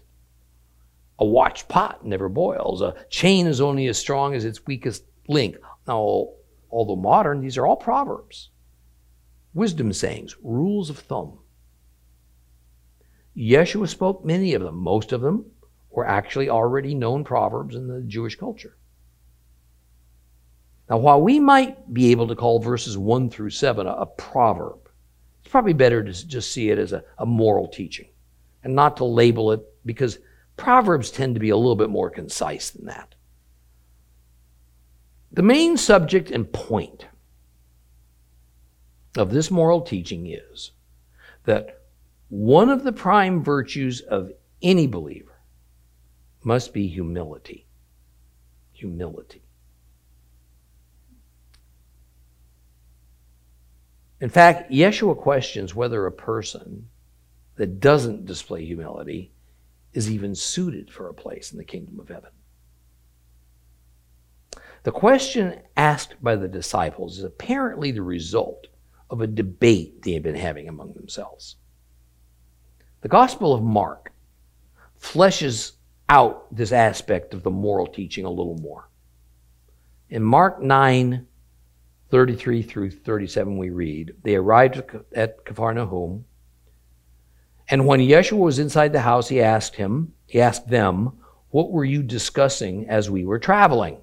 A 1.19 1.25
watched 1.25 1.67
pot 1.67 2.05
never 2.05 2.29
boils. 2.29 2.81
A 2.81 2.95
chain 3.09 3.47
is 3.47 3.61
only 3.61 3.87
as 3.87 3.97
strong 3.97 4.35
as 4.35 4.45
its 4.45 4.65
weakest 4.65 5.05
link. 5.27 5.57
Now, 5.87 6.29
although 6.69 6.95
modern, 6.95 7.41
these 7.41 7.57
are 7.57 7.65
all 7.65 7.75
proverbs, 7.75 8.49
wisdom 9.53 9.93
sayings, 9.93 10.35
rules 10.43 10.89
of 10.89 10.99
thumb. 10.99 11.39
Yeshua 13.37 13.87
spoke 13.87 14.25
many 14.25 14.53
of 14.53 14.61
them. 14.61 14.77
Most 14.77 15.11
of 15.11 15.21
them 15.21 15.45
were 15.93 16.05
actually 16.05 16.49
already 16.49 16.95
known 16.95 17.23
proverbs 17.23 17.75
in 17.75 17.87
the 17.87 18.01
Jewish 18.01 18.35
culture. 18.35 18.75
Now, 20.89 20.97
while 20.97 21.21
we 21.21 21.39
might 21.39 21.93
be 21.93 22.11
able 22.11 22.27
to 22.27 22.35
call 22.35 22.59
verses 22.59 22.97
1 22.97 23.29
through 23.29 23.51
7 23.51 23.87
a, 23.87 23.91
a 23.91 24.05
proverb, 24.05 24.89
it's 25.41 25.51
probably 25.51 25.73
better 25.73 26.03
to 26.03 26.27
just 26.27 26.51
see 26.51 26.69
it 26.69 26.79
as 26.79 26.93
a, 26.93 27.03
a 27.19 27.25
moral 27.25 27.67
teaching 27.67 28.09
and 28.63 28.75
not 28.75 28.97
to 28.97 29.05
label 29.05 29.51
it 29.51 29.61
because 29.85 30.19
proverbs 30.57 31.11
tend 31.11 31.35
to 31.35 31.39
be 31.39 31.49
a 31.49 31.57
little 31.57 31.75
bit 31.75 31.89
more 31.89 32.09
concise 32.09 32.71
than 32.71 32.85
that. 32.87 33.15
The 35.31 35.41
main 35.41 35.77
subject 35.77 36.31
and 36.31 36.51
point 36.51 37.07
of 39.15 39.31
this 39.31 39.51
moral 39.51 39.81
teaching 39.81 40.27
is 40.27 40.71
that 41.45 41.81
one 42.29 42.69
of 42.69 42.83
the 42.83 42.91
prime 42.91 43.43
virtues 43.43 44.01
of 44.01 44.31
any 44.61 44.87
believer 44.87 45.32
must 46.45 46.73
be 46.73 46.87
humility. 46.87 47.67
Humility. 48.73 49.43
In 54.19 54.29
fact, 54.29 54.71
Yeshua 54.71 55.17
questions 55.17 55.75
whether 55.75 56.05
a 56.05 56.11
person 56.11 56.87
that 57.55 57.79
doesn't 57.79 58.25
display 58.25 58.65
humility 58.65 59.33
is 59.93 60.09
even 60.09 60.33
suited 60.33 60.91
for 60.91 61.09
a 61.09 61.13
place 61.13 61.51
in 61.51 61.57
the 61.57 61.63
kingdom 61.63 61.99
of 61.99 62.07
heaven. 62.07 62.31
The 64.83 64.91
question 64.91 65.61
asked 65.77 66.15
by 66.21 66.35
the 66.35 66.47
disciples 66.47 67.17
is 67.17 67.23
apparently 67.23 67.91
the 67.91 68.01
result 68.01 68.67
of 69.09 69.21
a 69.21 69.27
debate 69.27 70.01
they 70.01 70.13
had 70.13 70.23
been 70.23 70.35
having 70.35 70.67
among 70.67 70.93
themselves. 70.93 71.57
The 73.01 73.09
Gospel 73.09 73.53
of 73.53 73.61
Mark 73.61 74.11
fleshes 74.99 75.73
out 76.09 76.53
this 76.55 76.71
aspect 76.71 77.33
of 77.33 77.43
the 77.43 77.51
moral 77.51 77.87
teaching 77.87 78.25
a 78.25 78.29
little 78.29 78.57
more. 78.57 78.89
In 80.09 80.23
Mark 80.23 80.61
9, 80.61 81.25
33 82.09 82.61
through 82.61 82.91
37, 82.91 83.57
we 83.57 83.69
read, 83.69 84.15
They 84.23 84.35
arrived 84.35 84.81
at 85.15 85.45
Capernaum, 85.45 86.25
and 87.69 87.87
when 87.87 87.99
Yeshua 87.99 88.37
was 88.37 88.59
inside 88.59 88.93
the 88.93 89.01
house, 89.01 89.29
he 89.29 89.41
asked 89.41 89.75
him, 89.75 90.13
he 90.27 90.41
asked 90.41 90.67
them, 90.67 91.13
What 91.49 91.71
were 91.71 91.85
you 91.85 92.03
discussing 92.03 92.87
as 92.89 93.09
we 93.09 93.25
were 93.25 93.39
traveling? 93.39 93.97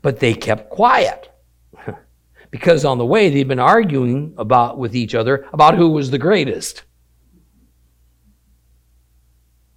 But 0.00 0.20
they 0.20 0.34
kept 0.34 0.70
quiet. 0.70 1.30
because 2.50 2.84
on 2.84 2.98
the 2.98 3.06
way 3.06 3.28
they'd 3.28 3.48
been 3.48 3.58
arguing 3.58 4.34
about 4.38 4.78
with 4.78 4.94
each 4.94 5.14
other 5.14 5.46
about 5.52 5.76
who 5.76 5.90
was 5.90 6.10
the 6.10 6.18
greatest. 6.18 6.84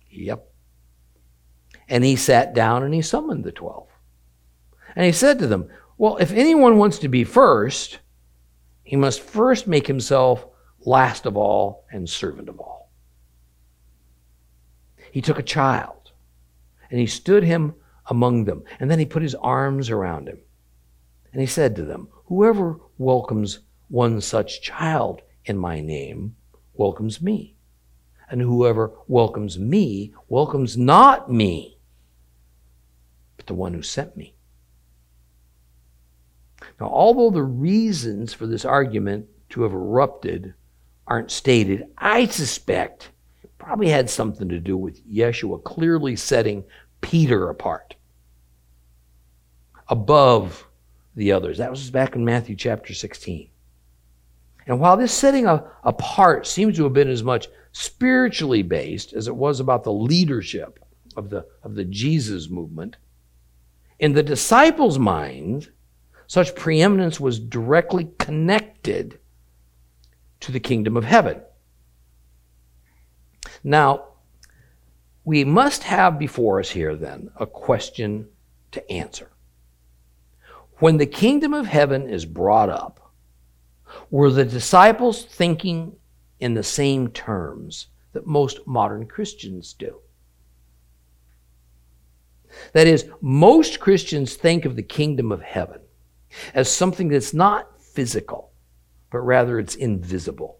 Yep. 0.10 0.51
And 1.92 2.06
he 2.06 2.16
sat 2.16 2.54
down 2.54 2.84
and 2.84 2.94
he 2.94 3.02
summoned 3.02 3.44
the 3.44 3.52
twelve. 3.52 3.90
And 4.96 5.06
he 5.06 5.12
said 5.12 5.40
to 5.40 5.48
them, 5.48 5.68
Well, 5.98 6.16
if 6.18 6.32
anyone 6.32 6.78
wants 6.78 7.00
to 7.00 7.10
be 7.10 7.26
first, 7.26 8.00
he 8.84 8.96
must 8.96 9.20
first 9.20 9.68
make 9.68 9.88
himself 9.88 10.48
last 10.80 11.26
of 11.26 11.36
all 11.36 11.86
and 11.92 12.10
servant 12.10 12.48
of 12.48 12.62
all. 12.62 12.90
He 15.12 15.22
took 15.22 15.38
a 15.38 15.44
child 15.44 16.14
and 16.90 16.98
he 16.98 17.08
stood 17.08 17.44
him 17.44 17.76
among 18.06 18.46
them. 18.46 18.64
And 18.80 18.90
then 18.90 19.00
he 19.00 19.06
put 19.06 19.22
his 19.22 19.36
arms 19.36 19.90
around 19.90 20.30
him. 20.30 20.40
And 21.34 21.42
he 21.42 21.48
said 21.48 21.76
to 21.76 21.84
them, 21.84 22.08
Whoever 22.28 22.80
welcomes 22.98 23.60
one 23.90 24.22
such 24.22 24.62
child 24.62 25.22
in 25.44 25.58
my 25.58 25.82
name 25.82 26.38
welcomes 26.74 27.22
me. 27.22 27.58
And 28.30 28.40
whoever 28.40 28.94
welcomes 29.10 29.60
me 29.60 30.14
welcomes 30.30 30.78
not 30.78 31.30
me, 31.30 31.78
the 33.52 33.56
one 33.56 33.74
who 33.74 33.82
sent 33.82 34.16
me. 34.16 34.34
Now, 36.80 36.88
although 36.88 37.32
the 37.32 37.44
reasons 37.44 38.34
for 38.34 38.48
this 38.48 38.64
argument 38.64 39.26
to 39.50 39.64
have 39.64 39.74
erupted 39.74 40.54
aren't 41.06 41.32
stated, 41.32 41.88
I 41.98 42.28
suspect 42.28 43.12
it 43.44 43.50
probably 43.58 43.90
had 43.90 44.10
something 44.10 44.48
to 44.48 44.58
do 44.58 44.78
with 44.78 45.06
Yeshua 45.06 45.62
clearly 45.66 46.16
setting 46.16 46.64
Peter 47.02 47.50
apart 47.50 47.96
above 49.90 50.66
the 51.18 51.34
others. 51.34 51.58
That 51.58 51.72
was 51.72 51.92
back 51.92 52.16
in 52.16 52.24
Matthew 52.24 52.56
chapter 52.56 52.94
16. 52.94 53.50
And 54.68 54.80
while 54.80 54.96
this 54.96 55.12
setting 55.12 55.46
apart 55.46 56.48
seems 56.48 56.78
to 56.78 56.86
have 56.86 56.94
been 56.94 57.10
as 57.10 57.22
much 57.22 57.50
spiritually 57.74 58.62
based 58.62 59.12
as 59.12 59.28
it 59.28 59.36
was 59.36 59.60
about 59.60 59.84
the 59.84 59.92
leadership 59.92 60.80
of 61.18 61.30
the, 61.30 61.46
of 61.64 61.76
the 61.76 61.84
Jesus 61.84 62.50
movement, 62.50 62.96
in 64.02 64.14
the 64.14 64.24
disciples' 64.24 64.98
minds, 64.98 65.70
such 66.26 66.56
preeminence 66.56 67.20
was 67.20 67.40
directly 67.40 68.10
connected 68.18 69.20
to 70.40 70.52
the 70.52 70.60
kingdom 70.60 70.98
of 70.98 71.04
heaven. 71.04 71.40
Now, 73.64 74.06
we 75.24 75.44
must 75.44 75.84
have 75.84 76.18
before 76.18 76.60
us 76.60 76.72
here 76.72 76.96
then 76.96 77.30
a 77.36 77.46
question 77.46 78.28
to 78.72 78.92
answer. 78.92 79.32
When 80.80 80.98
the 80.98 81.06
kingdom 81.06 81.54
of 81.54 81.68
heaven 81.68 82.10
is 82.10 82.26
brought 82.26 82.70
up, 82.70 83.14
were 84.10 84.32
the 84.32 84.46
disciples 84.46 85.24
thinking 85.26 85.96
in 86.40 86.56
the 86.56 86.64
same 86.64 87.10
terms 87.10 87.88
that 88.14 88.26
most 88.26 88.66
modern 88.66 89.06
Christians 89.06 89.74
do? 89.74 90.00
That 92.74 92.88
is, 92.88 93.06
most 93.22 93.80
Christians 93.80 94.36
think 94.36 94.66
of 94.66 94.76
the 94.76 94.84
kingdom 94.84 95.32
of 95.32 95.42
heaven 95.42 95.82
as 96.54 96.72
something 96.72 97.10
that's 97.10 97.34
not 97.34 97.82
physical, 97.82 98.52
but 99.10 99.20
rather 99.20 99.60
it's 99.60 99.76
invisible. 99.76 100.60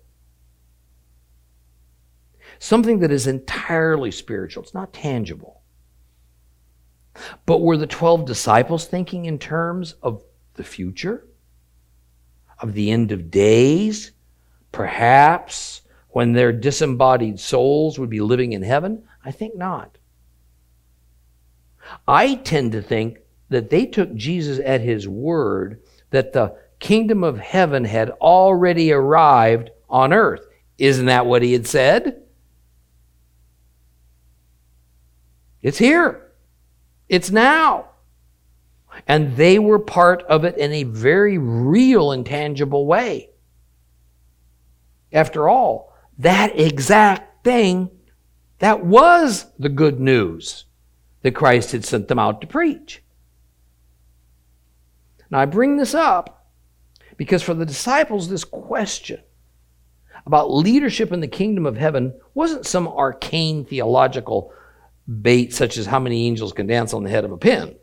Something 2.60 3.00
that 3.00 3.12
is 3.12 3.28
entirely 3.28 4.12
spiritual, 4.12 4.64
it's 4.64 4.74
not 4.74 4.94
tangible. 4.94 5.62
But 7.46 7.62
were 7.62 7.78
the 7.78 7.88
12 7.88 8.26
disciples 8.26 8.86
thinking 8.86 9.26
in 9.26 9.40
terms 9.40 9.96
of 10.02 10.24
the 10.54 10.64
future? 10.64 11.28
Of 12.60 12.74
the 12.74 12.92
end 12.92 13.12
of 13.12 13.32
days? 13.32 14.12
Perhaps 14.72 15.82
when 16.10 16.34
their 16.34 16.52
disembodied 16.52 17.40
souls 17.40 17.98
would 17.98 18.10
be 18.10 18.22
living 18.22 18.54
in 18.54 18.62
heaven? 18.62 19.04
I 19.26 19.32
think 19.32 19.56
not. 19.56 19.98
I 22.08 22.36
tend 22.36 22.72
to 22.74 22.82
think 22.82 23.20
that 23.50 23.70
they 23.70 23.86
took 23.86 24.14
Jesus 24.16 24.60
at 24.64 24.82
his 24.82 25.08
word 25.08 25.82
that 26.12 26.34
the 26.34 26.56
kingdom 26.80 27.24
of 27.24 27.40
heaven 27.40 27.86
had 27.86 28.10
already 28.10 28.92
arrived 28.92 29.70
on 29.90 30.14
earth. 30.14 30.46
Isn't 30.78 31.06
that 31.06 31.26
what 31.26 31.42
he 31.42 31.54
had 31.54 31.68
said? 31.68 32.24
It's 35.62 35.78
here. 35.78 36.32
It's 37.08 37.30
now. 37.30 37.90
And 39.08 39.36
they 39.36 39.60
were 39.60 39.80
part 39.80 40.24
of 40.24 40.44
it 40.44 40.58
in 40.58 40.72
a 40.72 40.84
very 40.84 41.38
real 41.38 42.12
and 42.12 42.26
tangible 42.26 42.86
way. 42.86 43.30
After 45.14 45.48
all, 45.48 45.94
that 46.18 46.58
exact 46.58 47.44
thing, 47.44 47.90
that 48.60 48.86
was 48.86 49.46
the 49.60 49.70
good 49.70 50.00
news 50.00 50.66
that 51.22 51.36
Christ 51.36 51.72
had 51.72 51.86
sent 51.86 52.08
them 52.08 52.20
out 52.20 52.42
to 52.42 52.48
preach. 52.48 53.04
Now, 55.30 55.40
I 55.40 55.46
bring 55.46 55.78
this 55.78 55.94
up 55.94 56.48
because 57.18 57.42
for 57.42 57.54
the 57.54 57.66
disciples, 57.66 58.28
this 58.28 58.44
question 58.44 59.22
about 60.26 60.54
leadership 60.54 61.12
in 61.12 61.20
the 61.20 61.28
kingdom 61.28 61.66
of 61.66 61.78
heaven 61.78 62.14
wasn't 62.34 62.66
some 62.66 62.88
arcane 62.88 63.66
theological 63.66 64.54
bait 65.22 65.54
such 65.54 65.78
as 65.78 65.86
how 65.86 66.00
many 66.00 66.28
angels 66.28 66.54
can 66.54 66.68
dance 66.68 66.94
on 66.94 67.04
the 67.04 67.10
head 67.10 67.26
of 67.26 67.32
a 67.32 67.38
pin. 67.38 67.76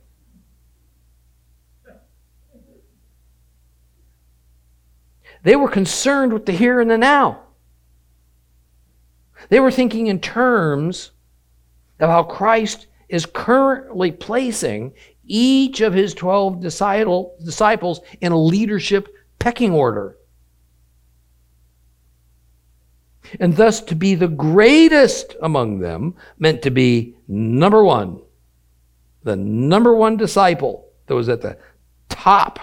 They 5.42 5.56
were 5.56 5.68
concerned 5.68 6.32
with 6.32 6.46
the 6.46 6.52
here 6.52 6.80
and 6.80 6.90
the 6.90 6.98
now. 6.98 7.42
They 9.48 9.60
were 9.60 9.70
thinking 9.70 10.08
in 10.08 10.20
terms 10.20 11.12
of 12.00 12.10
how 12.10 12.24
Christ 12.24 12.86
is 13.08 13.26
currently 13.26 14.12
placing 14.12 14.92
each 15.24 15.80
of 15.80 15.92
his 15.92 16.14
12 16.14 16.60
disciples 16.60 18.00
in 18.20 18.32
a 18.32 18.38
leadership 18.38 19.08
pecking 19.38 19.72
order 19.72 20.18
and 23.40 23.56
thus 23.56 23.80
to 23.80 23.94
be 23.94 24.14
the 24.14 24.28
greatest 24.28 25.36
among 25.42 25.78
them 25.80 26.14
meant 26.38 26.62
to 26.62 26.70
be 26.70 27.16
number 27.26 27.82
one, 27.84 28.20
the 29.22 29.36
number 29.36 29.94
one 29.94 30.16
disciple 30.16 30.90
that 31.06 31.14
was 31.14 31.28
at 31.28 31.40
the 31.40 31.58
top 32.08 32.60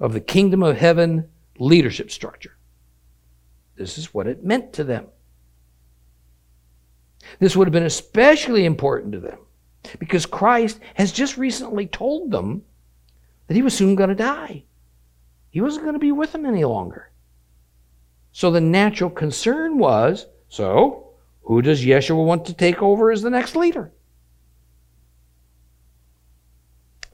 of 0.00 0.12
the 0.12 0.20
kingdom 0.20 0.62
of 0.62 0.76
heaven 0.76 1.28
leadership 1.58 2.10
structure. 2.10 2.56
This 3.76 3.98
is 3.98 4.14
what 4.14 4.26
it 4.26 4.44
meant 4.44 4.72
to 4.74 4.84
them. 4.84 5.06
This 7.38 7.56
would 7.56 7.66
have 7.66 7.72
been 7.72 7.84
especially 7.84 8.64
important 8.64 9.12
to 9.12 9.20
them 9.20 9.38
because 9.98 10.26
Christ 10.26 10.80
has 10.94 11.12
just 11.12 11.36
recently 11.36 11.86
told 11.86 12.30
them 12.30 12.62
that 13.46 13.54
he 13.54 13.62
was 13.62 13.74
soon 13.74 13.94
going 13.94 14.08
to 14.08 14.14
die. 14.14 14.64
He 15.50 15.60
wasn't 15.60 15.84
going 15.84 15.94
to 15.94 16.00
be 16.00 16.12
with 16.12 16.32
them 16.32 16.46
any 16.46 16.64
longer. 16.64 17.10
So 18.32 18.50
the 18.50 18.60
natural 18.60 19.10
concern 19.10 19.78
was 19.78 20.26
so, 20.48 21.10
who 21.42 21.62
does 21.62 21.84
Yeshua 21.84 22.24
want 22.24 22.46
to 22.46 22.54
take 22.54 22.82
over 22.82 23.12
as 23.12 23.22
the 23.22 23.30
next 23.30 23.54
leader? 23.54 23.92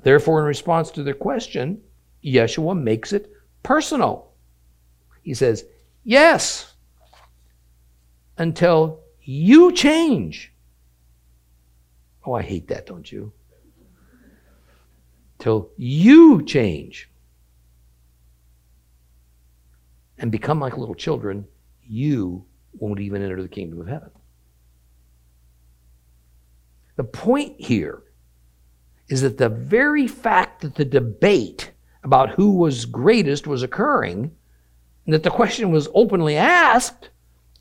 Therefore, 0.03 0.41
in 0.41 0.47
response 0.47 0.91
to 0.93 1.03
their 1.03 1.15
question, 1.15 1.83
Yeshua 2.25 2.81
makes 2.81 3.13
it 3.13 3.31
personal. 3.63 4.33
He 5.23 5.35
says, 5.35 5.65
Yes, 6.05 6.75
until 8.39 9.01
you 9.21 9.73
change. 9.73 10.50
Oh, 12.25 12.35
I 12.35 12.43
hate 12.43 12.69
that, 12.69 12.87
don't 12.87 13.11
you? 13.11 13.33
Till 15.39 15.71
you 15.77 16.45
change 16.45 17.11
and 20.19 20.31
become 20.31 20.61
like 20.61 20.77
little 20.77 20.95
children, 20.95 21.47
you 21.83 22.45
won't 22.79 23.01
even 23.01 23.23
enter 23.23 23.41
the 23.41 23.49
kingdom 23.49 23.81
of 23.81 23.89
heaven. 23.89 24.11
The 26.97 27.05
point 27.05 27.59
here 27.59 28.03
is 29.09 29.23
that 29.23 29.39
the 29.39 29.49
very 29.49 30.07
fact 30.07 30.61
that 30.61 30.75
the 30.75 30.85
debate 30.85 31.71
about 32.05 32.31
who 32.31 32.53
was 32.53 32.85
greatest 32.85 33.47
was 33.47 33.63
occurring, 33.63 34.31
and 35.05 35.15
that 35.15 35.23
the 35.23 35.31
question 35.31 35.71
was 35.71 35.89
openly 35.95 36.37
asked, 36.37 37.11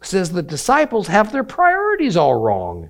says 0.02 0.32
the 0.32 0.44
disciples 0.44 1.08
have 1.08 1.32
their 1.32 1.44
priorities 1.44 2.18
all 2.18 2.36
wrong. 2.36 2.90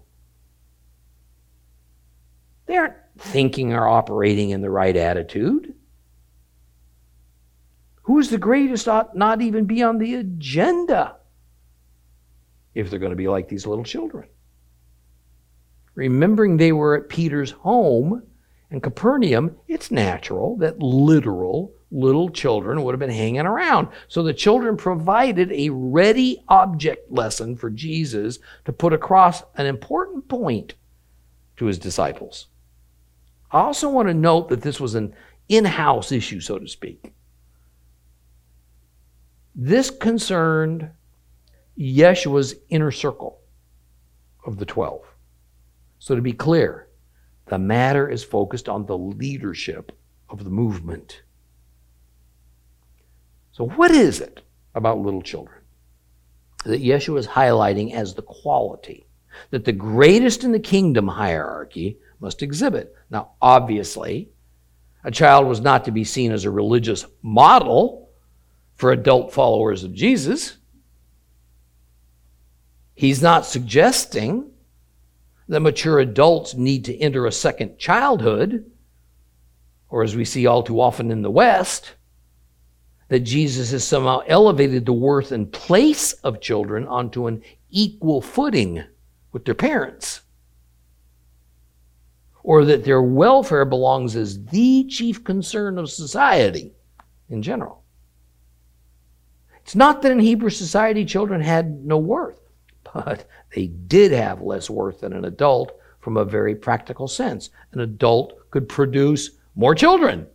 They 2.70 2.78
aren't 2.78 2.94
thinking 3.18 3.74
or 3.74 3.88
operating 3.88 4.52
in 4.52 4.62
the 4.62 4.70
right 4.70 4.96
attitude. 4.96 5.74
Who 8.04 8.20
is 8.20 8.30
the 8.30 8.38
greatest 8.38 8.88
ought 8.88 9.18
not 9.18 9.42
even 9.42 9.66
be 9.66 9.82
on 9.82 9.98
the 9.98 10.14
agenda 10.14 11.16
if 12.76 12.92
they're 12.92 13.00
going 13.00 13.10
to 13.10 13.16
be 13.16 13.28
like 13.28 13.48
these 13.48 13.66
little 13.66 13.84
children. 13.84 14.30
Remembering 15.96 16.58
they 16.58 16.72
were 16.72 16.96
at 16.96 17.10
Peter's 17.10 17.50
home 17.50 18.22
in 18.70 18.82
Capernaum, 18.82 19.56
it's 19.68 19.90
natural 19.90 20.56
that 20.58 20.78
literal 20.78 21.74
little 21.90 22.30
children 22.30 22.84
would 22.84 22.94
have 22.94 23.00
been 23.00 23.10
hanging 23.10 23.48
around. 23.48 23.88
So 24.10 24.22
the 24.22 24.32
children 24.32 24.78
provided 24.78 25.52
a 25.52 25.72
ready 25.72 26.44
object 26.48 27.12
lesson 27.12 27.56
for 27.56 27.72
Jesus 27.72 28.38
to 28.66 28.72
put 28.72 28.94
across 28.94 29.42
an 29.56 29.66
important 29.66 30.28
point 30.28 30.76
to 31.58 31.66
his 31.66 31.80
disciples. 31.80 32.46
I 33.52 33.62
also 33.62 33.90
want 33.90 34.08
to 34.08 34.14
note 34.14 34.50
that 34.50 34.62
this 34.62 34.80
was 34.80 34.96
an 34.96 35.14
in 35.48 35.66
house 35.66 36.12
issue, 36.12 36.40
so 36.40 36.60
to 36.60 36.68
speak. 36.68 37.14
This 39.56 39.90
concerned 39.90 40.92
Yeshua's 41.78 42.56
inner 42.70 42.92
circle 42.92 43.40
of 44.46 44.58
the 44.58 44.66
12. 44.66 45.02
So 45.98 46.16
to 46.16 46.22
be 46.22 46.34
clear, 46.34 46.88
the 47.48 47.58
matter 47.58 48.08
is 48.10 48.24
focused 48.24 48.70
on 48.70 48.86
the 48.86 48.98
leadership 48.98 49.92
of 50.30 50.44
the 50.44 50.50
movement. 50.50 51.24
So, 53.52 53.68
what 53.68 53.92
is 53.92 54.22
it 54.22 54.42
about 54.76 55.00
little 55.00 55.22
children 55.22 55.62
that 56.66 56.82
Yeshua 56.82 57.18
is 57.18 57.28
highlighting 57.28 57.94
as 57.94 58.14
the 58.14 58.22
quality 58.22 59.08
that 59.50 59.66
the 59.66 59.72
greatest 59.72 60.44
in 60.44 60.52
the 60.52 60.60
kingdom 60.60 61.08
hierarchy 61.08 61.98
must 62.20 62.42
exhibit? 62.42 62.96
Now, 63.10 63.32
obviously, 63.42 64.30
a 65.04 65.12
child 65.12 65.48
was 65.48 65.62
not 65.62 65.86
to 65.86 65.92
be 65.92 66.04
seen 66.04 66.32
as 66.32 66.46
a 66.46 66.52
religious 66.52 67.06
model 67.22 68.10
for 68.76 68.92
adult 68.92 69.34
followers 69.34 69.84
of 69.84 69.94
Jesus. 69.94 70.58
He's 72.96 73.22
not 73.22 73.46
suggesting 73.46 74.52
that 75.48 75.62
mature 75.62 76.00
adults 76.00 76.54
need 76.54 76.86
to 76.86 76.98
enter 76.98 77.26
a 77.26 77.32
second 77.32 77.78
childhood, 77.78 78.70
or 79.90 80.04
as 80.04 80.16
we 80.16 80.26
see 80.26 80.46
all 80.46 80.64
too 80.64 80.80
often 80.80 81.12
in 81.12 81.22
the 81.22 81.32
West, 81.32 81.96
that 83.08 83.22
Jesus 83.22 83.72
has 83.72 83.84
somehow 83.84 84.20
elevated 84.28 84.86
the 84.86 84.94
worth 84.94 85.32
and 85.32 85.52
place 85.52 86.14
of 86.14 86.42
children 86.42 86.86
onto 86.88 87.26
an 87.28 87.42
equal 87.72 88.22
footing 88.22 88.84
with 89.32 89.46
their 89.46 89.56
parents, 89.56 90.22
or 92.44 92.66
that 92.66 92.84
their 92.84 93.02
welfare 93.02 93.66
belongs 93.66 94.16
as 94.16 94.44
the 94.46 94.86
chief 94.86 95.24
concern 95.24 95.78
of 95.78 95.90
society 95.90 96.74
in 97.30 97.42
general. 97.42 97.84
It's 99.58 99.76
not 99.76 100.02
that 100.02 100.12
in 100.12 100.20
Hebrew 100.20 100.50
society 100.50 101.06
children 101.06 101.42
had 101.42 101.86
no 101.86 101.98
worth 101.98 102.40
but 102.94 103.26
they 103.56 103.68
did 103.68 104.12
have 104.12 104.42
less 104.42 104.70
worth 104.70 105.02
than 105.02 105.14
an 105.14 105.26
adult 105.26 105.74
from 106.00 106.18
a 106.18 106.26
very 106.26 106.56
practical 106.56 107.08
sense. 107.08 107.50
An 107.74 107.82
adult 107.82 108.34
could 108.52 108.70
produce 108.70 109.32
more 109.56 109.76
children. 109.76 110.28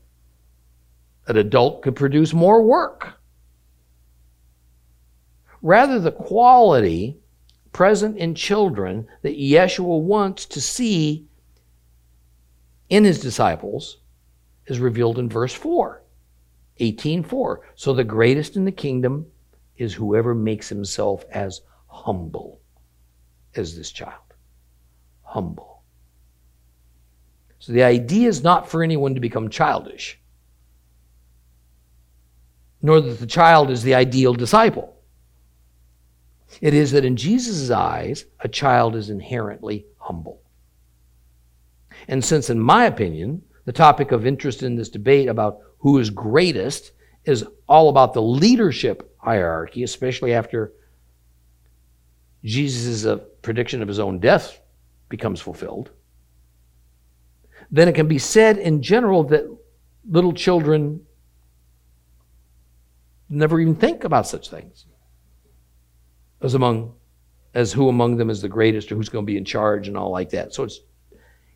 An 1.27 1.37
adult 1.37 1.83
could 1.83 1.97
produce 1.97 2.33
more 2.33 2.63
work. 2.63 3.15
Rather, 5.63 5.99
the 5.99 6.13
quality 6.13 7.17
present 7.73 8.19
in 8.19 8.35
children 8.35 9.07
that 9.23 9.39
Yeshua 9.39 10.01
wants 10.01 10.45
to 10.45 10.61
see 10.61 11.27
in 12.95 13.03
his 13.03 13.19
disciples 13.19 13.99
is 14.67 14.79
revealed 14.79 15.19
in 15.19 15.29
verse 15.29 15.53
4, 15.53 16.01
18:4. 16.79 17.61
So 17.75 17.93
the 17.93 18.05
greatest 18.05 18.55
in 18.55 18.65
the 18.65 18.71
kingdom 18.71 19.27
is 19.77 19.95
whoever 19.95 20.33
makes 20.33 20.69
himself 20.69 21.25
as 21.33 21.63
humble 21.89 22.61
as 23.57 23.77
this 23.77 23.91
child. 23.91 24.23
Humble. 25.23 25.83
So 27.59 27.73
the 27.73 27.83
idea 27.83 28.29
is 28.29 28.45
not 28.45 28.69
for 28.69 28.85
anyone 28.85 29.15
to 29.15 29.21
become 29.21 29.49
childish, 29.49 30.21
nor 32.81 33.01
that 33.01 33.19
the 33.19 33.27
child 33.27 33.71
is 33.71 33.83
the 33.83 33.97
ideal 33.97 34.35
disciple. 34.35 34.95
It 36.61 36.75
is 36.75 36.93
that 36.93 37.05
in 37.05 37.17
Jesus' 37.17 37.71
eyes, 37.71 38.27
a 38.39 38.49
child 38.49 38.95
is 38.95 39.11
inherently 39.11 39.85
humble. 39.97 40.44
And 42.09 42.25
since, 42.25 42.51
in 42.51 42.61
my 42.61 42.85
opinion, 42.85 43.43
the 43.65 43.73
topic 43.73 44.13
of 44.13 44.27
interest 44.27 44.63
in 44.63 44.77
this 44.77 44.89
debate 44.89 45.29
about 45.29 45.61
who 45.79 45.99
is 45.99 46.11
greatest 46.11 46.93
is 47.25 47.45
all 47.69 47.89
about 47.89 48.13
the 48.13 48.23
leadership 48.23 49.15
hierarchy, 49.19 49.83
especially 49.83 50.35
after 50.35 50.73
Jesus' 52.45 53.07
uh, 53.07 53.17
prediction 53.43 53.81
of 53.81 53.89
his 53.89 53.99
own 53.99 54.19
death 54.19 54.61
becomes 55.09 55.41
fulfilled, 55.41 55.91
then 57.71 57.89
it 57.89 57.95
can 57.95 58.07
be 58.07 58.19
said 58.19 58.59
in 58.59 58.83
general 58.83 59.25
that 59.25 59.45
little 60.09 60.33
children 60.33 61.01
never 63.31 63.59
even 63.61 63.75
think 63.75 64.05
about 64.05 64.27
such 64.27 64.51
things 64.51 64.85
as 66.43 66.55
among 66.55 66.95
as 67.55 67.73
who 67.73 67.89
among 67.89 68.17
them 68.17 68.29
is 68.29 68.43
the 68.43 68.49
greatest 68.49 68.91
or 68.91 68.97
who's 68.97 69.09
going 69.09 69.25
to 69.25 69.27
be 69.27 69.37
in 69.37 69.45
charge 69.45 69.89
and 69.89 69.97
all 69.97 70.11
like 70.11 70.31
that. 70.31 70.53
So 70.53 70.65
it's 70.65 70.81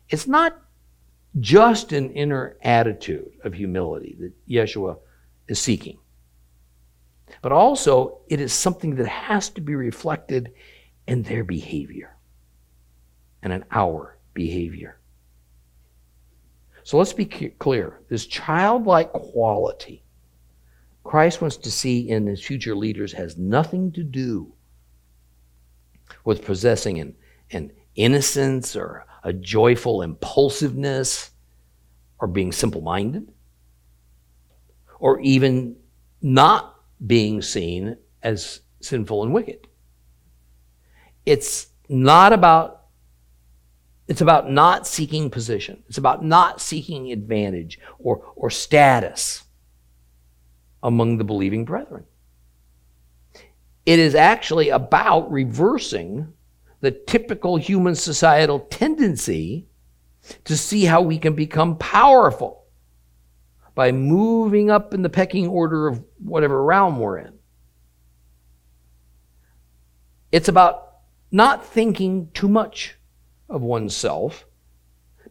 it's 0.09 0.27
not 0.27 0.59
just 1.39 1.93
an 1.93 2.11
inner 2.11 2.57
attitude 2.63 3.31
of 3.43 3.53
humility 3.53 4.15
that 4.19 4.33
Yeshua 4.47 4.97
is 5.47 5.59
seeking. 5.59 5.99
But 7.41 7.51
also 7.51 8.19
it 8.27 8.41
is 8.41 8.51
something 8.51 8.95
that 8.95 9.07
has 9.07 9.49
to 9.49 9.61
be 9.61 9.75
reflected 9.75 10.53
in 11.07 11.23
their 11.23 11.43
behavior 11.43 12.15
and 13.43 13.53
in 13.53 13.63
our 13.71 14.17
behavior. 14.33 14.99
So 16.83 16.97
let's 16.97 17.13
be 17.13 17.25
clear. 17.25 17.99
This 18.09 18.25
childlike 18.25 19.11
quality 19.11 20.03
Christ 21.09 21.41
wants 21.41 21.57
to 21.57 21.71
see 21.71 22.07
in 22.07 22.27
his 22.27 22.43
future 22.43 22.75
leaders 22.75 23.13
has 23.13 23.35
nothing 23.35 23.91
to 23.93 24.03
do 24.03 24.53
with 26.23 26.45
possessing 26.45 26.99
an, 26.99 27.15
an 27.49 27.71
innocence 27.95 28.75
or 28.75 29.07
a 29.23 29.33
joyful 29.33 30.01
impulsiveness 30.01 31.31
or 32.19 32.27
being 32.27 32.51
simple 32.51 32.81
minded 32.81 33.31
or 34.99 35.19
even 35.21 35.75
not 36.21 36.75
being 37.05 37.41
seen 37.41 37.97
as 38.21 38.61
sinful 38.81 39.23
and 39.23 39.33
wicked. 39.33 39.67
It's 41.25 41.67
not 41.87 42.33
about 42.33 42.79
it's 44.07 44.21
about 44.21 44.49
not 44.49 44.87
seeking 44.87 45.29
position. 45.29 45.83
It's 45.87 45.99
about 45.99 46.25
not 46.25 46.59
seeking 46.59 47.11
advantage 47.11 47.79
or, 47.99 48.25
or 48.35 48.49
status 48.49 49.43
among 50.81 51.19
the 51.19 51.23
believing 51.23 51.63
brethren. 51.63 52.05
It 53.85 53.99
is 53.99 54.15
actually 54.15 54.69
about 54.69 55.31
reversing 55.31 56.33
the 56.81 56.91
typical 56.91 57.57
human 57.57 57.95
societal 57.95 58.59
tendency 58.59 59.67
to 60.45 60.55
see 60.55 60.85
how 60.85 61.01
we 61.01 61.17
can 61.17 61.33
become 61.33 61.77
powerful 61.77 62.65
by 63.75 63.91
moving 63.91 64.69
up 64.69 64.93
in 64.93 65.01
the 65.01 65.09
pecking 65.09 65.47
order 65.47 65.87
of 65.87 66.03
whatever 66.23 66.63
realm 66.63 66.99
we're 66.99 67.17
in. 67.17 67.33
It's 70.31 70.47
about 70.47 70.97
not 71.31 71.65
thinking 71.65 72.29
too 72.33 72.49
much 72.49 72.95
of 73.49 73.61
oneself 73.61 74.45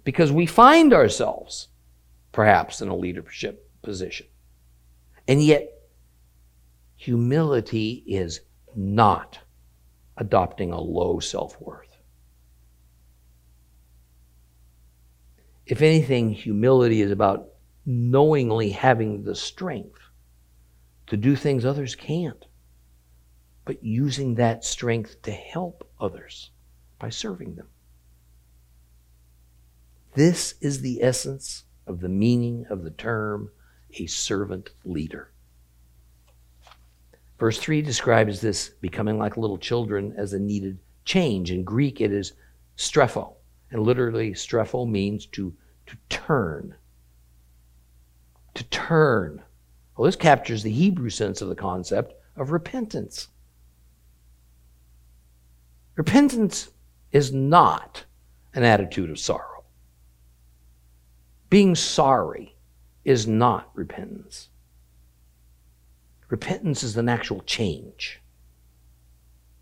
because 0.05 0.33
we 0.33 0.47
find 0.47 0.93
ourselves 0.93 1.69
perhaps 2.33 2.81
in 2.81 2.89
a 2.89 2.97
leadership 2.97 3.71
position. 3.83 4.27
And 5.27 5.43
yet, 5.43 5.69
humility 6.97 8.03
is 8.07 8.41
not 8.75 9.39
adopting 10.19 10.73
a 10.73 10.81
low 10.81 11.21
self 11.21 11.59
worth. 11.61 11.97
If 15.67 15.83
anything, 15.83 16.33
humility 16.33 17.01
is 17.03 17.11
about 17.11 17.49
knowingly 17.87 18.71
having 18.71 19.25
the 19.25 19.35
strength 19.35 20.01
to 21.07 21.17
do 21.17 21.37
things 21.37 21.65
others 21.65 21.95
can't, 21.95 22.45
but 23.65 23.83
using 23.83 24.35
that 24.35 24.65
strength 24.65 25.23
to 25.23 25.31
help 25.31 25.89
others 26.01 26.51
by 26.99 27.11
serving 27.11 27.55
them. 27.55 27.69
This 30.15 30.55
is 30.61 30.81
the 30.81 31.03
essence 31.03 31.65
of 31.87 32.01
the 32.01 32.09
meaning 32.09 32.67
of 32.69 32.83
the 32.83 32.91
term 32.91 33.51
a 33.99 34.07
servant 34.07 34.71
leader. 34.85 35.31
Verse 37.39 37.59
3 37.59 37.83
describes 37.83 38.41
this 38.41 38.71
becoming 38.81 39.19
like 39.19 39.37
little 39.37 39.59
children 39.59 40.13
as 40.17 40.33
a 40.33 40.39
needed 40.39 40.79
change. 41.05 41.51
In 41.51 41.63
Greek, 41.63 42.01
it 42.01 42.13
is 42.13 42.33
strepho, 42.77 43.35
and 43.71 43.83
literally, 43.83 44.33
strepho 44.33 44.89
means 44.89 45.27
to, 45.27 45.55
to 45.87 45.97
turn. 46.09 46.75
To 48.55 48.65
turn. 48.65 49.43
Well, 49.97 50.07
this 50.07 50.17
captures 50.17 50.63
the 50.63 50.71
Hebrew 50.71 51.11
sense 51.11 51.41
of 51.41 51.49
the 51.49 51.55
concept 51.55 52.15
of 52.37 52.51
repentance. 52.51 53.29
Repentance 55.97 56.71
is 57.13 57.33
not 57.33 58.05
an 58.55 58.65
attitude 58.65 59.11
of 59.11 59.19
sorrow. 59.19 59.65
Being 61.51 61.75
sorry 61.75 62.57
is 63.05 63.27
not 63.27 63.71
repentance. 63.75 64.49
Repentance 66.29 66.83
is 66.83 66.97
an 66.97 67.09
actual 67.09 67.41
change 67.41 68.21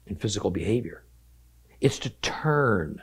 in 0.06 0.16
physical 0.16 0.50
behavior. 0.50 1.04
It's 1.80 1.98
to 2.00 2.10
turn 2.10 3.02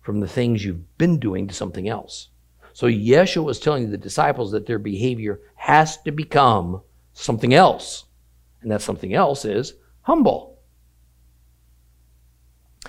from 0.00 0.20
the 0.20 0.28
things 0.28 0.64
you've 0.64 0.96
been 0.98 1.18
doing 1.18 1.48
to 1.48 1.54
something 1.54 1.88
else. 1.88 2.28
So 2.72 2.86
Yeshua 2.86 3.44
was 3.44 3.60
telling 3.60 3.90
the 3.90 3.98
disciples 3.98 4.52
that 4.52 4.66
their 4.66 4.78
behavior 4.78 5.40
has 5.54 6.00
to 6.02 6.10
become 6.10 6.82
something 7.12 7.54
else. 7.54 8.04
And 8.62 8.70
that 8.70 8.82
something 8.82 9.14
else 9.14 9.44
is 9.44 9.74
humble. 10.02 10.58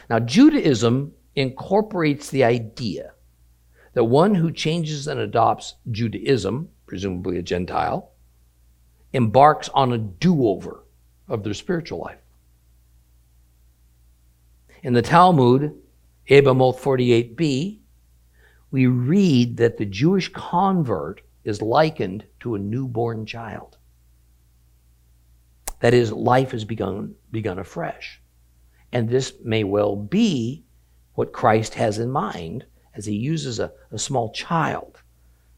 Now, 0.09 0.19
Judaism 0.19 1.13
incorporates 1.35 2.29
the 2.29 2.43
idea 2.43 3.13
that 3.93 4.05
one 4.05 4.35
who 4.35 4.51
changes 4.51 5.07
and 5.07 5.19
adopts 5.19 5.75
Judaism, 5.91 6.69
presumably 6.85 7.37
a 7.37 7.41
Gentile, 7.41 8.11
embarks 9.15 9.69
on 9.69 9.93
a 9.93 9.97
do 9.97 10.47
over 10.47 10.83
of 11.27 11.43
their 11.43 11.53
spiritual 11.53 11.99
life. 11.99 12.19
In 14.83 14.93
the 14.93 15.01
Talmud, 15.01 15.73
Yevamot 16.29 16.77
48b, 16.77 17.79
we 18.71 18.87
read 18.87 19.57
that 19.57 19.77
the 19.77 19.85
Jewish 19.85 20.31
convert 20.33 21.21
is 21.45 21.61
likened 21.61 22.25
to 22.41 22.55
a 22.55 22.59
newborn 22.59 23.25
child. 23.25 23.77
That 25.79 25.93
is, 25.93 26.11
life 26.11 26.51
has 26.51 26.65
begun, 26.65 27.15
begun 27.31 27.59
afresh. 27.59 28.19
And 28.91 29.07
this 29.07 29.33
may 29.43 29.63
well 29.63 29.95
be 29.95 30.65
what 31.13 31.31
Christ 31.31 31.75
has 31.75 31.99
in 31.99 32.11
mind 32.11 32.65
as 32.95 33.05
he 33.05 33.15
uses 33.15 33.59
a, 33.59 33.71
a 33.91 33.97
small 33.97 34.31
child 34.31 35.01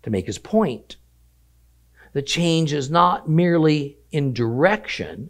to 0.04 0.10
make 0.10 0.28
his 0.28 0.38
point. 0.38 0.98
The 2.18 2.24
change 2.24 2.74
is 2.74 2.90
not 2.90 3.30
merely 3.30 4.00
in 4.12 4.34
direction, 4.34 5.30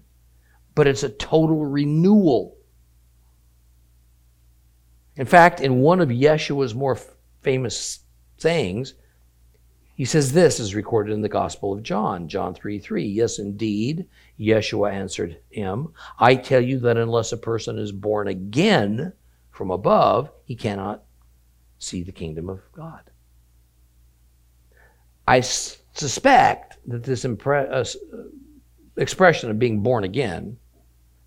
but 0.73 0.87
it's 0.87 1.03
a 1.03 1.09
total 1.09 1.65
renewal. 1.65 2.55
In 5.17 5.25
fact, 5.25 5.59
in 5.59 5.81
one 5.81 5.99
of 5.99 6.07
Yeshua's 6.07 6.73
more 6.73 6.95
f- 6.95 7.13
famous 7.41 8.05
sayings, 8.37 8.93
he 9.95 10.05
says 10.05 10.31
this 10.31 10.61
is 10.61 10.75
recorded 10.75 11.11
in 11.11 11.19
the 11.19 11.27
Gospel 11.27 11.73
of 11.73 11.83
John, 11.83 12.29
John 12.29 12.53
3 12.53 12.79
3. 12.79 13.03
Yes, 13.03 13.37
indeed, 13.37 14.07
Yeshua 14.39 14.89
answered 14.89 15.41
him, 15.49 15.89
I 16.17 16.35
tell 16.35 16.61
you 16.61 16.79
that 16.79 16.95
unless 16.95 17.33
a 17.33 17.37
person 17.37 17.77
is 17.77 17.91
born 17.91 18.29
again 18.29 19.11
from 19.51 19.71
above, 19.71 20.31
he 20.45 20.55
cannot 20.55 21.03
see 21.79 22.01
the 22.01 22.13
kingdom 22.13 22.47
of 22.47 22.61
God. 22.71 23.11
I 25.27 25.39
s- 25.39 25.77
suspect 25.93 26.77
that 26.87 27.03
this 27.03 27.25
impre- 27.25 27.71
uh, 27.71 28.23
expression 28.95 29.49
of 29.51 29.59
being 29.59 29.81
born 29.81 30.03
again, 30.03 30.57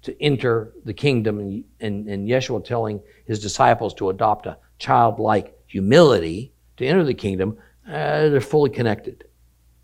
to 0.02 0.22
enter 0.22 0.72
the 0.84 0.94
kingdom, 0.94 1.38
and, 1.38 1.64
and, 1.80 2.08
and 2.08 2.28
Yeshua 2.28 2.64
telling 2.64 3.02
his 3.26 3.40
disciples 3.40 3.92
to 3.94 4.08
adopt 4.08 4.46
a 4.46 4.56
childlike 4.78 5.58
humility 5.66 6.52
to 6.78 6.86
enter 6.86 7.04
the 7.04 7.14
kingdom, 7.14 7.58
uh, 7.86 8.28
they're 8.30 8.40
fully 8.40 8.70
connected. 8.70 9.24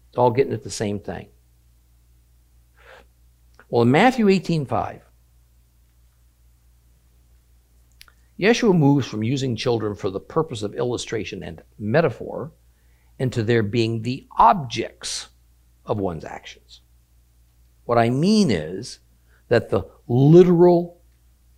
It's 0.09 0.19
all 0.19 0.31
getting 0.31 0.55
at 0.55 0.63
the 0.63 0.71
same 0.71 1.01
thing. 1.01 1.29
Well, 3.69 3.83
in 3.83 3.91
Matthew 3.91 4.29
18 4.29 4.65
5, 4.65 5.03
Yeshua 8.39 8.77
moves 8.77 9.07
from 9.07 9.23
using 9.23 9.57
children 9.57 9.95
for 9.95 10.11
the 10.11 10.21
purpose 10.21 10.63
of 10.63 10.75
illustration 10.75 11.43
and 11.43 11.63
metaphor 11.79 12.53
into 13.19 13.43
their 13.43 13.63
being 13.63 14.03
the 14.03 14.27
objects 14.37 15.29
of 15.85 15.99
one's 15.99 16.25
actions. 16.25 16.81
What 17.85 17.99
I 17.99 18.11
mean 18.11 18.51
is 18.51 18.99
that 19.49 19.71
the 19.71 19.87
literal 20.09 21.01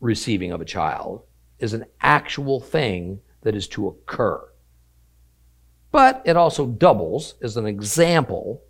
receiving 0.00 0.52
of 0.52 0.60
a 0.60 0.66
child 0.66 1.22
is 1.58 1.72
an 1.72 1.86
actual 2.00 2.60
thing 2.60 3.20
that 3.42 3.56
is 3.56 3.66
to 3.68 3.88
occur. 3.88 4.46
But 5.90 6.22
it 6.24 6.36
also 6.36 6.66
doubles 6.66 7.34
as 7.42 7.56
an 7.56 7.66
example 7.66 8.62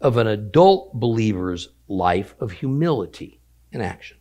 of 0.00 0.16
an 0.16 0.26
adult 0.26 0.98
believer's 0.98 1.70
life 1.88 2.34
of 2.38 2.52
humility 2.52 3.40
in 3.72 3.80
action. 3.80 4.18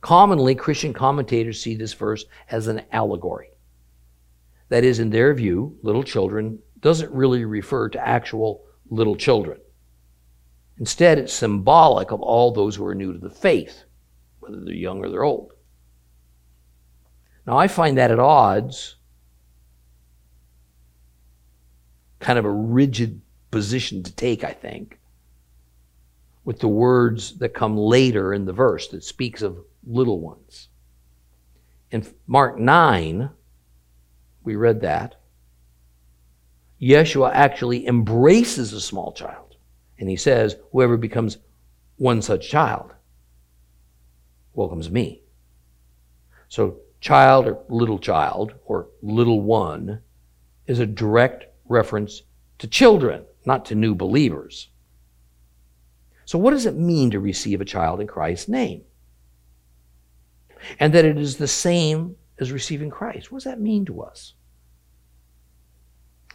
Commonly, 0.00 0.54
Christian 0.54 0.92
commentators 0.92 1.60
see 1.60 1.74
this 1.74 1.92
verse 1.92 2.24
as 2.50 2.68
an 2.68 2.82
allegory. 2.92 3.50
That 4.70 4.84
is, 4.84 4.98
in 5.00 5.10
their 5.10 5.34
view, 5.34 5.76
little 5.82 6.02
children 6.02 6.60
doesn't 6.80 7.12
really 7.12 7.44
refer 7.44 7.88
to 7.90 8.08
actual 8.08 8.62
little 8.88 9.16
children. 9.16 9.60
Instead, 10.78 11.18
it's 11.18 11.32
symbolic 11.32 12.10
of 12.10 12.22
all 12.22 12.52
those 12.52 12.76
who 12.76 12.86
are 12.86 12.94
new 12.94 13.12
to 13.12 13.18
the 13.18 13.28
faith, 13.28 13.84
whether 14.38 14.64
they're 14.64 14.72
young 14.72 15.04
or 15.04 15.10
they're 15.10 15.24
old. 15.24 15.52
Now, 17.46 17.58
I 17.58 17.68
find 17.68 17.98
that 17.98 18.10
at 18.10 18.18
odds, 18.18 18.96
kind 22.20 22.38
of 22.38 22.44
a 22.44 22.50
rigid 22.50 23.20
position 23.50 24.02
to 24.04 24.14
take, 24.14 24.44
I 24.44 24.52
think, 24.52 25.00
with 26.44 26.60
the 26.60 26.68
words 26.68 27.38
that 27.38 27.54
come 27.54 27.76
later 27.76 28.32
in 28.32 28.44
the 28.44 28.52
verse 28.52 28.88
that 28.88 29.04
speaks 29.04 29.42
of 29.42 29.58
little 29.84 30.20
ones. 30.20 30.68
In 31.90 32.06
Mark 32.26 32.58
9, 32.58 33.30
we 34.44 34.56
read 34.56 34.80
that. 34.80 35.16
Yeshua 36.80 37.30
actually 37.32 37.86
embraces 37.86 38.72
a 38.72 38.80
small 38.80 39.12
child. 39.12 39.56
And 39.98 40.08
he 40.08 40.16
says, 40.16 40.56
Whoever 40.72 40.96
becomes 40.96 41.38
one 41.96 42.22
such 42.22 42.48
child 42.48 42.92
welcomes 44.54 44.90
me. 44.90 45.22
So, 46.48 46.78
child 47.00 47.46
or 47.46 47.58
little 47.68 47.98
child 47.98 48.54
or 48.64 48.88
little 49.02 49.42
one 49.42 50.00
is 50.66 50.78
a 50.78 50.86
direct 50.86 51.46
reference 51.68 52.22
to 52.58 52.66
children, 52.66 53.24
not 53.44 53.66
to 53.66 53.74
new 53.74 53.94
believers. 53.94 54.68
So, 56.24 56.38
what 56.38 56.52
does 56.52 56.66
it 56.66 56.76
mean 56.76 57.10
to 57.10 57.20
receive 57.20 57.60
a 57.60 57.66
child 57.66 58.00
in 58.00 58.06
Christ's 58.06 58.48
name? 58.48 58.82
and 60.78 60.92
that 60.92 61.04
it 61.04 61.18
is 61.18 61.36
the 61.36 61.48
same 61.48 62.16
as 62.40 62.50
receiving 62.50 62.90
Christ. 62.90 63.30
What 63.30 63.38
does 63.38 63.44
that 63.44 63.60
mean 63.60 63.84
to 63.84 64.02
us? 64.02 64.34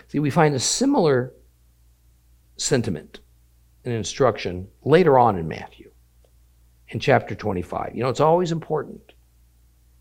See, 0.07 0.19
we 0.19 0.29
find 0.29 0.53
a 0.55 0.59
similar 0.59 1.33
sentiment 2.57 3.19
and 3.83 3.93
instruction 3.93 4.67
later 4.83 5.17
on 5.17 5.37
in 5.37 5.47
Matthew, 5.47 5.91
in 6.89 6.99
chapter 6.99 7.35
25. 7.35 7.91
You 7.95 8.03
know, 8.03 8.09
it's 8.09 8.19
always 8.19 8.51
important 8.51 9.13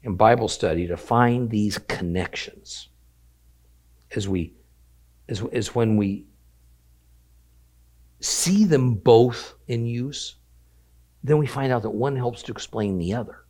in 0.02 0.16
Bible 0.16 0.48
study 0.48 0.86
to 0.86 0.96
find 0.96 1.48
these 1.50 1.78
connections 1.78 2.90
as 4.14 4.28
we 4.28 4.54
as, 5.28 5.42
as 5.52 5.74
when 5.74 5.96
we 5.96 6.26
see 8.20 8.64
them 8.64 8.94
both 8.94 9.54
in 9.68 9.86
use, 9.86 10.36
then 11.22 11.38
we 11.38 11.46
find 11.46 11.72
out 11.72 11.82
that 11.82 11.90
one 11.90 12.16
helps 12.16 12.42
to 12.42 12.52
explain 12.52 12.98
the 12.98 13.14
other. 13.14 13.43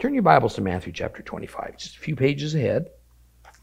Turn 0.00 0.14
your 0.14 0.22
Bibles 0.22 0.54
to 0.54 0.62
Matthew 0.62 0.94
chapter 0.94 1.20
25, 1.20 1.76
just 1.76 1.96
a 1.96 2.00
few 2.00 2.16
pages 2.16 2.54
ahead. 2.54 2.88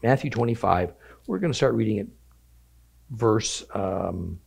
Matthew 0.04 0.30
25. 0.30 0.92
we're 1.26 1.40
going 1.40 1.52
to 1.52 1.56
start 1.56 1.74
reading 1.74 1.98
at 1.98 2.06
verse 3.10 3.64
um, 3.74 4.38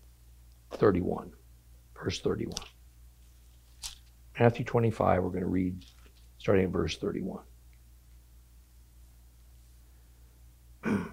31. 0.71 1.33
Verse 2.01 2.21
31. 2.21 2.55
Matthew 4.39 4.63
25, 4.63 5.21
we're 5.21 5.29
going 5.31 5.41
to 5.41 5.47
read 5.47 5.83
starting 6.37 6.63
at 6.63 6.71
verse 6.71 6.95
31. 6.97 7.43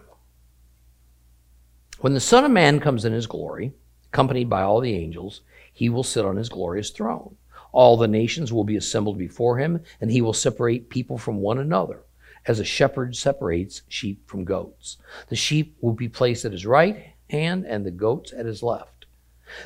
when 1.99 2.14
the 2.14 2.20
Son 2.20 2.45
of 2.45 2.53
Man 2.53 2.79
comes 2.79 3.05
in 3.05 3.12
his 3.12 3.26
glory, 3.26 3.72
accompanied 4.12 4.49
by 4.49 4.62
all 4.62 4.79
the 4.79 4.95
angels, 4.95 5.41
he 5.72 5.89
will 5.89 6.05
sit 6.05 6.24
on 6.24 6.37
his 6.37 6.49
glorious 6.49 6.91
throne. 6.91 7.35
All 7.73 7.97
the 7.97 8.09
nations 8.09 8.53
will 8.53 8.64
be 8.64 8.77
assembled 8.77 9.19
before 9.19 9.59
him, 9.59 9.81
and 10.01 10.11
he 10.11 10.23
will 10.23 10.33
separate 10.33 10.91
people 10.91 11.19
from 11.19 11.39
one 11.39 11.59
another, 11.59 12.03
as 12.47 12.61
a 12.61 12.64
shepherd 12.64 13.14
separates 13.14 13.83
sheep 13.89 14.29
from 14.29 14.45
goats. 14.45 14.97
The 15.29 15.37
sheep 15.37 15.77
will 15.81 15.93
be 15.93 16.09
placed 16.09 16.45
at 16.45 16.53
his 16.53 16.66
right 16.66 17.14
hand, 17.31 17.66
and 17.66 17.85
the 17.85 17.91
goats 17.91 18.33
at 18.33 18.47
his 18.47 18.62
left. 18.62 19.07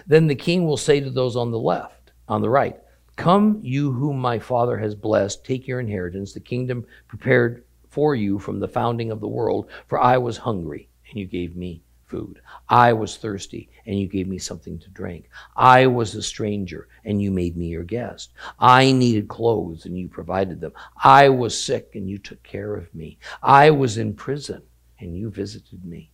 Then 0.06 0.26
the 0.26 0.34
king 0.34 0.66
will 0.66 0.76
say 0.76 1.00
to 1.00 1.10
those 1.10 1.36
on 1.36 1.50
the 1.50 1.58
left, 1.58 2.12
on 2.28 2.42
the 2.42 2.50
right, 2.50 2.78
Come, 3.16 3.60
you 3.62 3.92
whom 3.92 4.18
my 4.18 4.38
Father 4.38 4.78
has 4.78 4.94
blessed, 4.94 5.44
take 5.44 5.66
your 5.66 5.80
inheritance, 5.80 6.32
the 6.32 6.40
kingdom 6.40 6.86
prepared 7.08 7.64
for 7.88 8.14
you 8.14 8.38
from 8.38 8.58
the 8.58 8.68
founding 8.68 9.10
of 9.10 9.20
the 9.20 9.28
world. 9.28 9.68
For 9.86 10.00
I 10.00 10.16
was 10.18 10.38
hungry, 10.38 10.88
and 11.10 11.18
you 11.18 11.26
gave 11.26 11.54
me 11.54 11.82
food. 12.12 12.42
I 12.68 12.92
was 12.92 13.16
thirsty, 13.16 13.70
and 13.86 13.98
you 13.98 14.06
gave 14.06 14.28
me 14.28 14.38
something 14.38 14.78
to 14.80 14.90
drink. 14.90 15.30
I 15.56 15.86
was 15.86 16.14
a 16.14 16.22
stranger, 16.22 16.86
and 17.06 17.22
you 17.22 17.30
made 17.30 17.56
me 17.56 17.68
your 17.68 17.84
guest. 17.84 18.32
I 18.58 18.92
needed 18.92 19.28
clothes, 19.28 19.86
and 19.86 19.98
you 19.98 20.08
provided 20.08 20.60
them. 20.60 20.74
I 21.02 21.30
was 21.30 21.58
sick, 21.58 21.92
and 21.94 22.08
you 22.08 22.18
took 22.18 22.42
care 22.42 22.74
of 22.74 22.94
me. 22.94 23.18
I 23.42 23.70
was 23.70 23.96
in 23.96 24.12
prison, 24.12 24.62
and 25.00 25.16
you 25.16 25.30
visited 25.30 25.86
me. 25.86 26.10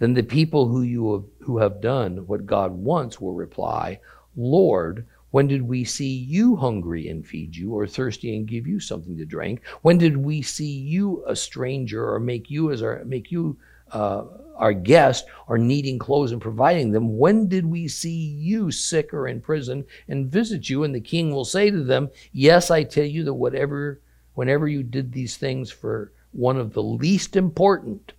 Then 0.00 0.14
the 0.14 0.24
people 0.24 0.66
who 0.68 0.82
you 0.82 1.12
have, 1.12 1.46
who 1.46 1.58
have 1.58 1.80
done 1.80 2.26
what 2.26 2.44
God 2.44 2.72
wants 2.72 3.20
will 3.20 3.34
reply, 3.34 4.00
Lord, 4.36 5.06
when 5.30 5.46
did 5.46 5.62
we 5.62 5.84
see 5.84 6.14
you 6.36 6.56
hungry 6.56 7.08
and 7.08 7.26
feed 7.26 7.54
you, 7.54 7.72
or 7.72 7.86
thirsty 7.86 8.34
and 8.36 8.48
give 8.48 8.66
you 8.66 8.80
something 8.80 9.16
to 9.18 9.24
drink? 9.24 9.60
When 9.82 9.98
did 9.98 10.16
we 10.16 10.42
see 10.42 10.72
you 10.72 11.22
a 11.26 11.36
stranger, 11.36 12.02
or 12.12 12.18
make 12.18 12.50
you 12.50 12.72
as 12.72 12.82
our 12.82 13.04
make 13.04 13.30
you 13.30 13.58
uh, 13.92 14.24
our 14.56 14.72
guest, 14.72 15.26
or 15.46 15.56
needing 15.58 15.98
clothes 15.98 16.32
and 16.32 16.40
providing 16.40 16.90
them? 16.90 17.16
When 17.18 17.48
did 17.48 17.64
we 17.64 17.88
see 17.88 18.10
you 18.10 18.70
sick 18.70 19.14
or 19.14 19.28
in 19.28 19.40
prison 19.40 19.84
and 20.08 20.30
visit 20.30 20.68
you? 20.68 20.84
And 20.84 20.94
the 20.94 21.00
king 21.00 21.30
will 21.30 21.44
say 21.44 21.70
to 21.70 21.82
them, 21.82 22.10
Yes, 22.32 22.70
I 22.70 22.82
tell 22.82 23.04
you 23.04 23.24
that 23.24 23.34
whatever, 23.34 24.00
whenever 24.34 24.66
you 24.66 24.82
did 24.82 25.12
these 25.12 25.36
things 25.36 25.70
for 25.70 26.12
one 26.32 26.56
of 26.56 26.72
the 26.72 26.82
least 26.82 27.36
important 27.36 28.12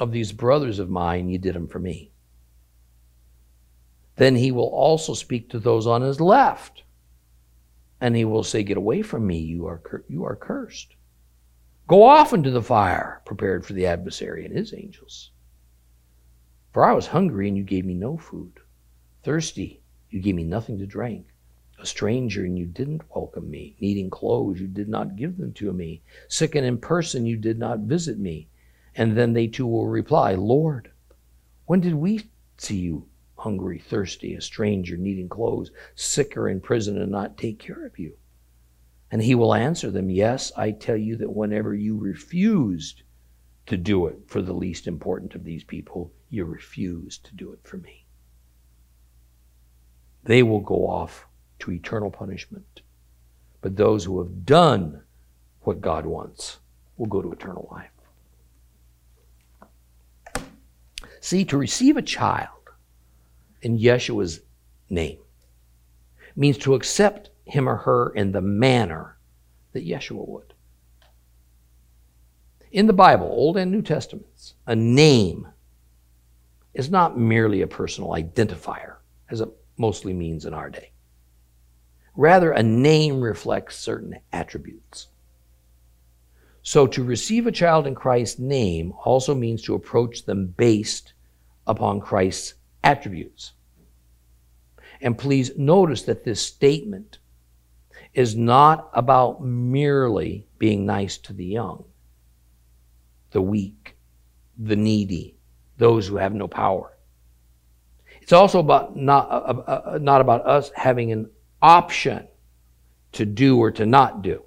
of 0.00 0.12
these 0.12 0.32
brothers 0.32 0.78
of 0.78 0.90
mine, 0.90 1.28
you 1.28 1.38
did 1.38 1.54
them 1.54 1.68
for 1.68 1.78
me 1.78 2.10
then 4.18 4.34
he 4.34 4.52
will 4.52 4.68
also 4.68 5.14
speak 5.14 5.48
to 5.48 5.58
those 5.58 5.86
on 5.86 6.02
his 6.02 6.20
left. 6.20 6.82
And 8.00 8.14
he 8.14 8.24
will 8.24 8.44
say, 8.44 8.62
Get 8.62 8.76
away 8.76 9.02
from 9.02 9.26
me, 9.26 9.38
you 9.38 9.66
are, 9.66 9.80
you 10.08 10.24
are 10.24 10.36
cursed. 10.36 10.94
Go 11.88 12.02
off 12.02 12.34
into 12.34 12.50
the 12.50 12.62
fire 12.62 13.22
prepared 13.24 13.64
for 13.64 13.72
the 13.72 13.86
adversary 13.86 14.44
and 14.44 14.54
his 14.54 14.74
angels. 14.74 15.30
For 16.70 16.84
I 16.84 16.92
was 16.92 17.06
hungry, 17.06 17.48
and 17.48 17.56
you 17.56 17.62
gave 17.62 17.86
me 17.86 17.94
no 17.94 18.18
food. 18.18 18.60
Thirsty, 19.22 19.80
you 20.10 20.20
gave 20.20 20.34
me 20.34 20.44
nothing 20.44 20.78
to 20.80 20.86
drink. 20.86 21.28
A 21.78 21.86
stranger, 21.86 22.44
and 22.44 22.58
you 22.58 22.66
didn't 22.66 23.08
welcome 23.14 23.50
me. 23.50 23.74
Needing 23.80 24.10
clothes, 24.10 24.60
you 24.60 24.66
did 24.66 24.90
not 24.90 25.16
give 25.16 25.38
them 25.38 25.54
to 25.54 25.72
me. 25.72 26.02
Sick 26.28 26.54
and 26.54 26.66
in 26.66 26.76
person, 26.76 27.24
you 27.24 27.38
did 27.38 27.58
not 27.58 27.78
visit 27.80 28.18
me. 28.18 28.48
And 28.94 29.16
then 29.16 29.32
they 29.32 29.46
too 29.46 29.66
will 29.66 29.86
reply, 29.86 30.34
Lord, 30.34 30.90
when 31.64 31.80
did 31.80 31.94
we 31.94 32.28
see 32.58 32.76
you 32.76 33.06
hungry, 33.38 33.78
thirsty, 33.78 34.34
a 34.34 34.42
stranger, 34.42 34.98
needing 34.98 35.30
clothes, 35.30 35.70
sick 35.94 36.36
or 36.36 36.50
in 36.50 36.60
prison, 36.60 37.00
and 37.00 37.10
not 37.10 37.38
take 37.38 37.58
care 37.58 37.86
of 37.86 37.98
you? 37.98 38.12
And 39.10 39.22
he 39.22 39.34
will 39.34 39.54
answer 39.54 39.90
them, 39.90 40.10
Yes, 40.10 40.52
I 40.56 40.70
tell 40.70 40.96
you 40.96 41.16
that 41.16 41.34
whenever 41.34 41.74
you 41.74 41.96
refused 41.96 43.02
to 43.66 43.76
do 43.76 44.06
it 44.06 44.18
for 44.26 44.42
the 44.42 44.52
least 44.52 44.86
important 44.86 45.34
of 45.34 45.44
these 45.44 45.64
people, 45.64 46.12
you 46.30 46.44
refused 46.44 47.24
to 47.26 47.34
do 47.34 47.52
it 47.52 47.60
for 47.64 47.78
me. 47.78 48.06
They 50.24 50.42
will 50.42 50.60
go 50.60 50.86
off 50.86 51.26
to 51.60 51.72
eternal 51.72 52.10
punishment. 52.10 52.82
But 53.60 53.76
those 53.76 54.04
who 54.04 54.18
have 54.18 54.44
done 54.44 55.02
what 55.62 55.80
God 55.80 56.06
wants 56.06 56.58
will 56.96 57.06
go 57.06 57.22
to 57.22 57.32
eternal 57.32 57.68
life. 57.70 57.90
See, 61.20 61.44
to 61.46 61.58
receive 61.58 61.96
a 61.96 62.02
child 62.02 62.48
in 63.62 63.78
Yeshua's 63.78 64.40
name. 64.88 65.18
Means 66.36 66.58
to 66.58 66.74
accept 66.74 67.30
him 67.48 67.68
or 67.68 67.76
her 67.76 68.10
in 68.10 68.32
the 68.32 68.40
manner 68.40 69.16
that 69.72 69.86
Yeshua 69.86 70.26
would. 70.26 70.54
In 72.70 72.86
the 72.86 72.92
Bible, 72.92 73.26
Old 73.26 73.56
and 73.56 73.72
New 73.72 73.82
Testaments, 73.82 74.54
a 74.66 74.76
name 74.76 75.48
is 76.74 76.90
not 76.90 77.18
merely 77.18 77.62
a 77.62 77.66
personal 77.66 78.10
identifier, 78.10 78.96
as 79.30 79.40
it 79.40 79.48
mostly 79.78 80.12
means 80.12 80.44
in 80.44 80.52
our 80.52 80.68
day. 80.68 80.92
Rather, 82.14 82.52
a 82.52 82.62
name 82.62 83.20
reflects 83.20 83.76
certain 83.76 84.18
attributes. 84.32 85.08
So, 86.62 86.86
to 86.88 87.02
receive 87.02 87.46
a 87.46 87.52
child 87.52 87.86
in 87.86 87.94
Christ's 87.94 88.38
name 88.38 88.92
also 89.04 89.34
means 89.34 89.62
to 89.62 89.74
approach 89.74 90.24
them 90.26 90.48
based 90.48 91.14
upon 91.66 92.00
Christ's 92.00 92.54
attributes. 92.84 93.52
And 95.00 95.16
please 95.16 95.56
notice 95.56 96.02
that 96.02 96.24
this 96.24 96.40
statement 96.40 97.18
is 98.18 98.34
not 98.34 98.90
about 98.94 99.40
merely 99.40 100.44
being 100.58 100.84
nice 100.84 101.18
to 101.18 101.32
the 101.32 101.44
young, 101.44 101.84
the 103.30 103.40
weak, 103.40 103.96
the 104.58 104.74
needy, 104.74 105.36
those 105.76 106.08
who 106.08 106.16
have 106.16 106.34
no 106.34 106.48
power. 106.48 106.98
It's 108.20 108.32
also 108.32 108.58
about 108.58 108.96
not, 108.96 109.30
uh, 109.30 109.34
uh, 109.34 109.82
uh 109.94 109.98
not 110.02 110.20
about 110.20 110.44
us 110.44 110.72
having 110.74 111.12
an 111.12 111.30
option 111.62 112.26
to 113.12 113.24
do 113.24 113.56
or 113.56 113.70
to 113.70 113.86
not 113.86 114.20
do. 114.20 114.42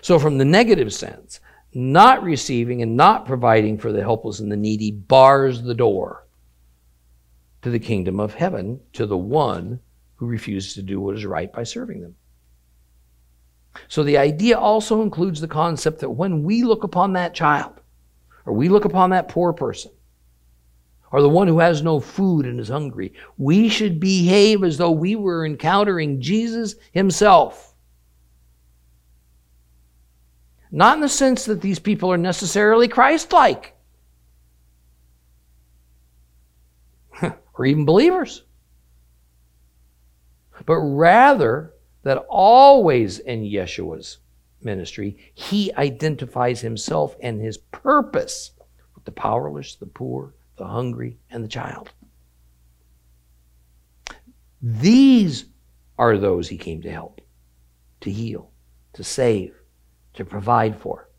So, 0.00 0.18
from 0.18 0.38
the 0.38 0.44
negative 0.44 0.92
sense, 0.92 1.38
not 1.72 2.24
receiving 2.24 2.82
and 2.82 2.96
not 2.96 3.26
providing 3.26 3.78
for 3.78 3.92
the 3.92 4.02
helpless 4.02 4.40
and 4.40 4.50
the 4.50 4.56
needy 4.56 4.90
bars 4.90 5.62
the 5.62 5.74
door 5.74 6.26
to 7.62 7.70
the 7.70 7.78
kingdom 7.78 8.18
of 8.18 8.34
heaven 8.34 8.80
to 8.94 9.06
the 9.06 9.16
one 9.16 9.78
who 10.16 10.26
refuses 10.26 10.74
to 10.74 10.82
do 10.82 11.00
what 11.00 11.16
is 11.16 11.24
right 11.24 11.52
by 11.52 11.62
serving 11.62 12.00
them. 12.00 12.14
So 13.88 14.02
the 14.02 14.18
idea 14.18 14.58
also 14.58 15.02
includes 15.02 15.40
the 15.40 15.48
concept 15.48 16.00
that 16.00 16.10
when 16.10 16.44
we 16.44 16.62
look 16.62 16.84
upon 16.84 17.14
that 17.14 17.34
child, 17.34 17.80
or 18.46 18.52
we 18.52 18.68
look 18.68 18.84
upon 18.84 19.10
that 19.10 19.28
poor 19.28 19.52
person, 19.52 19.90
or 21.10 21.22
the 21.22 21.28
one 21.28 21.48
who 21.48 21.58
has 21.60 21.82
no 21.82 22.00
food 22.00 22.46
and 22.46 22.58
is 22.58 22.68
hungry, 22.68 23.12
we 23.38 23.68
should 23.68 24.00
behave 24.00 24.64
as 24.64 24.78
though 24.78 24.90
we 24.90 25.16
were 25.16 25.46
encountering 25.46 26.20
Jesus 26.20 26.74
himself. 26.92 27.74
Not 30.70 30.96
in 30.96 31.00
the 31.00 31.08
sense 31.08 31.44
that 31.44 31.60
these 31.60 31.78
people 31.78 32.10
are 32.12 32.18
necessarily 32.18 32.88
Christ 32.88 33.32
like 33.32 33.76
or 37.22 37.64
even 37.64 37.84
believers, 37.84 38.42
but 40.66 40.78
rather 40.78 41.74
that 42.02 42.18
always 42.28 43.18
in 43.18 43.42
Yeshua's 43.42 44.18
ministry, 44.62 45.16
he 45.34 45.72
identifies 45.74 46.60
himself 46.60 47.16
and 47.20 47.40
his 47.40 47.58
purpose 47.58 48.52
with 48.94 49.04
the 49.04 49.12
powerless, 49.12 49.74
the 49.76 49.86
poor, 49.86 50.34
the 50.56 50.66
hungry, 50.66 51.18
and 51.30 51.42
the 51.42 51.48
child. 51.48 51.90
These 54.62 55.46
are 55.98 56.16
those 56.16 56.48
he 56.48 56.56
came 56.56 56.80
to 56.82 56.90
help, 56.90 57.20
to 58.00 58.10
heal, 58.10 58.50
to 58.94 59.04
save, 59.04 59.54
to 60.14 60.24
provide 60.24 60.76
for. 60.76 61.10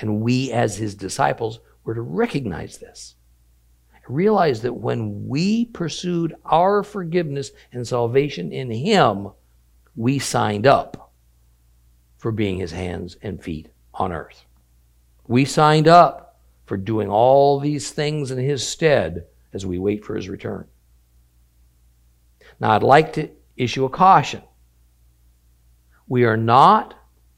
And 0.00 0.20
we, 0.22 0.50
as 0.50 0.76
his 0.76 0.94
disciples, 0.94 1.60
were 1.84 1.94
to 1.94 2.00
recognize 2.00 2.78
this. 2.78 3.16
Realize 4.08 4.62
that 4.62 4.74
when 4.74 5.28
we 5.28 5.64
pursued 5.66 6.34
our 6.44 6.82
forgiveness 6.82 7.52
and 7.72 7.86
salvation 7.86 8.52
in 8.52 8.70
him, 8.70 9.30
we 9.96 10.18
signed 10.18 10.66
up 10.66 11.12
for 12.18 12.32
being 12.32 12.58
his 12.58 12.72
hands 12.72 13.16
and 13.22 13.42
feet 13.42 13.68
on 13.94 14.12
earth. 14.12 14.44
We 15.26 15.44
signed 15.44 15.88
up 15.88 16.40
for 16.66 16.76
doing 16.76 17.08
all 17.08 17.60
these 17.60 17.90
things 17.90 18.30
in 18.30 18.38
his 18.38 18.66
stead 18.66 19.26
as 19.52 19.64
we 19.64 19.78
wait 19.78 20.04
for 20.04 20.16
his 20.16 20.28
return. 20.28 20.66
Now, 22.60 22.72
I'd 22.72 22.82
like 22.82 23.14
to 23.14 23.30
issue 23.56 23.84
a 23.84 23.90
caution. 23.90 24.42
We 26.06 26.24
are 26.24 26.36
not 26.36 26.94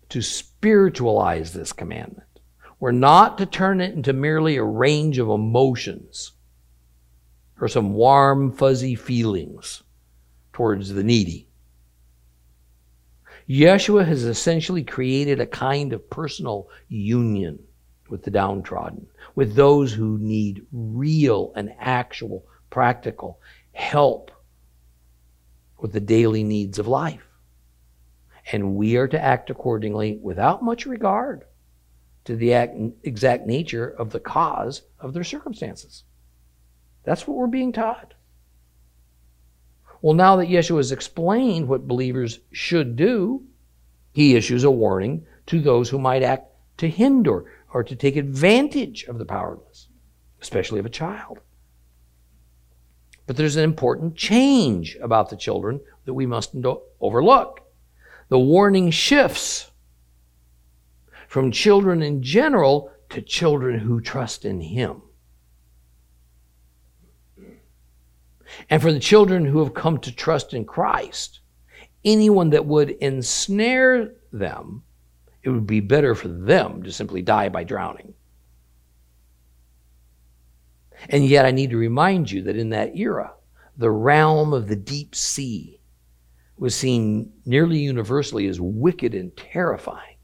to 0.09 0.23
spiritualize 0.23 1.53
this 1.53 1.73
commandment. 1.73 2.27
We're 2.81 2.93
not 2.93 3.39
to 3.39 3.47
turn 3.47 3.81
it 3.81 3.95
into 3.95 4.13
merely 4.13 4.57
a 4.57 4.65
range 4.65 5.19
of 5.19 5.29
emotions 5.29 6.33
or 7.61 7.69
some 7.69 7.93
warm, 7.93 8.53
fuzzy 8.53 8.95
feelings 8.95 9.83
towards 10.53 10.93
the 10.93 11.05
needy. 11.05 11.49
Yeshua 13.49 14.05
has 14.07 14.25
essentially 14.25 14.83
created 14.83 15.41
a 15.41 15.47
kind 15.47 15.93
of 15.93 16.11
personal 16.11 16.69
union 16.89 17.59
with 18.09 18.25
the 18.25 18.31
downtrodden, 18.31 19.07
with 19.35 19.55
those 19.55 19.93
who 19.93 20.19
need 20.19 20.67
real 20.73 21.53
and 21.55 21.73
actual 21.79 22.45
practical 22.71 23.41
help 23.73 24.31
with 25.79 25.93
the 25.93 26.01
daily 26.01 26.43
needs 26.43 26.79
of 26.79 26.89
life. 26.89 27.27
And 28.53 28.75
we 28.75 28.97
are 28.97 29.09
to 29.09 29.21
act 29.21 29.51
accordingly 29.51 30.19
without 30.23 30.63
much 30.63 30.87
regard 30.87 31.45
to 32.25 32.37
the 32.37 32.93
exact 33.03 33.47
nature 33.47 33.89
of 33.89 34.11
the 34.11 34.21
cause 34.21 34.83
of 34.99 35.13
their 35.13 35.25
circumstances. 35.25 36.05
That's 37.07 37.27
what 37.27 37.37
we're 37.37 37.47
being 37.47 37.73
taught. 37.73 38.15
Well, 40.03 40.15
now 40.15 40.37
that 40.37 40.49
Yeshua 40.49 40.79
has 40.79 40.93
explained 40.93 41.69
what 41.69 41.89
believers 41.89 42.41
should 42.53 42.97
do, 42.97 43.45
he 44.13 44.35
issues 44.35 44.65
a 44.65 44.71
warning 44.71 45.25
to 45.47 45.61
those 45.61 45.89
who 45.89 45.99
might 45.99 46.23
act 46.23 46.49
to 46.79 46.89
hinder 46.89 47.51
or 47.73 47.85
to 47.85 47.97
take 47.97 48.17
advantage 48.17 49.05
of 49.05 49.19
the 49.19 49.25
powerless, 49.25 49.89
especially 50.43 50.81
of 50.81 50.87
a 50.87 50.91
child. 50.91 51.39
But 53.27 53.37
there's 53.37 53.57
an 53.57 53.65
important 53.65 54.17
change 54.17 54.97
about 55.01 55.31
the 55.31 55.37
children 55.37 55.81
that 56.05 56.15
we 56.15 56.27
mustn't 56.27 56.67
overlook. 57.01 57.61
The 58.29 58.39
warning 58.39 58.91
shifts 58.91 59.71
from 61.29 61.53
children 61.53 62.03
in 62.03 62.23
general 62.23 62.91
to 63.11 63.23
children 63.23 63.79
who 63.79 64.01
trust 64.01 64.45
in 64.45 64.61
Him. 64.61 65.03
And 68.71 68.81
for 68.81 68.93
the 68.93 69.01
children 69.01 69.45
who 69.45 69.59
have 69.61 69.75
come 69.75 69.99
to 69.99 70.15
trust 70.15 70.55
in 70.55 70.65
Christ, 70.65 71.41
anyone 72.05 72.51
that 72.51 72.67
would 72.67 72.91
ensnare 72.91 74.13
them, 74.33 74.83
it 75.43 75.51
would 75.51 75.67
be 75.67 75.81
better 75.81 76.15
for 76.15 76.29
them 76.29 76.83
to 76.83 76.93
simply 76.93 77.23
die 77.23 77.49
by 77.49 77.65
drowning. 77.65 78.15
And 81.09 81.27
yet, 81.27 81.45
I 81.45 81.51
need 81.51 81.71
to 81.71 81.77
remind 81.77 82.31
you 82.31 82.43
that 82.43 82.57
in 82.57 82.71
that 82.71 82.97
era, 82.97 83.35
the 83.77 83.91
realm 83.91 84.53
of 84.53 84.69
the 84.69 84.77
deep 84.77 85.15
sea 85.15 85.81
was 86.57 86.75
seen 86.75 87.33
nearly 87.45 87.79
universally 87.79 88.47
as 88.47 88.61
wicked 88.61 89.15
and 89.15 89.37
terrifying. 89.37 90.17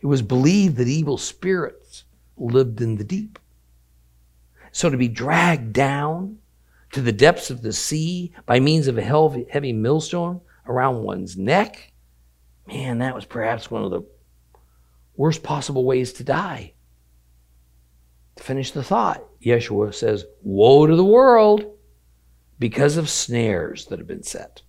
It 0.00 0.06
was 0.06 0.22
believed 0.22 0.76
that 0.76 0.88
evil 0.88 1.18
spirits 1.18 2.04
lived 2.36 2.80
in 2.80 2.96
the 2.96 3.04
deep. 3.04 3.38
So 4.72 4.90
to 4.90 4.96
be 4.96 5.08
dragged 5.08 5.72
down 5.72 6.38
to 6.92 7.00
the 7.00 7.12
depths 7.12 7.50
of 7.50 7.62
the 7.62 7.72
sea 7.72 8.32
by 8.46 8.60
means 8.60 8.86
of 8.86 8.98
a 8.98 9.02
heavy 9.02 9.72
millstone 9.72 10.40
around 10.66 11.02
one's 11.02 11.36
neck, 11.36 11.92
man, 12.66 12.98
that 12.98 13.14
was 13.14 13.24
perhaps 13.24 13.70
one 13.70 13.84
of 13.84 13.90
the 13.90 14.02
worst 15.16 15.42
possible 15.42 15.84
ways 15.84 16.12
to 16.14 16.24
die. 16.24 16.72
To 18.36 18.42
finish 18.42 18.70
the 18.70 18.84
thought, 18.84 19.24
Yeshua 19.42 19.92
says, 19.92 20.24
Woe 20.42 20.86
to 20.86 20.96
the 20.96 21.04
world 21.04 21.66
because 22.58 22.96
of 22.96 23.08
snares 23.08 23.86
that 23.86 23.98
have 23.98 24.08
been 24.08 24.22
set. 24.22 24.62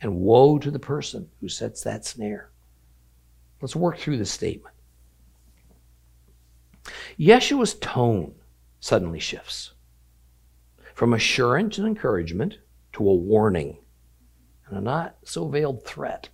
And 0.00 0.16
woe 0.16 0.58
to 0.58 0.70
the 0.70 0.78
person 0.78 1.28
who 1.40 1.48
sets 1.48 1.82
that 1.82 2.04
snare. 2.04 2.50
Let's 3.60 3.76
work 3.76 3.98
through 3.98 4.18
this 4.18 4.32
statement. 4.32 4.74
Yeshua's 7.18 7.74
tone 7.74 8.34
suddenly 8.82 9.20
shifts 9.20 9.74
from 10.92 11.14
assurance 11.14 11.78
and 11.78 11.86
encouragement 11.86 12.58
to 12.92 13.08
a 13.08 13.14
warning 13.14 13.78
and 14.66 14.76
a 14.76 14.80
not 14.80 15.16
so 15.22 15.46
veiled 15.46 15.86
threat. 15.86 16.28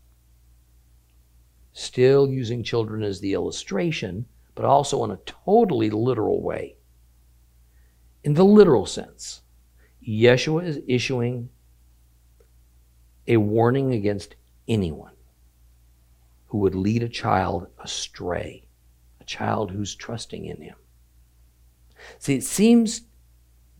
Still 1.74 2.26
using 2.26 2.64
children 2.64 3.02
as 3.02 3.20
the 3.20 3.34
illustration, 3.34 4.24
but 4.54 4.64
also 4.64 5.04
in 5.04 5.10
a 5.10 5.20
totally 5.26 5.90
literal 5.90 6.42
way. 6.42 6.76
In 8.24 8.32
the 8.32 8.46
literal 8.46 8.86
sense, 8.86 9.42
Yeshua 10.02 10.64
is 10.66 10.80
issuing 10.88 11.50
a 13.26 13.36
warning 13.36 13.92
against 13.92 14.36
anyone 14.66 15.12
who 16.46 16.58
would 16.58 16.74
lead 16.74 17.02
a 17.02 17.10
child 17.10 17.66
astray, 17.78 18.64
a 19.20 19.24
child 19.24 19.70
who's 19.70 19.94
trusting 19.94 20.46
in 20.46 20.62
him. 20.62 20.76
See, 22.18 22.34
it 22.34 22.44
seems 22.44 23.02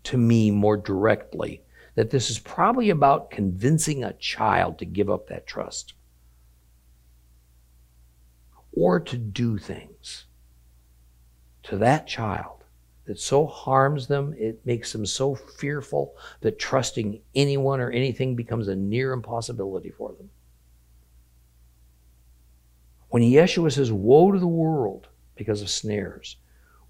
to 0.04 0.16
me 0.16 0.50
more 0.50 0.76
directly 0.76 1.62
that 1.94 2.10
this 2.10 2.30
is 2.30 2.38
probably 2.38 2.90
about 2.90 3.30
convincing 3.30 4.04
a 4.04 4.12
child 4.14 4.78
to 4.78 4.84
give 4.84 5.10
up 5.10 5.28
that 5.28 5.46
trust 5.46 5.94
or 8.72 9.00
to 9.00 9.16
do 9.16 9.58
things 9.58 10.26
to 11.64 11.76
that 11.78 12.06
child 12.06 12.58
that 13.08 13.18
so 13.18 13.46
harms 13.46 14.06
them, 14.06 14.34
it 14.38 14.64
makes 14.66 14.92
them 14.92 15.06
so 15.06 15.34
fearful 15.34 16.14
that 16.42 16.58
trusting 16.58 17.20
anyone 17.34 17.80
or 17.80 17.90
anything 17.90 18.36
becomes 18.36 18.68
a 18.68 18.76
near 18.76 19.12
impossibility 19.12 19.90
for 19.90 20.12
them. 20.12 20.28
When 23.08 23.22
Yeshua 23.22 23.72
says, 23.72 23.90
Woe 23.90 24.32
to 24.32 24.38
the 24.38 24.46
world 24.46 25.08
because 25.36 25.62
of 25.62 25.70
snares, 25.70 26.36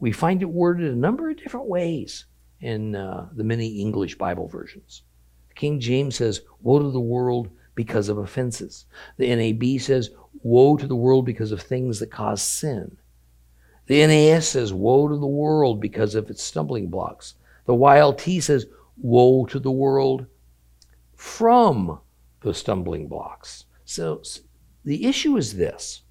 we 0.01 0.13
find 0.13 0.43
it 0.43 0.51
worded 0.51 0.93
a 0.93 0.97
number 0.97 1.31
of 1.31 1.37
different 1.37 1.67
ways 1.67 2.27
in 2.61 2.95
uh, 2.95 3.29
the 3.35 3.45
many 3.45 3.81
English 3.81 4.17
Bible 4.17 4.49
versions. 4.49 5.03
King 5.55 5.81
James 5.81 6.17
says, 6.17 6.43
Woe 6.63 6.81
to 6.81 6.91
the 6.91 7.01
world 7.01 7.51
because 7.75 8.09
of 8.09 8.19
offenses. 8.19 8.87
The 9.17 9.35
NAB 9.35 9.81
says, 9.81 10.11
Woe 10.43 10.77
to 10.77 10.87
the 10.87 10.97
world 10.97 11.25
because 11.25 11.53
of 11.53 11.61
things 11.61 11.99
that 12.01 12.11
cause 12.11 12.43
sin. 12.43 12.97
The 13.87 14.07
NAS 14.07 14.49
says, 14.49 14.73
Woe 14.73 15.09
to 15.09 15.17
the 15.17 15.27
world 15.27 15.81
because 15.81 16.15
of 16.15 16.31
its 16.31 16.43
stumbling 16.43 16.89
blocks. 16.89 17.35
The 17.65 17.75
YLT 17.75 18.43
says, 18.43 18.67
Woe 18.99 19.47
to 19.47 19.59
the 19.59 19.71
world 19.71 20.27
from 21.15 22.01
the 22.41 22.55
stumbling 22.55 23.09
blocks. 23.09 23.65
So 23.85 24.23
the 24.85 25.07
issue 25.07 25.37
is 25.37 25.57
this 25.57 26.03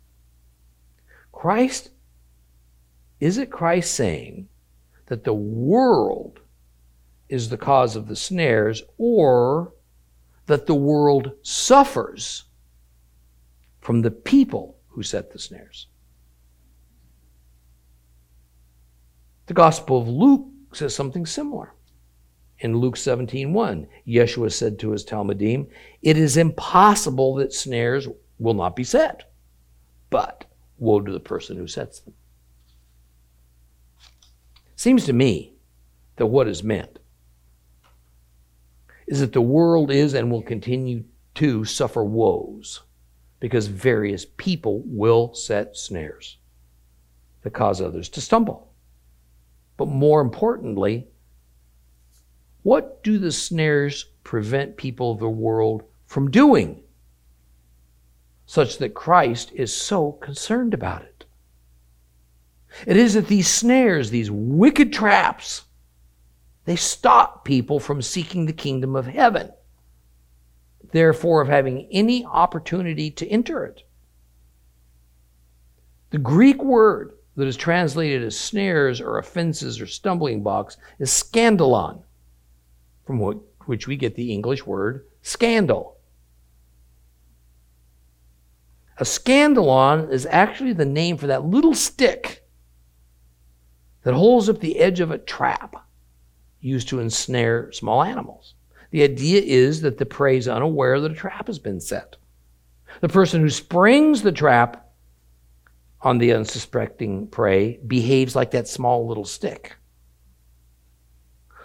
Christ 1.31 1.91
is 3.19 3.37
it 3.37 3.51
Christ 3.51 3.93
saying 3.93 4.47
that 5.07 5.23
the 5.23 5.33
world 5.33 6.39
is 7.29 7.49
the 7.49 7.57
cause 7.57 7.95
of 7.95 8.07
the 8.07 8.15
snares 8.15 8.83
or 8.97 9.73
that 10.45 10.65
the 10.65 10.75
world 10.75 11.31
suffers 11.41 12.45
from 13.81 14.01
the 14.01 14.11
people 14.11 14.77
who 14.89 15.03
set 15.03 15.31
the 15.31 15.39
snares? 15.39 15.87
The 19.47 19.53
Gospel 19.53 20.01
of 20.01 20.07
Luke 20.07 20.45
says 20.73 20.93
something 20.93 21.25
similar. 21.25 21.73
In 22.59 22.77
Luke 22.77 22.95
17:1, 22.95 23.87
Yeshua 24.05 24.51
said 24.51 24.79
to 24.79 24.91
his 24.91 25.05
Talmidim, 25.05 25.69
"It 26.01 26.17
is 26.17 26.37
impossible 26.37 27.35
that 27.35 27.53
snares 27.53 28.07
will 28.39 28.53
not 28.53 28.75
be 28.75 28.83
set, 28.83 29.31
but 30.09 30.45
woe 30.77 31.01
to 31.01 31.11
the 31.11 31.19
person 31.19 31.57
who 31.57 31.67
sets 31.67 31.99
them." 31.99 32.13
Seems 34.77 35.05
to 35.05 35.13
me 35.13 35.55
that 36.17 36.27
what 36.27 36.47
is 36.47 36.63
meant 36.63 36.99
is 39.07 39.21
that 39.21 39.33
the 39.33 39.41
world 39.41 39.89
is 39.89 40.13
and 40.13 40.31
will 40.31 40.43
continue 40.43 41.03
to 41.33 41.65
suffer 41.65 42.03
woes 42.03 42.83
because 43.39 43.65
various 43.65 44.23
people 44.37 44.83
will 44.85 45.33
set 45.33 45.75
snares 45.75 46.37
that 47.41 47.53
cause 47.53 47.81
others 47.81 48.07
to 48.09 48.21
stumble. 48.21 48.71
But 49.77 49.87
more 49.87 50.21
importantly, 50.21 51.07
what 52.61 53.03
do 53.03 53.17
the 53.17 53.31
snares 53.31 54.05
prevent 54.23 54.77
people 54.77 55.11
of 55.11 55.19
the 55.19 55.27
world 55.27 55.85
from 56.05 56.29
doing 56.29 56.83
such 58.45 58.77
that 58.77 58.93
Christ 58.93 59.51
is 59.55 59.75
so 59.75 60.11
concerned 60.11 60.75
about 60.75 61.01
it? 61.01 61.16
It 62.85 62.97
is 62.97 63.15
that 63.15 63.27
these 63.27 63.47
snares, 63.47 64.09
these 64.09 64.29
wicked 64.29 64.93
traps, 64.93 65.63
they 66.65 66.75
stop 66.75 67.45
people 67.45 67.79
from 67.79 68.01
seeking 68.01 68.45
the 68.45 68.53
kingdom 68.53 68.95
of 68.95 69.07
heaven, 69.07 69.51
therefore, 70.91 71.41
of 71.41 71.47
having 71.47 71.87
any 71.91 72.25
opportunity 72.25 73.09
to 73.11 73.27
enter 73.27 73.65
it. 73.65 73.83
The 76.09 76.17
Greek 76.17 76.63
word 76.63 77.13
that 77.35 77.47
is 77.47 77.57
translated 77.57 78.23
as 78.23 78.37
snares 78.37 78.99
or 79.01 79.17
offenses 79.17 79.79
or 79.79 79.87
stumbling 79.87 80.43
blocks 80.43 80.77
is 80.99 81.09
scandalon, 81.09 82.01
from 83.05 83.19
which 83.65 83.87
we 83.87 83.95
get 83.95 84.15
the 84.15 84.31
English 84.33 84.65
word 84.65 85.05
scandal. 85.21 85.97
A 88.97 89.03
scandalon 89.03 90.11
is 90.11 90.25
actually 90.25 90.73
the 90.73 90.85
name 90.85 91.17
for 91.17 91.27
that 91.27 91.45
little 91.45 91.75
stick 91.75 92.46
that 94.07 94.13
holds 94.13 94.47
up 94.47 94.61
the 94.61 94.79
edge 94.79 95.01
of 95.01 95.11
a 95.11 95.17
trap 95.17 95.85
used 96.61 96.87
to 96.87 97.01
ensnare 97.01 97.69
small 97.73 98.01
animals. 98.01 98.53
The 98.91 99.03
idea 99.03 99.41
is 99.41 99.81
that 99.81 99.97
the 99.97 100.05
prey 100.05 100.37
is 100.37 100.47
unaware 100.47 101.01
that 101.01 101.11
a 101.11 101.13
trap 101.13 101.47
has 101.47 101.59
been 101.59 101.81
set. 101.81 102.15
The 103.01 103.09
person 103.09 103.41
who 103.41 103.49
springs 103.49 104.21
the 104.21 104.31
trap 104.31 104.93
on 105.99 106.19
the 106.19 106.31
unsuspecting 106.31 107.27
prey 107.27 107.81
behaves 107.85 108.33
like 108.33 108.51
that 108.51 108.69
small 108.69 109.05
little 109.05 109.25
stick. 109.25 109.75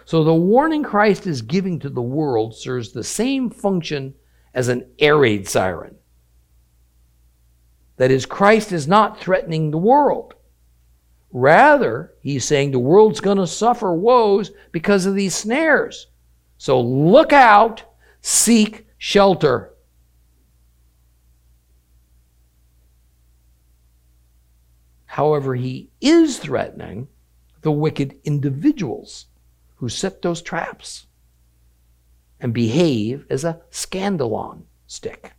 So 0.03 0.25
the 0.25 0.35
warning 0.35 0.83
Christ 0.83 1.25
is 1.25 1.41
giving 1.43 1.79
to 1.79 1.89
the 1.89 2.01
world 2.01 2.57
serves 2.57 2.91
the 2.91 3.05
same 3.05 3.51
function 3.51 4.15
as 4.53 4.67
an 4.67 4.85
air 4.99 5.15
raid 5.15 5.47
siren. 5.47 5.95
That 7.95 8.11
is, 8.11 8.25
Christ 8.25 8.73
is 8.73 8.85
not 8.85 9.21
threatening 9.21 9.71
the 9.71 9.77
world. 9.77 10.33
Rather, 11.33 12.13
he's 12.21 12.45
saying 12.45 12.69
the 12.69 12.79
world's 12.79 13.19
going 13.19 13.39
to 13.39 13.47
suffer 13.47 13.91
woes 13.91 14.51
because 14.71 15.07
of 15.07 15.15
these 15.15 15.33
snares. 15.33 16.07
So 16.59 16.79
look 16.79 17.33
out, 17.33 17.83
seek 18.21 18.85
shelter. 18.99 19.73
However, 25.05 25.55
he 25.55 25.89
is 25.99 26.37
threatening 26.37 27.07
the 27.61 27.71
wicked 27.71 28.15
individuals 28.23 29.25
who 29.77 29.89
set 29.89 30.21
those 30.21 30.41
traps 30.41 31.07
and 32.39 32.53
behave 32.53 33.25
as 33.29 33.43
a 33.43 33.59
scandalon 33.71 34.63
stick. 34.85 35.33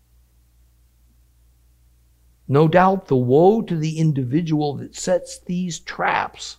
No 2.46 2.68
doubt 2.68 3.06
the 3.06 3.16
woe 3.16 3.62
to 3.62 3.76
the 3.76 3.98
individual 3.98 4.74
that 4.76 4.94
sets 4.94 5.38
these 5.38 5.78
traps 5.78 6.58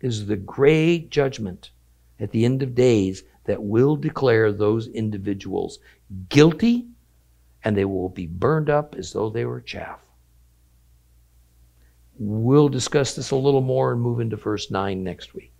is 0.00 0.26
the 0.26 0.36
great 0.36 1.10
judgment 1.10 1.70
at 2.20 2.30
the 2.30 2.44
end 2.44 2.62
of 2.62 2.74
days 2.74 3.24
that 3.44 3.62
will 3.62 3.96
declare 3.96 4.52
those 4.52 4.88
individuals 4.88 5.78
guilty 6.28 6.88
and 7.64 7.76
they 7.76 7.84
will 7.84 8.08
be 8.08 8.26
burned 8.26 8.70
up 8.70 8.94
as 8.94 9.12
though 9.12 9.30
they 9.30 9.44
were 9.44 9.60
chaff. 9.60 10.00
We'll 12.18 12.68
discuss 12.68 13.14
this 13.14 13.30
a 13.30 13.36
little 13.36 13.60
more 13.60 13.92
and 13.92 14.00
move 14.00 14.20
into 14.20 14.36
verse 14.36 14.70
9 14.70 15.02
next 15.02 15.34
week. 15.34 15.52